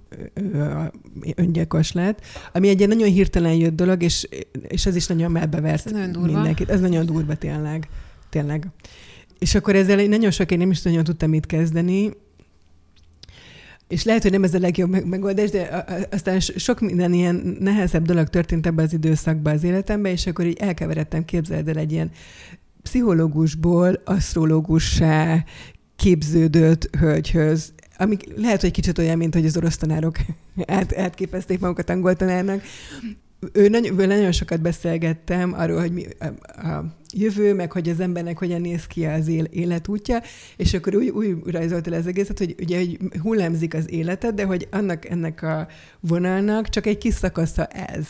öngyilkos 1.36 1.92
lett, 1.92 2.22
ami 2.54 2.70
egy 2.70 2.88
nagyon 2.88 3.10
hirtelen 3.10 3.54
jött 3.54 3.76
dolog, 3.76 4.04
és, 4.04 4.28
és 4.68 4.86
ez 4.86 4.96
is 4.96 5.08
nagyon 5.08 5.32
melbevert 5.32 5.92
mindenkit. 6.22 6.70
Ez 6.70 6.80
nagyon 6.80 7.06
durva 7.06 7.36
tényleg. 7.36 7.90
Tényleg. 8.30 8.68
És 9.40 9.56
akkor 9.56 9.76
ezzel 9.76 10.06
nagyon 10.06 10.32
sok 10.32 10.52
én 10.52 10.58
nem 10.58 10.72
is 10.72 10.82
nagyon 10.82 11.04
tudtam 11.04 11.30
mit 11.30 11.46
kezdeni, 11.46 12.12
és 13.88 14.04
lehet, 14.04 14.22
hogy 14.22 14.32
nem 14.32 14.44
ez 14.44 14.54
a 14.54 14.60
legjobb 14.60 15.06
megoldás, 15.06 15.50
de 15.50 15.86
aztán 16.12 16.40
sok 16.40 16.80
minden 16.80 17.14
ilyen 17.14 17.58
nehezebb 17.60 18.06
dolog 18.06 18.28
történt 18.28 18.66
ebben 18.66 18.86
az 18.86 18.94
időszakban 18.94 19.54
az 19.54 19.64
életemben, 19.64 20.12
és 20.12 20.28
akkor 20.28 20.46
így 20.46 20.58
elkeveredtem, 20.60 21.26
képzeld 21.26 21.68
el 21.68 21.78
egy 21.78 21.92
ilyen 21.92 22.12
pszichológusból 22.82 24.02
asztrológussá 24.06 25.44
képződött 25.96 26.96
hölgyhöz, 26.96 27.74
ami 27.98 28.18
lehet, 28.36 28.62
hogy 28.62 28.72
kicsit 28.72 28.98
olyan, 28.98 29.18
mint 29.18 29.34
hogy 29.34 29.46
az 29.46 29.58
orosz 29.58 29.78
tanárok 29.78 30.18
át, 30.66 30.98
átképezték 30.98 31.60
magukat 31.60 31.90
angol 31.90 32.16
tanárnak. 32.16 32.62
Ő 33.54 33.68
nagyon, 33.68 33.96
nagyon 33.96 34.32
sokat 34.32 34.62
beszélgettem 34.62 35.54
arról, 35.54 35.80
hogy 35.80 35.92
mi 35.92 36.06
a, 36.20 36.26
a 36.68 36.86
jövő, 37.14 37.54
meg 37.54 37.72
hogy 37.72 37.90
az 37.90 38.00
embernek 38.00 38.38
hogyan 38.38 38.62
néz 38.62 38.86
ki 38.88 39.06
az 39.06 39.28
él, 39.28 39.44
életútja, 39.44 40.22
és 40.58 40.74
akkor 40.74 40.96
úgy, 40.96 41.10
úgy 41.10 41.38
rajzolt 41.46 41.88
el 41.88 41.94
az 41.94 42.08
egészet, 42.08 42.38
hogy 42.38 42.56
ugye 42.60 42.78
hogy 42.78 43.00
hullámzik 43.22 43.74
az 43.74 43.92
életed, 43.92 44.36
de 44.36 44.44
hogy 44.44 44.68
annak 44.72 45.10
ennek 45.10 45.42
a 45.42 45.68
vonalnak 46.00 46.70
csak 46.70 46.86
egy 46.86 46.98
kis 46.98 47.14
szakasza 47.14 47.66
ez. 47.66 48.08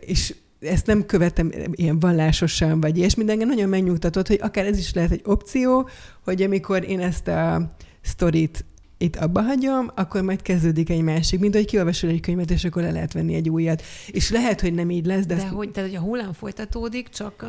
És 0.00 0.34
ezt 0.60 0.86
nem 0.86 1.06
követem 1.06 1.50
ilyen 1.72 1.98
vallásosan, 1.98 2.80
vagy 2.80 2.96
ilyesmi, 2.96 3.24
de 3.24 3.34
nagyon 3.34 3.68
megnyugtatott, 3.68 4.28
hogy 4.28 4.38
akár 4.42 4.66
ez 4.66 4.78
is 4.78 4.92
lehet 4.92 5.10
egy 5.10 5.22
opció, 5.24 5.88
hogy 6.24 6.42
amikor 6.42 6.88
én 6.88 7.00
ezt 7.00 7.28
a 7.28 7.74
sztorit 8.00 8.64
itt 9.02 9.16
abba 9.16 9.42
hagyom, 9.42 9.90
akkor 9.94 10.22
majd 10.22 10.42
kezdődik 10.42 10.90
egy 10.90 11.02
másik, 11.02 11.40
mint 11.40 11.54
hogy 11.54 11.64
kiolvasol 11.64 12.10
egy 12.10 12.20
könyvet, 12.20 12.50
és 12.50 12.64
akkor 12.64 12.82
le 12.82 12.90
lehet 12.90 13.12
venni 13.12 13.34
egy 13.34 13.48
újat. 13.48 13.82
És 14.06 14.30
lehet, 14.30 14.60
hogy 14.60 14.74
nem 14.74 14.90
így 14.90 15.06
lesz, 15.06 15.26
de... 15.26 15.34
De 15.34 15.48
hogy, 15.48 15.70
tehát, 15.70 15.88
hogy 15.88 15.98
a 15.98 16.02
hullám 16.02 16.32
folytatódik, 16.32 17.08
csak... 17.08 17.46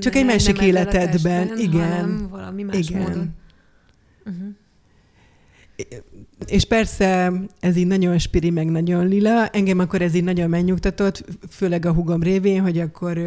Csak 0.00 0.14
egy 0.14 0.24
másik 0.24 0.56
nem 0.56 0.66
életedben, 0.66 1.10
testben, 1.48 1.58
igen. 1.58 2.28
valami 2.28 2.62
más 2.62 2.88
igen. 2.88 3.02
módon. 3.02 3.34
Uh-huh. 4.26 4.48
És 6.46 6.64
persze 6.64 7.32
ez 7.60 7.76
így 7.76 7.86
nagyon 7.86 8.18
spiri, 8.18 8.50
meg 8.50 8.66
nagyon 8.70 9.08
lila. 9.08 9.46
Engem 9.46 9.78
akkor 9.78 10.02
ez 10.02 10.14
így 10.14 10.24
nagyon 10.24 10.48
megnyugtatott, 10.48 11.24
főleg 11.50 11.86
a 11.86 11.92
hugom 11.92 12.22
révén, 12.22 12.60
hogy 12.60 12.78
akkor, 12.78 13.20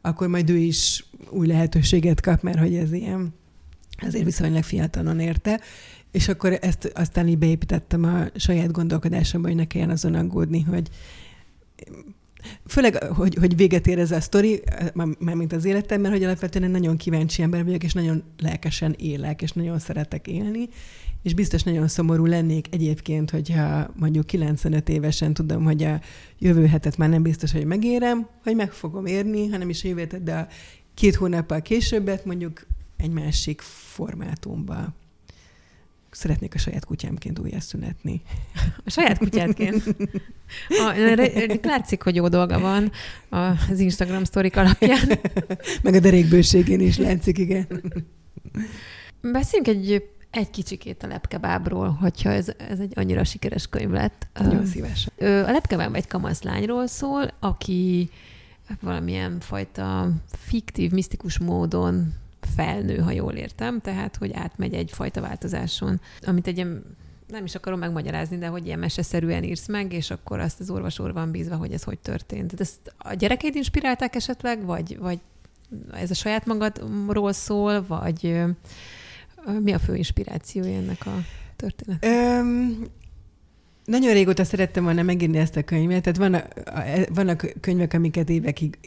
akkor 0.00 0.28
majd 0.28 0.50
ő 0.50 0.56
is 0.56 1.04
új 1.30 1.46
lehetőséget 1.46 2.20
kap, 2.20 2.42
mert 2.42 2.58
hogy 2.58 2.74
ez 2.74 2.92
ilyen 2.92 3.34
azért 4.00 4.24
viszonylag 4.24 4.62
fiatalon 4.62 5.20
érte. 5.20 5.60
És 6.10 6.28
akkor 6.28 6.58
ezt 6.60 6.92
aztán 6.94 7.28
így 7.28 7.38
beépítettem 7.38 8.04
a 8.04 8.24
saját 8.34 8.72
gondolkodásomba, 8.72 9.48
hogy 9.48 9.56
ne 9.56 9.66
kelljen 9.66 9.90
azon 9.90 10.14
aggódni, 10.14 10.60
hogy 10.60 10.88
Főleg, 12.66 13.02
hogy, 13.04 13.34
hogy 13.34 13.56
véget 13.56 13.86
ér 13.86 13.98
ez 13.98 14.10
a 14.10 14.20
sztori, 14.20 14.62
már 14.94 15.34
mint 15.34 15.52
az 15.52 15.64
életemben, 15.64 16.10
hogy 16.10 16.22
alapvetően 16.22 16.64
egy 16.64 16.70
nagyon 16.70 16.96
kíváncsi 16.96 17.42
ember 17.42 17.64
vagyok, 17.64 17.84
és 17.84 17.92
nagyon 17.92 18.22
lelkesen 18.38 18.94
élek, 18.98 19.42
és 19.42 19.52
nagyon 19.52 19.78
szeretek 19.78 20.26
élni, 20.26 20.68
és 21.22 21.34
biztos 21.34 21.62
nagyon 21.62 21.88
szomorú 21.88 22.26
lennék 22.26 22.66
egyébként, 22.70 23.30
hogyha 23.30 23.90
mondjuk 23.96 24.26
95 24.26 24.88
évesen 24.88 25.34
tudom, 25.34 25.64
hogy 25.64 25.82
a 25.82 26.00
jövő 26.38 26.66
hetet 26.66 26.96
már 26.96 27.08
nem 27.08 27.22
biztos, 27.22 27.52
hogy 27.52 27.64
megérem, 27.64 28.28
hogy 28.42 28.56
meg 28.56 28.72
fogom 28.72 29.06
érni, 29.06 29.48
hanem 29.48 29.68
is 29.68 29.84
a 29.84 29.88
jövő 29.88 30.00
hetet, 30.00 30.22
de 30.22 30.34
a 30.34 30.48
két 30.94 31.14
hónappal 31.14 31.62
későbbet 31.62 32.24
mondjuk 32.24 32.66
egy 32.96 33.10
másik 33.10 33.60
formátumba 33.60 34.94
szeretnék 36.18 36.54
a 36.54 36.58
saját 36.58 36.84
kutyámként 36.84 37.38
újra 37.38 37.60
születni. 37.60 38.22
A 38.84 38.90
saját 38.90 39.18
kutyádként? 39.18 39.82
A, 40.68 40.92
látszik, 41.62 42.02
hogy 42.02 42.14
jó 42.14 42.28
dolga 42.28 42.60
van 42.60 42.92
az 43.28 43.78
Instagram 43.78 44.24
sztorik 44.24 44.56
alapján. 44.56 45.08
Meg 45.82 45.94
a 45.94 46.00
derékbőségén 46.00 46.80
is 46.80 46.98
látszik, 46.98 47.38
igen. 47.38 47.66
Beszéljünk 49.20 49.68
egy, 49.68 50.08
egy 50.30 50.50
kicsikét 50.50 51.02
a 51.02 51.06
lepkebábról, 51.06 51.88
hogyha 51.88 52.30
ez, 52.30 52.48
ez 52.70 52.78
egy 52.78 52.92
annyira 52.94 53.24
sikeres 53.24 53.66
könyv 53.66 53.90
lett. 53.90 54.26
Nagyon 54.34 54.66
szívesen. 54.66 55.12
A 55.18 55.50
lepkebáb 55.50 55.94
egy 55.94 56.06
kamaszlányról 56.06 56.86
szól, 56.86 57.30
aki 57.40 58.10
valamilyen 58.80 59.40
fajta 59.40 60.10
fiktív, 60.30 60.90
misztikus 60.90 61.38
módon 61.38 62.14
felnő, 62.54 62.96
ha 62.96 63.10
jól 63.10 63.32
értem, 63.32 63.80
tehát 63.80 64.16
hogy 64.16 64.32
átmegy 64.32 64.74
egyfajta 64.74 65.20
változáson, 65.20 66.00
amit 66.26 66.46
egy 66.46 66.56
ilyen 66.56 66.96
nem 67.28 67.44
is 67.44 67.54
akarom 67.54 67.78
megmagyarázni, 67.78 68.38
de 68.38 68.46
hogy 68.46 68.66
ilyen 68.66 68.78
meseszerűen 68.78 69.42
írsz 69.42 69.68
meg, 69.68 69.92
és 69.92 70.10
akkor 70.10 70.40
azt 70.40 70.60
az 70.60 70.70
orvosor 70.70 71.12
van 71.12 71.30
bízva, 71.30 71.56
hogy 71.56 71.72
ez 71.72 71.82
hogy 71.82 71.98
történt. 71.98 72.44
Tehát 72.44 72.60
ezt 72.60 72.94
a 72.98 73.14
gyerekeid 73.14 73.54
inspirálták 73.54 74.14
esetleg, 74.14 74.64
vagy, 74.64 74.98
vagy 74.98 75.18
ez 75.92 76.10
a 76.10 76.14
saját 76.14 76.46
magadról 76.46 77.32
szól, 77.32 77.84
vagy 77.86 78.42
mi 79.60 79.72
a 79.72 79.78
fő 79.78 79.94
inspirációja 79.94 80.76
ennek 80.76 81.06
a 81.06 81.14
történetnek? 81.56 82.12
Um, 82.40 82.84
nagyon 83.84 84.12
régóta 84.12 84.44
szerettem 84.44 84.84
volna 84.84 85.02
megírni 85.02 85.38
ezt 85.38 85.56
a 85.56 85.62
könyvet, 85.62 86.02
tehát 86.02 86.18
vannak, 86.18 86.52
vannak 87.14 87.54
könyvek, 87.60 87.94
amiket 87.94 88.28
évekig 88.28 88.78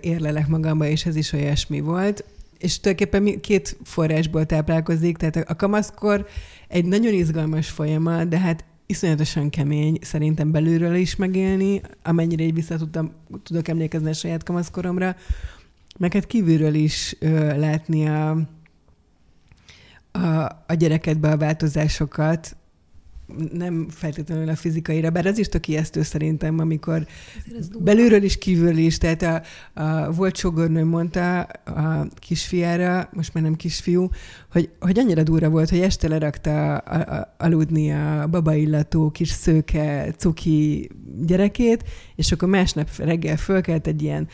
érlelek 0.00 0.46
magamba, 0.46 0.86
és 0.86 1.06
ez 1.06 1.16
is 1.16 1.32
olyasmi 1.32 1.80
volt 1.80 2.24
és 2.58 2.80
tulajdonképpen 2.80 3.40
két 3.40 3.76
forrásból 3.84 4.46
táplálkozik, 4.46 5.16
tehát 5.16 5.50
a 5.50 5.56
kamaszkor 5.56 6.26
egy 6.68 6.84
nagyon 6.84 7.12
izgalmas 7.12 7.68
folyamat, 7.68 8.28
de 8.28 8.38
hát 8.38 8.64
iszonyatosan 8.86 9.50
kemény 9.50 9.98
szerintem 10.00 10.50
belülről 10.50 10.94
is 10.94 11.16
megélni, 11.16 11.80
amennyire 12.02 12.44
így 12.44 12.54
vissza 12.54 12.76
tudtam, 12.76 13.12
tudok 13.42 13.68
emlékezni 13.68 14.08
a 14.08 14.12
saját 14.12 14.42
kamaszkoromra, 14.42 15.16
meg 15.98 16.12
hát 16.12 16.26
kívülről 16.26 16.74
is 16.74 17.16
ö, 17.18 17.58
látni 17.58 18.08
a, 18.08 18.30
a, 20.12 20.64
a 20.66 20.74
gyerekedbe 20.74 21.30
a 21.30 21.36
változásokat, 21.36 22.56
nem 23.52 23.86
feltétlenül 23.90 24.48
a 24.48 24.56
fizikaira, 24.56 25.10
bár 25.10 25.26
az 25.26 25.38
is 25.38 25.48
tök 25.48 25.68
ijesztő 25.68 26.02
szerintem, 26.02 26.58
amikor 26.58 27.06
belülről 27.78 28.22
is, 28.22 28.38
kívülről 28.38 28.76
is, 28.76 28.98
tehát 28.98 29.22
a, 29.22 29.42
a 29.82 30.12
volt 30.12 30.36
sogornő 30.36 30.84
mondta 30.84 31.40
a 31.64 32.06
kisfiára, 32.18 33.08
most 33.12 33.34
már 33.34 33.42
nem 33.42 33.54
kisfiú, 33.54 34.08
hogy, 34.52 34.70
hogy 34.80 34.98
annyira 34.98 35.22
durva 35.22 35.48
volt, 35.48 35.70
hogy 35.70 35.80
este 35.80 36.08
lerakta 36.08 36.76
a, 36.76 37.14
a, 37.14 37.34
aludni 37.38 37.92
a 37.92 38.26
babaillató 38.30 39.10
kis 39.10 39.30
szőke, 39.30 40.14
cuki 40.16 40.90
gyerekét, 41.26 41.84
és 42.14 42.32
akkor 42.32 42.48
másnap 42.48 42.88
reggel 42.96 43.36
fölkelt 43.36 43.86
egy 43.86 44.02
ilyen 44.02 44.28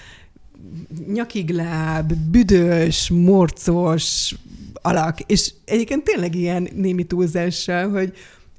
nyakigláb, 1.06 2.12
büdös, 2.14 3.10
morcos 3.10 4.34
alak, 4.72 5.20
és 5.20 5.52
egyébként 5.64 6.04
tényleg 6.04 6.34
ilyen 6.34 6.68
némi 6.74 7.04
túlzással, 7.04 7.90
hogy, 7.90 8.12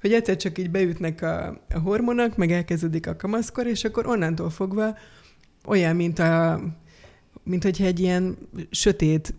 hogy 0.03 0.13
egyszer 0.13 0.35
csak 0.35 0.57
így 0.57 0.69
beütnek 0.69 1.21
a, 1.21 1.47
a 1.73 1.79
hormonok, 1.79 2.37
meg 2.37 2.51
elkezdődik 2.51 3.07
a 3.07 3.15
kamaszkor, 3.15 3.67
és 3.67 3.83
akkor 3.83 4.07
onnantól 4.07 4.49
fogva 4.49 4.97
olyan, 5.65 5.95
mint 5.95 6.19
a 6.19 6.61
mint 7.43 7.63
hogyha 7.63 7.85
egy 7.85 7.99
ilyen 7.99 8.37
sötét 8.69 9.33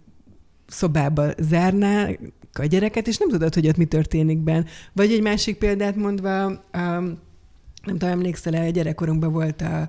szobába 0.67 1.31
zárná 1.39 2.09
a 2.53 2.65
gyereket, 2.65 3.07
és 3.07 3.17
nem 3.17 3.29
tudod, 3.29 3.55
hogy 3.55 3.69
ott 3.69 3.77
mi 3.77 3.85
történik 3.85 4.39
benne. 4.39 4.65
Vagy 4.93 5.13
egy 5.13 5.23
másik 5.23 5.59
példát 5.59 5.97
mondva, 5.97 6.47
um, 6.47 7.19
nem 7.85 7.99
tudom, 7.99 8.09
emlékszel-e, 8.09 8.67
a 8.67 8.71
gyerekkorunkban 8.71 9.33
volt 9.33 9.61
a, 9.61 9.89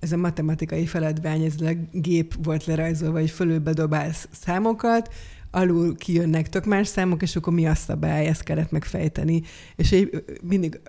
ez 0.00 0.12
a 0.12 0.16
matematikai 0.16 0.86
feladvány, 0.86 1.42
ez 1.42 1.54
a 1.60 1.72
gép 1.92 2.34
volt 2.44 2.64
lerajzolva, 2.64 3.18
hogy 3.18 3.30
fölülbe 3.30 3.72
dobálsz 3.72 4.28
számokat, 4.32 5.14
alul 5.50 5.96
kijönnek 5.96 6.48
tök 6.48 6.64
más 6.64 6.88
számok, 6.88 7.22
és 7.22 7.36
akkor 7.36 7.52
mi 7.52 7.66
a 7.66 7.74
szabály, 7.74 8.26
ezt 8.26 8.42
kellett 8.42 8.70
megfejteni. 8.70 9.42
És 9.76 9.92
én 9.92 10.08
mindig 10.42 10.80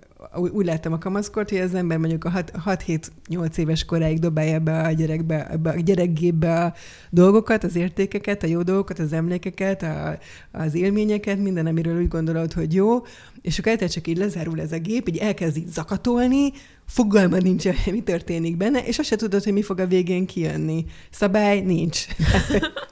úgy 0.51 0.65
láttam 0.65 0.93
a 0.93 0.97
kamaszkort, 0.97 1.49
hogy 1.49 1.59
az 1.59 1.73
ember 1.73 1.97
mondjuk 1.97 2.25
a 2.25 2.31
6-7-8 2.65 3.57
éves 3.57 3.85
koráig 3.85 4.19
dobálja 4.19 4.59
be 4.59 4.81
a 4.81 4.91
gyerekbe, 4.91 5.59
a 5.63 5.79
gyerekgépbe 5.79 6.63
a 6.63 6.73
dolgokat, 7.09 7.63
az 7.63 7.75
értékeket, 7.75 8.43
a 8.43 8.47
jó 8.47 8.61
dolgokat, 8.61 8.99
az 8.99 9.13
emlékeket, 9.13 9.83
a, 9.83 10.17
az 10.51 10.75
élményeket, 10.75 11.39
minden, 11.39 11.65
amiről 11.65 12.01
úgy 12.01 12.07
gondolod, 12.07 12.53
hogy 12.53 12.73
jó, 12.73 13.01
és 13.41 13.59
akkor 13.59 13.71
egyszer 13.71 13.89
csak 13.89 14.07
így 14.07 14.17
lezárul 14.17 14.61
ez 14.61 14.71
a 14.71 14.79
gép, 14.79 15.07
így 15.07 15.17
elkezd 15.17 15.57
így 15.57 15.67
zakatolni, 15.67 16.51
fogalma 16.85 17.37
nincs, 17.37 17.65
mi 17.91 18.01
történik 18.01 18.57
benne, 18.57 18.85
és 18.85 18.99
azt 18.99 19.07
se 19.07 19.15
tudod, 19.15 19.43
hogy 19.43 19.53
mi 19.53 19.61
fog 19.61 19.79
a 19.79 19.87
végén 19.87 20.25
kijönni. 20.25 20.85
Szabály 21.09 21.61
nincs. 21.61 22.05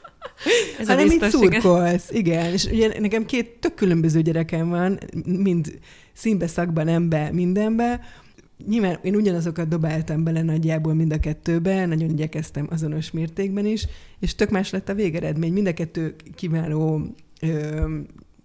Ez 0.79 0.87
hanem 0.87 1.05
így 1.05 1.23
szurkolsz. 1.29 2.11
Igen. 2.11 2.53
És 2.53 2.65
ugye 2.65 2.99
nekem 2.99 3.25
két 3.25 3.49
tök 3.59 3.73
különböző 3.73 4.21
gyerekem 4.21 4.69
van, 4.69 4.99
mind 5.25 5.79
színbe, 6.13 6.47
szakban, 6.47 6.85
nembe, 6.85 7.29
mindenbe. 7.31 8.01
Nyilván 8.67 8.99
én 9.03 9.15
ugyanazokat 9.15 9.67
dobáltam 9.67 10.23
bele 10.23 10.41
nagyjából 10.41 10.93
mind 10.93 11.13
a 11.13 11.19
kettőbe, 11.19 11.85
nagyon 11.85 12.09
igyekeztem 12.09 12.67
azonos 12.69 13.11
mértékben 13.11 13.65
is, 13.65 13.87
és 14.19 14.35
tök 14.35 14.49
más 14.49 14.69
lett 14.69 14.89
a 14.89 14.93
végeredmény. 14.93 15.53
Mind 15.53 15.67
a 15.67 15.73
kettő 15.73 16.15
kiváló 16.35 17.15
ö, 17.41 17.85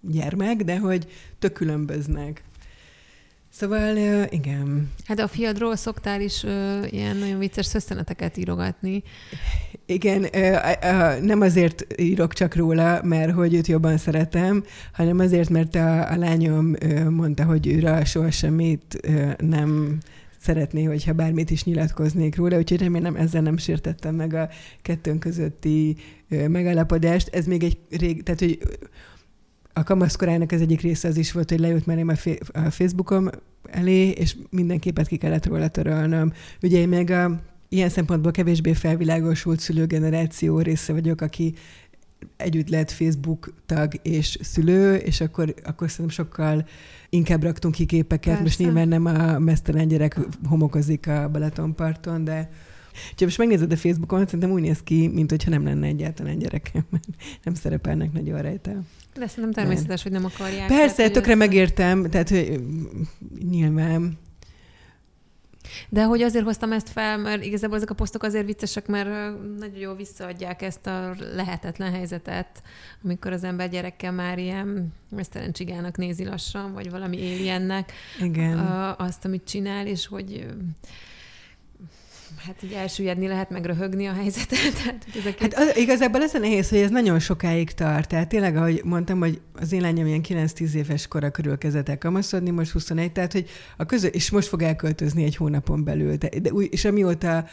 gyermek, 0.00 0.62
de 0.62 0.78
hogy 0.78 1.06
tök 1.38 1.52
különböznek. 1.52 2.42
Szóval 3.54 3.96
igen. 4.30 4.90
Hát 5.04 5.18
a 5.18 5.28
fiadról 5.28 5.76
szoktál 5.76 6.20
is 6.20 6.44
ö, 6.44 6.84
ilyen 6.90 7.16
nagyon 7.16 7.38
vicces 7.38 7.66
szösszeneteket 7.66 8.36
írogatni. 8.36 9.02
Igen, 9.86 10.26
ö, 10.32 10.56
ö, 10.82 11.20
nem 11.20 11.40
azért 11.40 12.00
írok 12.00 12.32
csak 12.32 12.54
róla, 12.54 13.02
mert 13.02 13.32
hogy 13.32 13.54
őt 13.54 13.66
jobban 13.66 13.96
szeretem, 13.96 14.64
hanem 14.92 15.18
azért, 15.18 15.48
mert 15.48 15.74
a, 15.74 16.10
a 16.10 16.16
lányom 16.16 16.74
ö, 16.80 17.10
mondta, 17.10 17.44
hogy 17.44 17.66
őre 17.66 18.04
soha 18.04 18.30
semmit 18.30 18.98
ö, 19.02 19.30
nem 19.38 19.98
szeretné, 20.38 20.84
hogyha 20.84 21.12
bármit 21.12 21.50
is 21.50 21.64
nyilatkoznék 21.64 22.36
róla, 22.36 22.56
úgyhogy 22.56 22.80
remélem 22.80 23.16
ezzel 23.16 23.42
nem 23.42 23.56
sértettem 23.56 24.14
meg 24.14 24.34
a 24.34 24.48
kettőnk 24.82 25.20
közötti 25.20 25.96
ö, 26.28 26.48
megállapodást. 26.48 27.28
Ez 27.28 27.46
még 27.46 27.62
egy 27.62 27.78
rég, 27.90 28.22
tehát 28.22 28.40
hogy 28.40 28.58
a 29.72 29.82
kamaszkorának 29.82 30.52
az 30.52 30.61
egyik 30.61 30.80
része 30.80 31.08
az 31.08 31.16
is 31.16 31.32
volt, 31.32 31.50
hogy 31.50 31.61
leült 31.61 31.87
mellém 31.87 32.08
a, 32.08 32.14
a 32.52 32.70
Facebookom 32.70 33.28
elé, 33.70 34.08
és 34.08 34.37
minden 34.50 34.78
képet 34.78 35.06
ki 35.06 35.16
kellett 35.16 35.46
róla 35.46 35.68
törölnöm. 35.68 36.32
Ugye 36.62 36.78
én 36.78 36.88
még 36.88 37.11
a 37.11 37.40
ilyen 37.68 37.88
szempontból 37.88 38.32
kevésbé 38.32 38.72
felvilágosult 38.72 39.61
szülőgeneráció 39.61 40.61
része 40.61 40.92
vagyok, 40.92 41.20
aki 41.20 41.54
együtt 42.37 42.68
lett 42.68 42.90
Facebook 42.90 43.54
tag 43.66 43.92
és 44.02 44.38
szülő, 44.40 44.94
és 44.94 45.20
akkor, 45.20 45.54
akkor 45.64 45.90
szerintem 45.90 46.24
sokkal 46.24 46.66
inkább 47.11 47.42
raktunk 47.42 47.74
ki 47.74 47.87
képeket. 47.87 48.24
Persze. 48.24 48.42
Most 48.42 48.58
nyilván 48.58 48.88
nem 48.88 49.04
a 49.04 49.38
mesztelen 49.38 49.88
gyerek 49.88 50.18
homokozik 50.48 51.08
a 51.08 51.28
Balatonparton, 51.28 52.24
de 52.24 52.50
ha 53.16 53.24
most 53.24 53.38
megnézed 53.38 53.72
a 53.72 53.76
Facebookon, 53.76 54.24
szerintem 54.24 54.50
úgy 54.50 54.61
néz 54.61 54.83
ki, 54.83 55.09
mint 55.09 55.31
hogyha 55.31 55.50
nem 55.50 55.64
lenne 55.64 55.87
egyáltalán 55.87 56.38
gyerekem. 56.38 56.87
Nem 57.44 57.55
szerepelnek 57.55 58.12
nagyon 58.12 58.42
rajta. 58.42 58.70
De 59.14 59.31
nem 59.37 59.52
természetes, 59.52 60.02
nem. 60.02 60.12
hogy 60.12 60.22
nem 60.22 60.31
akarják. 60.35 60.68
Persze, 60.68 60.96
tehát, 60.96 61.12
tökre 61.12 61.35
megértem, 61.35 62.02
tehát 62.11 62.28
hogy 62.28 62.61
nyilván. 63.50 64.18
De 65.88 66.05
hogy 66.05 66.22
azért 66.22 66.44
hoztam 66.44 66.72
ezt 66.72 66.88
fel, 66.88 67.18
mert 67.18 67.44
igazából 67.44 67.76
ezek 67.76 67.90
a 67.90 67.94
posztok 67.94 68.22
azért 68.22 68.46
viccesek, 68.46 68.87
mert 68.87 69.09
nagyon 69.59 69.78
jól 69.78 69.96
visszaadják 69.96 70.62
ezt 70.62 70.87
a 70.87 71.14
lehetetlen 71.35 71.92
helyzetet, 71.92 72.62
amikor 73.05 73.33
az 73.33 73.44
ember 73.44 73.68
gyerekkel 73.68 74.12
már 74.12 74.38
ilyen 74.38 74.92
mesztelen 75.09 75.52
csigának 75.52 75.96
nézi 75.96 76.24
lassan, 76.24 76.72
vagy 76.72 76.90
valami 76.90 77.16
aliennek 77.16 77.92
Igen. 78.20 78.59
azt, 78.98 79.24
amit 79.24 79.44
csinál, 79.44 79.87
és 79.87 80.07
hogy 80.07 80.46
hát 82.37 82.62
így 82.62 82.73
elsüllyedni 82.73 83.27
lehet, 83.27 83.51
meg 83.51 83.64
röhögni 83.64 84.07
a 84.07 84.12
helyzetet. 84.12 84.59
Tehát, 84.83 85.07
ezeket... 85.18 85.55
Hát 85.55 85.68
az, 85.68 85.77
igazából 85.77 86.23
ez 86.23 86.35
a 86.35 86.38
nehéz, 86.38 86.68
hogy 86.68 86.79
ez 86.79 86.90
nagyon 86.90 87.18
sokáig 87.18 87.71
tart. 87.71 88.09
Tehát 88.09 88.29
tényleg, 88.29 88.57
ahogy 88.57 88.81
mondtam, 88.85 89.18
hogy 89.18 89.40
az 89.53 89.73
én 89.73 89.81
lányom 89.81 90.07
ilyen 90.07 90.21
9-10 90.29 90.73
éves 90.73 91.07
kora 91.07 91.31
körül 91.31 91.59
kezdett 91.59 91.88
el 91.88 91.99
kamaszodni, 91.99 92.51
most 92.51 92.71
21, 92.71 93.12
tehát 93.12 93.33
hogy 93.33 93.49
a 93.77 93.85
közö, 93.85 94.07
és 94.07 94.31
most 94.31 94.49
fog 94.49 94.62
elköltözni 94.62 95.25
egy 95.25 95.37
hónapon 95.37 95.85
belül. 95.85 96.16
De, 96.16 96.29
de 96.42 96.51
és 96.71 96.85
amióta 96.85 97.45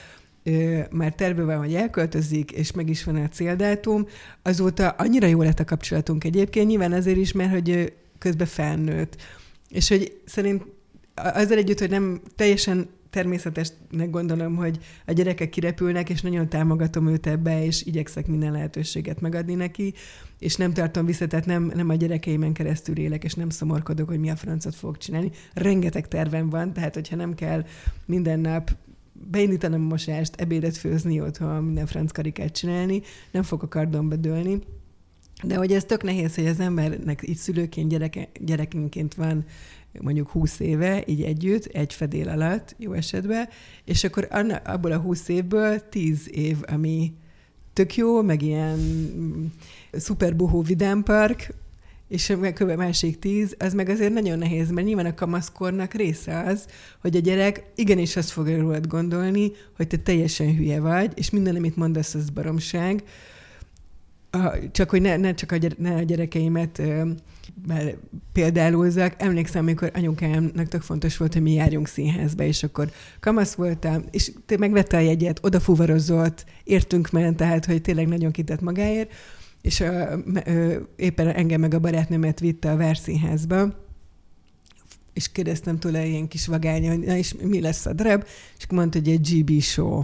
ö, 0.43 0.79
már 0.91 1.13
terve 1.13 1.43
van, 1.43 1.57
hogy 1.57 1.73
elköltözik, 1.73 2.51
és 2.51 2.71
meg 2.71 2.89
is 2.89 3.03
van 3.03 3.15
a 3.15 3.27
céldátum, 3.27 4.07
azóta 4.41 4.89
annyira 4.89 5.27
jó 5.27 5.41
lett 5.41 5.59
a 5.59 5.65
kapcsolatunk 5.65 6.23
egyébként, 6.23 6.67
nyilván 6.67 6.91
azért 6.91 7.17
is, 7.17 7.31
mert 7.31 7.51
hogy 7.51 7.93
közben 8.17 8.47
felnőtt. 8.47 9.15
És 9.69 9.89
hogy 9.89 10.21
szerint 10.25 10.63
azzal 11.15 11.57
együtt, 11.57 11.79
hogy 11.79 11.89
nem 11.89 12.21
teljesen 12.35 12.89
természetesnek 13.09 14.09
gondolom, 14.09 14.55
hogy 14.55 14.79
a 15.05 15.11
gyerekek 15.11 15.49
kirepülnek, 15.49 16.09
és 16.09 16.21
nagyon 16.21 16.49
támogatom 16.49 17.07
őt 17.07 17.27
ebbe, 17.27 17.65
és 17.65 17.85
igyekszek 17.85 18.27
minden 18.27 18.51
lehetőséget 18.51 19.21
megadni 19.21 19.53
neki, 19.53 19.93
és 20.39 20.55
nem 20.55 20.73
tartom 20.73 21.05
vissza, 21.05 21.27
tehát 21.27 21.45
nem, 21.45 21.71
nem 21.75 21.89
a 21.89 21.95
gyerekeimen 21.95 22.53
keresztül 22.53 22.97
élek, 22.97 23.23
és 23.23 23.33
nem 23.33 23.49
szomorkodok, 23.49 24.07
hogy 24.07 24.19
mi 24.19 24.29
a 24.29 24.35
francot 24.35 24.75
fog 24.75 24.97
csinálni. 24.97 25.31
Rengeteg 25.53 26.07
tervem 26.07 26.49
van, 26.49 26.73
tehát 26.73 26.93
hogyha 26.93 27.15
nem 27.15 27.33
kell 27.33 27.65
minden 28.05 28.39
nap 28.39 28.71
beindítanom 29.31 29.81
a 29.81 29.87
mosást, 29.87 30.41
ebédet 30.41 30.77
főzni 30.77 31.21
otthon, 31.21 31.63
minden 31.63 31.85
franc 31.85 32.11
karikát 32.11 32.51
csinálni, 32.51 33.01
nem 33.31 33.43
fog 33.43 33.63
a 33.63 33.67
kardomba 33.67 34.15
dőlni. 34.15 34.59
De 35.43 35.55
hogy 35.55 35.71
ez 35.71 35.83
tök 35.83 36.03
nehéz, 36.03 36.35
hogy 36.35 36.45
az 36.45 36.59
embernek 36.59 37.21
itt 37.21 37.37
szülőként, 37.37 37.89
gyereke, 37.89 38.29
gyerekenként 38.39 39.13
van 39.13 39.45
mondjuk 40.01 40.29
20 40.29 40.59
éve, 40.59 41.03
így 41.05 41.21
együtt, 41.21 41.65
egy 41.65 41.93
fedél 41.93 42.29
alatt, 42.29 42.75
jó 42.77 42.93
esetben, 42.93 43.49
és 43.85 44.03
akkor 44.03 44.27
anna, 44.29 44.55
abból 44.55 44.91
a 44.91 44.97
20 44.97 45.27
évből 45.27 45.89
10 45.89 46.29
év, 46.31 46.57
ami 46.67 47.13
tök 47.73 47.95
jó, 47.95 48.21
meg 48.21 48.41
ilyen 48.41 48.77
mm, 48.77 49.45
szuper 49.91 50.35
buhó 50.35 50.61
vidámpark, 50.61 51.53
és 52.09 52.29
a 52.29 52.75
másik 52.75 53.19
tíz, 53.19 53.55
az 53.59 53.73
meg 53.73 53.89
azért 53.89 54.13
nagyon 54.13 54.37
nehéz, 54.37 54.69
mert 54.71 54.87
nyilván 54.87 55.05
a 55.05 55.13
kamaszkornak 55.13 55.93
része 55.93 56.39
az, 56.39 56.65
hogy 57.01 57.15
a 57.15 57.19
gyerek 57.19 57.63
igenis 57.75 58.15
azt 58.15 58.29
fogja 58.29 58.59
rólad 58.59 58.87
gondolni, 58.87 59.51
hogy 59.75 59.87
te 59.87 59.97
teljesen 59.97 60.55
hülye 60.55 60.79
vagy, 60.79 61.11
és 61.15 61.29
minden, 61.29 61.55
amit 61.55 61.75
mondasz, 61.75 62.13
az 62.13 62.29
baromság. 62.29 63.03
Csak 64.71 64.89
hogy 64.89 65.01
ne, 65.01 65.17
ne 65.17 65.33
csak 65.33 65.51
a, 65.51 65.55
gyere, 65.55 65.75
ne 65.77 65.95
a 65.95 66.01
gyerekeimet 66.01 66.81
példálózzak. 68.33 69.15
Emlékszem, 69.17 69.61
amikor 69.61 69.91
anyukámnak 69.93 70.67
tök 70.67 70.81
fontos 70.81 71.17
volt, 71.17 71.33
hogy 71.33 71.41
mi 71.41 71.53
járjunk 71.53 71.87
színházba, 71.87 72.43
és 72.43 72.63
akkor 72.63 72.91
kamasz 73.19 73.53
voltam, 73.53 74.03
és 74.11 74.31
te 74.45 74.57
megvette 74.57 74.97
a 74.97 74.99
jegyet, 74.99 75.39
odafuvarozott, 75.41 76.45
értünk 76.63 77.09
ment, 77.11 77.37
tehát, 77.37 77.65
hogy 77.65 77.81
tényleg 77.81 78.07
nagyon 78.07 78.31
kitett 78.31 78.61
magáért, 78.61 79.11
és 79.61 79.79
uh, 79.79 80.17
uh, 80.25 80.75
éppen 80.95 81.27
engem 81.27 81.59
meg 81.59 81.73
a 81.73 81.79
barátnőmet 81.79 82.39
vitte 82.39 82.71
a 82.71 82.77
Verszínházba, 82.77 83.87
és 85.13 85.31
kérdeztem 85.31 85.79
tőle 85.79 86.05
ilyen 86.05 86.27
kis 86.27 86.47
vagány, 86.47 86.87
hogy 86.87 86.99
na 86.99 87.15
és 87.15 87.35
mi 87.41 87.61
lesz 87.61 87.85
a 87.85 87.93
darab, 87.93 88.25
és 88.57 88.65
mondta, 88.69 88.97
hogy 88.97 89.09
egy 89.09 89.43
GB 89.45 89.61
show. 89.61 90.03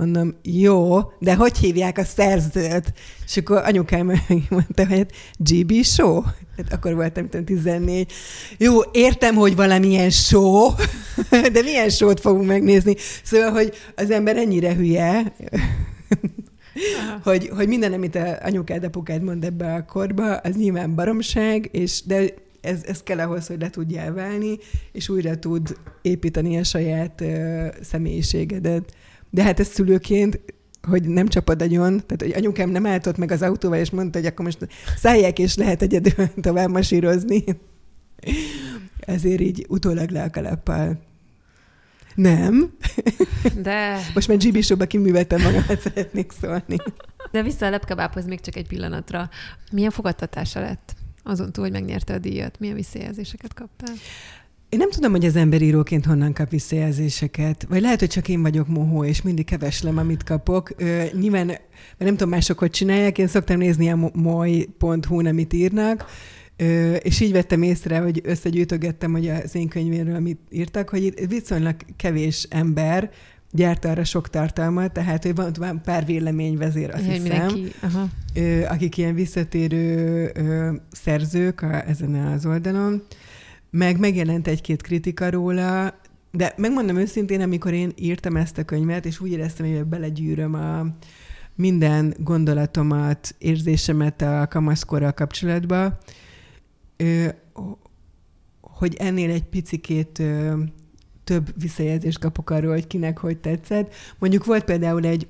Mondom, 0.00 0.34
jó, 0.42 0.98
de 1.18 1.34
hogy 1.34 1.56
hívják 1.56 1.98
a 1.98 2.04
szerzőt? 2.04 2.92
És 3.26 3.36
akkor 3.36 3.56
anyukám 3.64 4.06
mondta, 4.48 4.86
hogy 4.86 4.96
hát 4.96 5.12
GB 5.36 5.72
Show. 5.82 6.22
Hát 6.56 6.72
akkor 6.72 6.94
voltam, 6.94 7.28
tudom, 7.28 7.44
14. 7.44 8.12
Jó, 8.58 8.80
értem, 8.92 9.34
hogy 9.34 9.56
valamilyen 9.56 10.10
show, 10.10 10.68
de 11.52 11.62
milyen 11.62 11.88
show-t 11.88 12.20
fogunk 12.20 12.46
megnézni? 12.46 12.94
Szóval, 13.22 13.50
hogy 13.50 13.72
az 13.96 14.10
ember 14.10 14.36
ennyire 14.36 14.74
hülye, 14.74 15.34
hogy, 17.22 17.50
hogy 17.56 17.68
minden, 17.68 17.92
amit 17.92 18.14
a 18.14 18.38
anyukád, 18.42 18.84
apukád 18.84 19.22
mond 19.22 19.44
ebbe 19.44 19.74
a 19.74 19.84
korba, 19.84 20.36
az 20.36 20.56
nyilván 20.56 20.94
baromság, 20.94 21.68
és 21.72 22.02
de 22.04 22.24
ez, 22.60 22.80
ez 22.86 23.02
kell 23.02 23.18
ahhoz, 23.18 23.46
hogy 23.46 23.60
le 23.60 23.70
tudjál 23.70 24.12
válni, 24.12 24.58
és 24.92 25.08
újra 25.08 25.38
tud 25.38 25.76
építeni 26.02 26.58
a 26.58 26.64
saját 26.64 27.20
uh, 27.20 27.66
személyiségedet. 27.82 28.94
De 29.30 29.42
hát 29.42 29.60
ez 29.60 29.66
szülőként 29.66 30.40
hogy 30.82 31.08
nem 31.08 31.28
csapad 31.28 31.62
agyon, 31.62 32.02
tehát 32.06 32.22
hogy 32.22 32.32
anyukám 32.32 32.70
nem 32.70 32.86
álltott 32.86 33.16
meg 33.16 33.30
az 33.30 33.42
autóval, 33.42 33.78
és 33.78 33.90
mondta, 33.90 34.18
hogy 34.18 34.26
akkor 34.26 34.44
most 34.44 34.68
szállják, 34.96 35.38
és 35.38 35.56
lehet 35.56 35.82
egyedül 35.82 36.28
tovább 36.40 36.70
masírozni. 36.70 37.44
Ezért 39.00 39.40
így 39.40 39.66
utólag 39.68 40.10
le 40.10 40.22
a 40.22 40.30
kalappal. 40.30 41.08
Nem. 42.14 42.72
De... 43.62 43.98
Most 44.14 44.28
már 44.28 44.36
GB 44.36 44.62
Show-ba 44.62 44.86
kiműveltem 44.86 45.40
magamat, 45.42 45.80
szeretnék 45.80 46.32
szólni. 46.40 46.76
De 47.30 47.42
vissza 47.42 47.66
a 47.66 47.70
lepkebábhoz 47.70 48.26
még 48.26 48.40
csak 48.40 48.56
egy 48.56 48.66
pillanatra. 48.66 49.28
Milyen 49.72 49.90
fogadtatása 49.90 50.60
lett? 50.60 50.94
Azon 51.22 51.52
túl, 51.52 51.64
hogy 51.64 51.72
megnyerte 51.72 52.14
a 52.14 52.18
díjat, 52.18 52.58
milyen 52.58 52.74
visszajelzéseket 52.74 53.54
kaptál? 53.54 53.94
Én 54.70 54.78
nem 54.78 54.90
tudom, 54.90 55.10
hogy 55.10 55.24
az 55.24 55.36
ember 55.36 55.62
íróként 55.62 56.04
honnan 56.04 56.32
kap 56.32 56.50
visszajelzéseket, 56.50 57.66
vagy 57.68 57.80
lehet, 57.80 57.98
hogy 57.98 58.08
csak 58.08 58.28
én 58.28 58.42
vagyok 58.42 58.68
mohó, 58.68 59.04
és 59.04 59.22
mindig 59.22 59.44
keveslem, 59.44 59.98
amit 59.98 60.22
kapok. 60.22 60.70
Ö, 60.76 61.02
nyilván, 61.20 61.46
mert 61.46 61.60
nem 61.98 62.16
tudom 62.16 62.28
mások, 62.28 62.58
hogy 62.58 62.70
csinálják, 62.70 63.18
én 63.18 63.26
szoktam 63.26 63.58
nézni 63.58 63.90
a 63.90 64.10
moly.hu-n, 64.12 65.26
amit 65.26 65.52
írnak, 65.52 66.04
ö, 66.56 66.94
és 66.94 67.20
így 67.20 67.32
vettem 67.32 67.62
észre, 67.62 67.98
hogy 67.98 68.20
összegyűjtögettem, 68.24 69.12
hogy 69.12 69.28
az 69.28 69.54
én 69.54 69.68
könyvéről 69.68 70.14
amit 70.14 70.40
írtak, 70.50 70.88
hogy 70.88 71.04
itt 71.04 71.18
viszonylag 71.28 71.76
kevés 71.96 72.46
ember 72.50 73.10
gyárt 73.52 73.84
arra 73.84 74.04
sok 74.04 74.28
tartalmat, 74.28 74.92
tehát 74.92 75.22
hogy 75.22 75.34
van, 75.34 75.52
van 75.58 75.82
pár 75.82 76.06
véleményvezér, 76.06 76.90
azt 76.90 77.04
hiszem, 77.04 77.22
mindenki, 77.22 77.72
aha. 77.80 78.08
Ö, 78.34 78.64
akik 78.64 78.96
ilyen 78.96 79.14
visszatérő 79.14 80.30
ö, 80.34 80.72
szerzők 80.90 81.62
a, 81.62 81.88
ezen 81.88 82.14
az 82.14 82.46
oldalon, 82.46 83.02
meg 83.70 83.98
megjelent 83.98 84.46
egy-két 84.46 84.82
kritika 84.82 85.30
róla, 85.30 86.00
de 86.30 86.54
megmondom 86.56 86.96
őszintén, 86.96 87.40
amikor 87.40 87.72
én 87.72 87.92
írtam 87.96 88.36
ezt 88.36 88.58
a 88.58 88.64
könyvet, 88.64 89.06
és 89.06 89.20
úgy 89.20 89.30
éreztem, 89.30 89.66
hogy 89.66 89.84
belegyűröm 89.84 90.54
a 90.54 90.86
minden 91.54 92.14
gondolatomat, 92.18 93.34
érzésemet 93.38 94.22
a 94.22 94.46
kamaszkorral 94.50 95.12
kapcsolatba, 95.12 95.98
hogy 98.60 98.94
ennél 98.98 99.30
egy 99.30 99.44
picikét 99.44 100.22
több 101.24 101.60
visszajelzést 101.60 102.18
kapok 102.18 102.50
arról, 102.50 102.72
hogy 102.72 102.86
kinek 102.86 103.18
hogy 103.18 103.38
tetszett. 103.38 103.94
Mondjuk 104.18 104.44
volt 104.44 104.64
például 104.64 105.04
egy, 105.04 105.28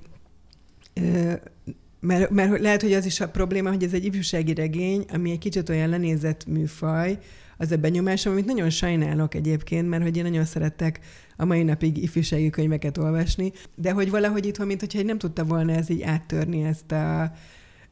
mert, 2.00 2.30
mert 2.30 2.60
lehet, 2.60 2.82
hogy 2.82 2.92
az 2.92 3.06
is 3.06 3.20
a 3.20 3.28
probléma, 3.28 3.68
hogy 3.68 3.84
ez 3.84 3.92
egy 3.92 4.04
ifjúsági 4.04 4.54
regény, 4.54 5.04
ami 5.12 5.30
egy 5.30 5.38
kicsit 5.38 5.68
olyan 5.68 5.88
lenézett 5.88 6.46
műfaj, 6.46 7.18
az 7.60 7.70
a 7.70 7.76
benyomásom, 7.76 8.32
amit 8.32 8.44
nagyon 8.44 8.70
sajnálok 8.70 9.34
egyébként, 9.34 9.88
mert 9.88 10.02
hogy 10.02 10.16
én 10.16 10.22
nagyon 10.22 10.44
szerettek 10.44 11.00
a 11.36 11.44
mai 11.44 11.62
napig 11.62 12.02
ifjúsági 12.02 12.50
könyveket 12.50 12.98
olvasni, 12.98 13.52
de 13.74 13.90
hogy 13.90 14.10
valahogy 14.10 14.46
itthon, 14.46 14.66
mint 14.66 14.80
hogyha 14.80 15.02
nem 15.02 15.18
tudta 15.18 15.44
volna 15.44 15.72
ez 15.72 15.90
így 15.90 16.02
áttörni 16.02 16.62
ezt 16.62 16.92
a 16.92 17.32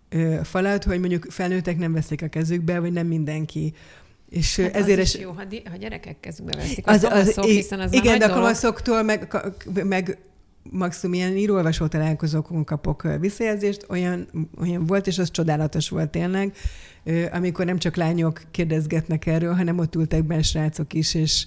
ö, 0.09 0.39
falat, 0.43 0.85
hogy 0.85 1.01
mondjuk 1.01 1.27
felnőttek 1.31 1.79
nem 1.79 1.93
veszik 1.93 2.23
a 2.23 2.29
kezükbe, 2.29 2.81
vagy 2.81 2.93
nem 2.93 3.07
mindenki. 3.07 3.75
És 4.29 4.57
hát 4.57 4.77
ezért 4.77 5.01
az 5.01 5.15
is 5.15 5.21
jó, 5.21 5.31
ha, 5.31 5.45
di- 5.45 5.63
ha 5.71 5.77
gyerekek 5.77 6.21
kezükbe 6.21 6.57
veszik, 6.57 6.87
az, 6.87 7.05
az, 7.05 7.39
az, 7.39 7.45
hiszen 7.45 7.81
az 7.81 7.93
Igen, 7.93 8.19
de 8.19 8.25
a 8.25 8.33
kamaszoktól 8.33 9.03
meg, 9.03 9.37
meg 9.85 10.19
maximum 10.71 11.15
ilyen 11.15 11.37
írólvasó 11.37 11.87
találkozókon 11.87 12.65
kapok 12.65 13.09
visszajelzést, 13.21 13.87
olyan, 13.89 14.29
olyan 14.61 14.87
volt, 14.87 15.07
és 15.07 15.19
az 15.19 15.31
csodálatos 15.31 15.89
volt 15.89 16.11
tényleg, 16.11 16.53
amikor 17.33 17.65
nem 17.65 17.79
csak 17.79 17.97
lányok 17.97 18.43
kérdezgetnek 18.51 19.27
erről, 19.27 19.55
hanem 19.55 19.79
ott 19.79 19.95
ültek 19.95 20.25
benne 20.25 20.43
srácok 20.43 20.93
is, 20.93 21.15
és 21.15 21.47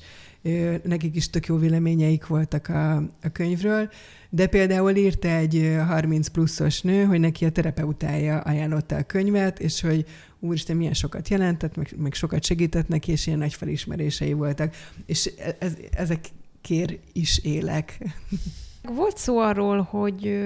nekik 0.84 1.16
is 1.16 1.30
tök 1.30 1.46
jó 1.46 1.58
véleményeik 1.58 2.28
voltak 2.28 2.68
a, 2.68 2.96
a 2.96 3.30
könyvről, 3.32 3.90
de 4.30 4.48
például 4.48 4.96
írta 4.96 5.28
egy 5.28 5.76
30 5.88 6.28
pluszos 6.28 6.82
nő, 6.82 7.04
hogy 7.04 7.20
neki 7.20 7.46
a 7.46 7.52
terapeutája 7.52 8.40
ajánlotta 8.40 8.96
a 8.96 9.04
könyvet, 9.04 9.60
és 9.60 9.82
hogy 9.82 10.06
úristen, 10.40 10.76
milyen 10.76 10.94
sokat 10.94 11.30
jelentett, 11.30 11.76
meg, 11.76 11.94
meg 11.98 12.14
sokat 12.14 12.44
segített 12.44 12.88
neki, 12.88 13.12
és 13.12 13.28
ilyen 13.28 13.40
nagy 13.40 13.54
felismerései 13.54 14.34
voltak. 14.34 14.76
És 15.06 15.32
e, 15.38 15.56
ez, 15.60 15.74
ezek 15.92 16.26
kér 16.62 17.00
is 17.14 17.38
élek. 17.38 17.98
Volt 18.82 19.18
szó 19.18 19.38
arról, 19.38 19.82
hogy 19.82 20.44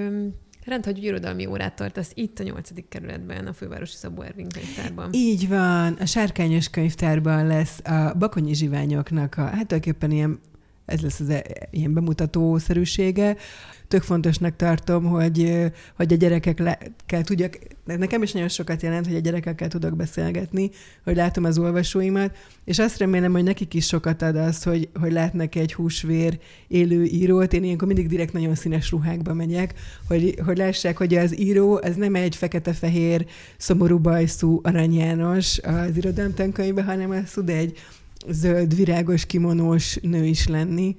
rendhagyó 0.64 1.02
irodalmi 1.02 1.46
órát 1.46 1.76
tartasz 1.76 2.10
itt 2.14 2.38
a 2.38 2.42
nyolcadik 2.42 2.88
kerületben, 2.88 3.46
a 3.46 3.52
Fővárosi 3.52 3.96
Szabó 3.96 4.22
Ervin 4.22 4.48
könyvtárban. 4.48 5.08
Így 5.12 5.48
van, 5.48 5.92
a 5.92 6.06
Sárkányos 6.06 6.68
könyvtárban 6.68 7.46
lesz 7.46 7.80
a 7.84 8.14
Bakonyi 8.18 8.54
zsiványoknak 8.54 9.34
a, 9.36 9.42
hát 9.42 9.66
tulajdonképpen 9.66 10.10
ilyen 10.10 10.40
ez 10.86 11.00
lesz 11.00 11.20
az 11.20 11.28
e, 11.28 11.42
ilyen 11.70 11.94
bemutató-szerűsége. 11.94 13.36
Tök 13.88 14.02
fontosnak 14.02 14.56
tartom, 14.56 15.04
hogy, 15.04 15.64
hogy 15.96 16.12
a 16.12 16.16
gyerekekkel 16.16 17.22
tudjak, 17.22 17.58
nekem 17.84 18.22
is 18.22 18.32
nagyon 18.32 18.48
sokat 18.48 18.82
jelent, 18.82 19.06
hogy 19.06 19.16
a 19.16 19.20
gyerekekkel 19.20 19.68
tudok 19.68 19.96
beszélgetni, 19.96 20.70
hogy 21.04 21.16
látom 21.16 21.44
az 21.44 21.58
olvasóimat, 21.58 22.36
és 22.64 22.78
azt 22.78 22.98
remélem, 22.98 23.32
hogy 23.32 23.42
nekik 23.42 23.74
is 23.74 23.86
sokat 23.86 24.22
ad 24.22 24.36
az, 24.36 24.62
hogy, 24.62 24.88
hogy 25.00 25.12
látnak 25.12 25.54
egy 25.54 25.74
húsvér 25.74 26.38
élő 26.68 27.04
írót. 27.04 27.52
Én 27.52 27.64
ilyenkor 27.64 27.86
mindig 27.86 28.08
direkt 28.08 28.32
nagyon 28.32 28.54
színes 28.54 28.90
ruhákba 28.90 29.34
megyek, 29.34 29.74
hogy, 30.08 30.34
hogy 30.44 30.56
lássák, 30.56 30.96
hogy 30.96 31.14
az 31.14 31.38
író, 31.38 31.82
ez 31.82 31.96
nem 31.96 32.14
egy 32.14 32.36
fekete-fehér, 32.36 33.26
szomorú 33.56 33.98
bajszú 33.98 34.60
Arany 34.62 34.94
János 34.94 35.58
az 35.58 35.96
irodalomtankönyvben, 35.96 36.84
hanem 36.84 37.10
az 37.10 37.30
tud 37.30 37.48
egy 37.48 37.78
zöld, 38.28 38.74
virágos, 38.74 39.26
kimonós 39.26 39.98
nő 40.02 40.24
is 40.24 40.46
lenni. 40.46 40.96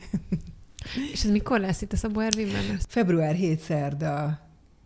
És 1.11 1.23
ez 1.23 1.29
mikor 1.29 1.59
lesz 1.59 1.81
itt 1.81 1.93
a 1.93 1.97
Szabó 1.97 2.19
Ervinben? 2.19 2.79
Február 2.87 3.35
7 3.35 3.59
szerda 3.59 4.39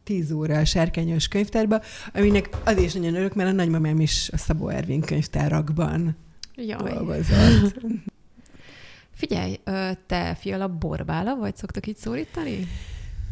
10 0.03 0.31
óra 0.31 0.57
a 0.57 0.65
Sárkányos 0.65 1.27
könyvtárba, 1.27 1.81
aminek 2.13 2.49
az 2.65 2.77
is 2.77 2.93
nagyon 2.93 3.15
örök, 3.15 3.35
mert 3.35 3.49
a 3.49 3.53
nagymamám 3.53 3.99
is 3.99 4.29
a 4.33 4.37
Szabó 4.37 4.67
Ervin 4.67 5.01
könyvtárakban 5.01 6.15
Jaj. 6.55 6.93
dolgozott. 6.93 7.81
Figyelj, 9.13 9.59
te 10.07 10.37
Fiala 10.39 10.67
Borbála 10.67 11.35
vagy, 11.35 11.55
szoktak 11.55 11.87
így 11.87 11.97
szólítani? 11.97 12.67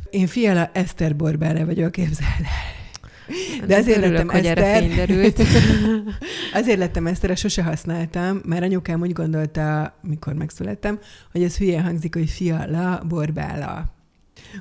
Én 0.10 0.28
Fiala 0.28 0.70
Eszter 0.74 1.16
Borbála 1.16 1.66
vagyok, 1.66 1.92
képzeld 1.92 2.30
el. 2.40 2.46
De 3.68 3.76
azért 3.76 3.98
Örülök, 3.98 4.12
lettem 4.18 4.30
hogy 4.30 4.46
Eszter. 4.46 4.88
derült. 4.88 5.42
azért 6.60 6.78
lettem 6.78 7.08
Eszter, 7.08 7.38
sose 7.38 7.64
használtam, 7.64 8.42
mert 8.46 8.64
anyukám 8.64 9.02
úgy 9.02 9.14
gondolta, 9.14 9.98
mikor 10.02 10.34
megszülettem, 10.34 11.00
hogy 11.32 11.44
ez 11.44 11.58
hülye 11.58 11.82
hangzik, 11.82 12.16
hogy 12.16 12.30
fiala, 12.30 13.04
borbála. 13.08 13.99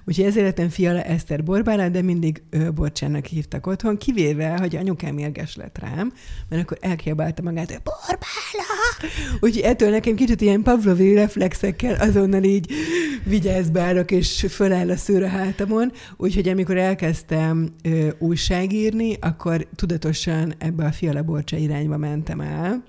Úgyhogy 0.05 0.25
ezért 0.25 0.45
lettem 0.45 0.69
Fiala 0.69 1.03
Eszter 1.03 1.43
Borbála, 1.43 1.89
de 1.89 2.03
mindig 2.03 2.43
ő 2.51 2.73
Borcsának 2.73 3.27
hívtak 3.27 3.67
otthon, 3.67 3.97
kivéve, 3.97 4.59
hogy 4.59 4.77
anyukám 4.77 5.19
érges 5.19 5.57
lett 5.57 5.79
rám, 5.79 6.13
mert 6.49 6.63
akkor 6.63 6.79
elkiabálta 6.81 7.43
magát, 7.43 7.67
hogy 7.67 7.83
Borbála! 7.83 8.79
Úgyhogy 9.41 9.63
ettől 9.63 9.91
nekem 9.91 10.15
kicsit 10.15 10.41
ilyen 10.41 10.63
Pavlovi 10.63 11.15
reflexekkel 11.15 11.95
azonnal 11.95 12.43
így 12.43 12.71
vigyázbálok, 13.25 14.11
és 14.11 14.47
föláll 14.49 14.91
a 14.91 14.97
szőr 14.97 15.23
a 15.23 15.29
hátamon. 15.29 15.93
Úgyhogy 16.17 16.49
amikor 16.49 16.77
elkezdtem 16.77 17.71
ö, 17.83 18.09
újságírni, 18.19 19.17
akkor 19.21 19.67
tudatosan 19.75 20.55
ebbe 20.59 20.85
a 20.85 20.93
Fiala 20.93 21.23
Borcsa 21.23 21.57
irányba 21.57 21.97
mentem 21.97 22.41
el 22.41 22.83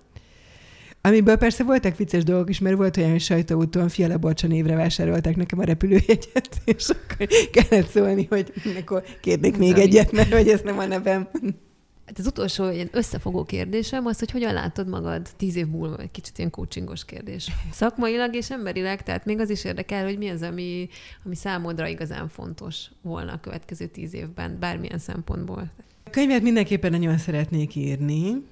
Amiből 1.02 1.36
persze 1.36 1.64
voltak 1.64 1.98
vicces 1.98 2.24
dolgok 2.24 2.50
is, 2.50 2.60
mert 2.60 2.76
volt 2.76 2.98
olyan, 2.98 3.10
hogy 3.10 3.22
sajtóúton 3.22 3.90
Fiala 3.90 4.18
Borcsa 4.18 4.48
névre 4.48 4.76
vásárolták 4.76 5.36
nekem 5.36 5.60
a 5.60 5.64
repülőjegyet, 5.64 6.62
és 6.66 6.90
akkor 6.90 7.28
kellett 7.52 7.90
szólni, 7.90 8.26
hogy 8.30 8.54
akkor 8.80 9.04
kérnék 9.22 9.58
még 9.58 9.70
Zami. 9.70 9.82
egyet, 9.82 10.12
mert 10.12 10.34
hogy 10.34 10.48
ez 10.48 10.62
nem 10.62 10.80
a 10.80 10.86
nevem. 10.86 11.30
Hát 12.06 12.20
az 12.20 12.28
utolsó 12.28 12.70
ilyen 12.70 12.90
összefogó 12.92 13.44
kérdésem 13.44 14.06
az, 14.06 14.20
hogy 14.20 14.32
hogyan 14.32 14.54
látod 14.54 14.88
magad 14.88 15.28
tíz 15.38 15.56
év 15.56 15.68
múlva, 15.68 15.98
egy 15.98 16.12
kicsit 16.12 16.38
ilyen 16.38 16.50
coachingos 16.50 17.06
kérdés. 17.06 17.52
Szakmailag 17.72 18.36
és 18.36 18.52
emberileg, 18.52 19.04
tehát 19.04 19.26
még 19.26 19.40
az 19.40 19.50
is 19.50 19.64
érdekel, 19.64 20.04
hogy 20.04 20.18
mi 20.18 20.30
az, 20.30 20.42
ami, 20.42 20.90
ami 21.26 21.36
számodra 21.36 21.88
igazán 21.88 22.28
fontos 22.28 22.86
volna 23.02 23.32
a 23.32 23.40
következő 23.40 23.86
tíz 23.86 24.14
évben, 24.14 24.58
bármilyen 24.60 25.00
szempontból. 25.00 25.72
A 26.04 26.10
könyvet 26.10 26.42
mindenképpen 26.42 26.92
nagyon 26.92 27.18
szeretnék 27.18 27.76
írni, 27.76 28.44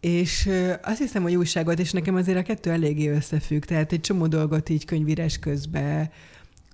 és 0.00 0.50
azt 0.82 0.98
hiszem, 0.98 1.22
hogy 1.22 1.34
újságot, 1.34 1.78
és 1.78 1.90
nekem 1.90 2.14
azért 2.14 2.38
a 2.38 2.42
kettő 2.42 2.70
eléggé 2.70 3.08
összefügg, 3.08 3.64
tehát 3.64 3.92
egy 3.92 4.00
csomó 4.00 4.26
dolgot 4.26 4.68
így 4.68 4.84
könyvírás 4.84 5.38
közben 5.38 6.10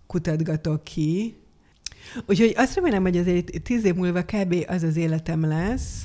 kutatgatok 0.07 0.85
ki, 0.85 1.35
Úgyhogy 2.27 2.53
azt 2.57 2.75
remélem, 2.75 3.03
hogy 3.03 3.17
azért 3.17 3.63
tíz 3.63 3.85
év 3.85 3.95
múlva 3.95 4.23
kb. 4.23 4.65
az 4.69 4.83
az 4.83 4.97
életem 4.97 5.45
lesz, 5.45 6.05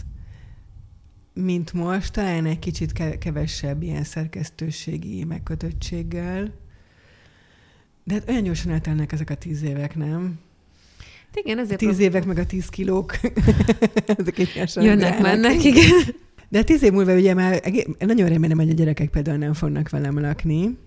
mint 1.33 1.73
most, 1.73 2.13
talán 2.13 2.45
egy 2.45 2.59
kicsit 2.59 3.17
kevesebb 3.19 3.83
ilyen 3.83 4.03
szerkesztőségi 4.03 5.23
megkötöttséggel. 5.23 6.53
De 8.03 8.13
hát 8.13 8.29
olyan 8.29 8.43
gyorsan 8.43 8.71
eltelnek 8.71 9.11
ezek 9.11 9.29
a 9.29 9.35
tíz 9.35 9.63
évek, 9.63 9.95
nem? 9.95 10.39
Igen, 11.33 11.59
ezért... 11.59 11.81
A 11.81 11.85
tíz 11.85 11.99
évek, 11.99 12.25
meg 12.25 12.37
a 12.37 12.45
tíz 12.45 12.69
kilók. 12.69 13.19
ezek 14.17 14.37
Jönnek, 14.75 15.19
mennek, 15.21 15.63
igen. 15.63 16.15
De 16.51 16.63
tíz 16.63 16.83
év 16.83 16.91
múlva 16.91 17.13
ugye 17.13 17.33
már 17.33 17.61
nagyon 17.99 18.29
remélem, 18.29 18.57
hogy 18.57 18.69
a 18.69 18.73
gyerekek 18.73 19.09
például 19.09 19.37
nem 19.37 19.53
fognak 19.53 19.89
velem 19.89 20.19
lakni, 20.19 20.77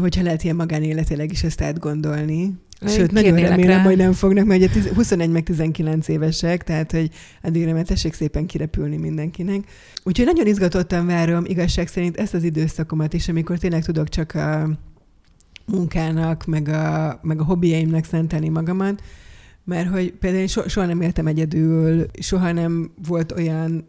hogyha 0.00 0.22
lehet 0.22 0.44
ilyen 0.44 0.56
magánéletileg 0.56 1.32
is 1.32 1.42
ezt 1.42 1.60
átgondolni. 1.60 2.52
Sőt, 2.86 3.10
nagyon 3.10 3.36
remélem, 3.36 3.76
rá. 3.76 3.82
hogy 3.82 3.96
nem 3.96 4.12
fognak, 4.12 4.46
mert 4.46 4.76
ugye 4.76 4.92
21 4.94 5.30
meg 5.30 5.42
19 5.42 6.08
évesek, 6.08 6.64
tehát 6.64 6.92
hogy 6.92 7.10
addigra 7.42 7.72
már 7.72 7.84
tessék 7.84 8.12
szépen 8.12 8.46
kirepülni 8.46 8.96
mindenkinek. 8.96 9.64
Úgyhogy 10.02 10.26
nagyon 10.26 10.46
izgatottan 10.46 11.06
várom 11.06 11.44
igazság 11.44 11.88
szerint 11.88 12.16
ezt 12.16 12.34
az 12.34 12.42
időszakomat 12.42 13.12
is, 13.12 13.28
amikor 13.28 13.58
tényleg 13.58 13.84
tudok 13.84 14.08
csak 14.08 14.34
a 14.34 14.68
munkának, 15.66 16.46
meg 16.46 16.68
a, 16.68 17.18
meg 17.22 17.40
a 17.40 17.44
hobbiaimnek 17.44 18.04
szentelni 18.04 18.48
magamat, 18.48 19.02
mert 19.64 19.88
hogy 19.88 20.12
például 20.12 20.42
én 20.42 20.48
so, 20.48 20.68
soha 20.68 20.86
nem 20.86 21.00
éltem 21.00 21.26
egyedül, 21.26 22.06
soha 22.20 22.52
nem 22.52 22.90
volt 23.06 23.32
olyan 23.32 23.84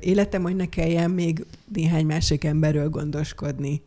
életem, 0.00 0.42
hogy 0.42 0.56
ne 0.56 0.66
kelljen 0.66 1.10
még 1.10 1.44
néhány 1.72 2.06
másik 2.06 2.44
emberről 2.44 2.88
gondoskodni. 2.88 3.82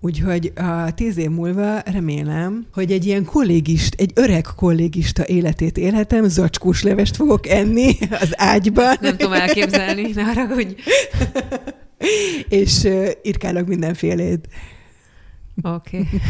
Úgyhogy 0.00 0.52
a 0.56 0.94
tíz 0.94 1.16
év 1.16 1.30
múlva 1.30 1.78
remélem, 1.78 2.66
hogy 2.72 2.92
egy 2.92 3.06
ilyen 3.06 3.24
kollégist, 3.24 3.94
egy 4.00 4.12
öreg 4.14 4.46
kollégista 4.56 5.26
életét 5.26 5.78
élhetem, 5.78 6.28
zacskós 6.28 6.82
levest 6.82 7.16
fogok 7.16 7.48
enni 7.48 7.96
az 8.24 8.30
ágyban. 8.32 8.96
Nem 9.00 9.16
tudom 9.16 9.32
elképzelni, 9.32 10.10
ne 10.14 10.22
haragudj. 10.22 10.74
És 12.48 12.82
uh, 12.82 13.08
irkálok 13.22 13.66
mindenfélét. 13.66 14.48
Oké. 15.62 15.98
Okay. 15.98 16.20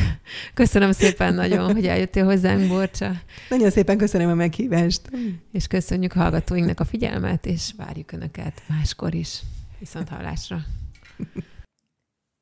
Köszönöm 0.54 0.92
szépen 0.92 1.34
nagyon, 1.34 1.72
hogy 1.72 1.86
eljöttél 1.86 2.24
hozzánk, 2.24 2.68
Borcsa. 2.68 3.10
Nagyon 3.48 3.70
szépen 3.70 3.98
köszönöm 3.98 4.30
a 4.30 4.34
meghívást. 4.34 5.10
És 5.52 5.66
köszönjük 5.66 6.12
hallgatóinknak 6.12 6.80
a 6.80 6.84
figyelmet, 6.84 7.46
és 7.46 7.72
várjuk 7.76 8.12
Önöket 8.12 8.62
máskor 8.68 9.14
is. 9.14 9.40
Viszont 9.78 10.08
hallásra. 10.08 10.58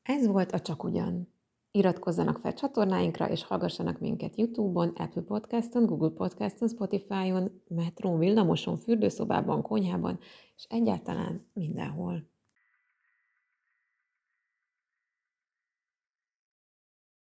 Ez 0.03 0.27
volt 0.27 0.51
a 0.51 0.59
Csak 0.59 0.83
Ugyan. 0.83 1.37
Iratkozzanak 1.71 2.39
fel 2.39 2.53
csatornáinkra, 2.53 3.29
és 3.29 3.43
hallgassanak 3.43 3.99
minket 3.99 4.37
YouTube-on, 4.37 4.89
Apple 4.95 5.21
Podcast-on, 5.21 5.85
Google 5.85 6.09
Podcast-on, 6.09 6.69
Spotify-on, 6.69 7.61
metrón, 7.67 8.19
villamoson, 8.19 8.77
fürdőszobában, 8.77 9.61
konyhában, 9.61 10.19
és 10.55 10.65
egyáltalán 10.69 11.49
mindenhol. 11.53 12.29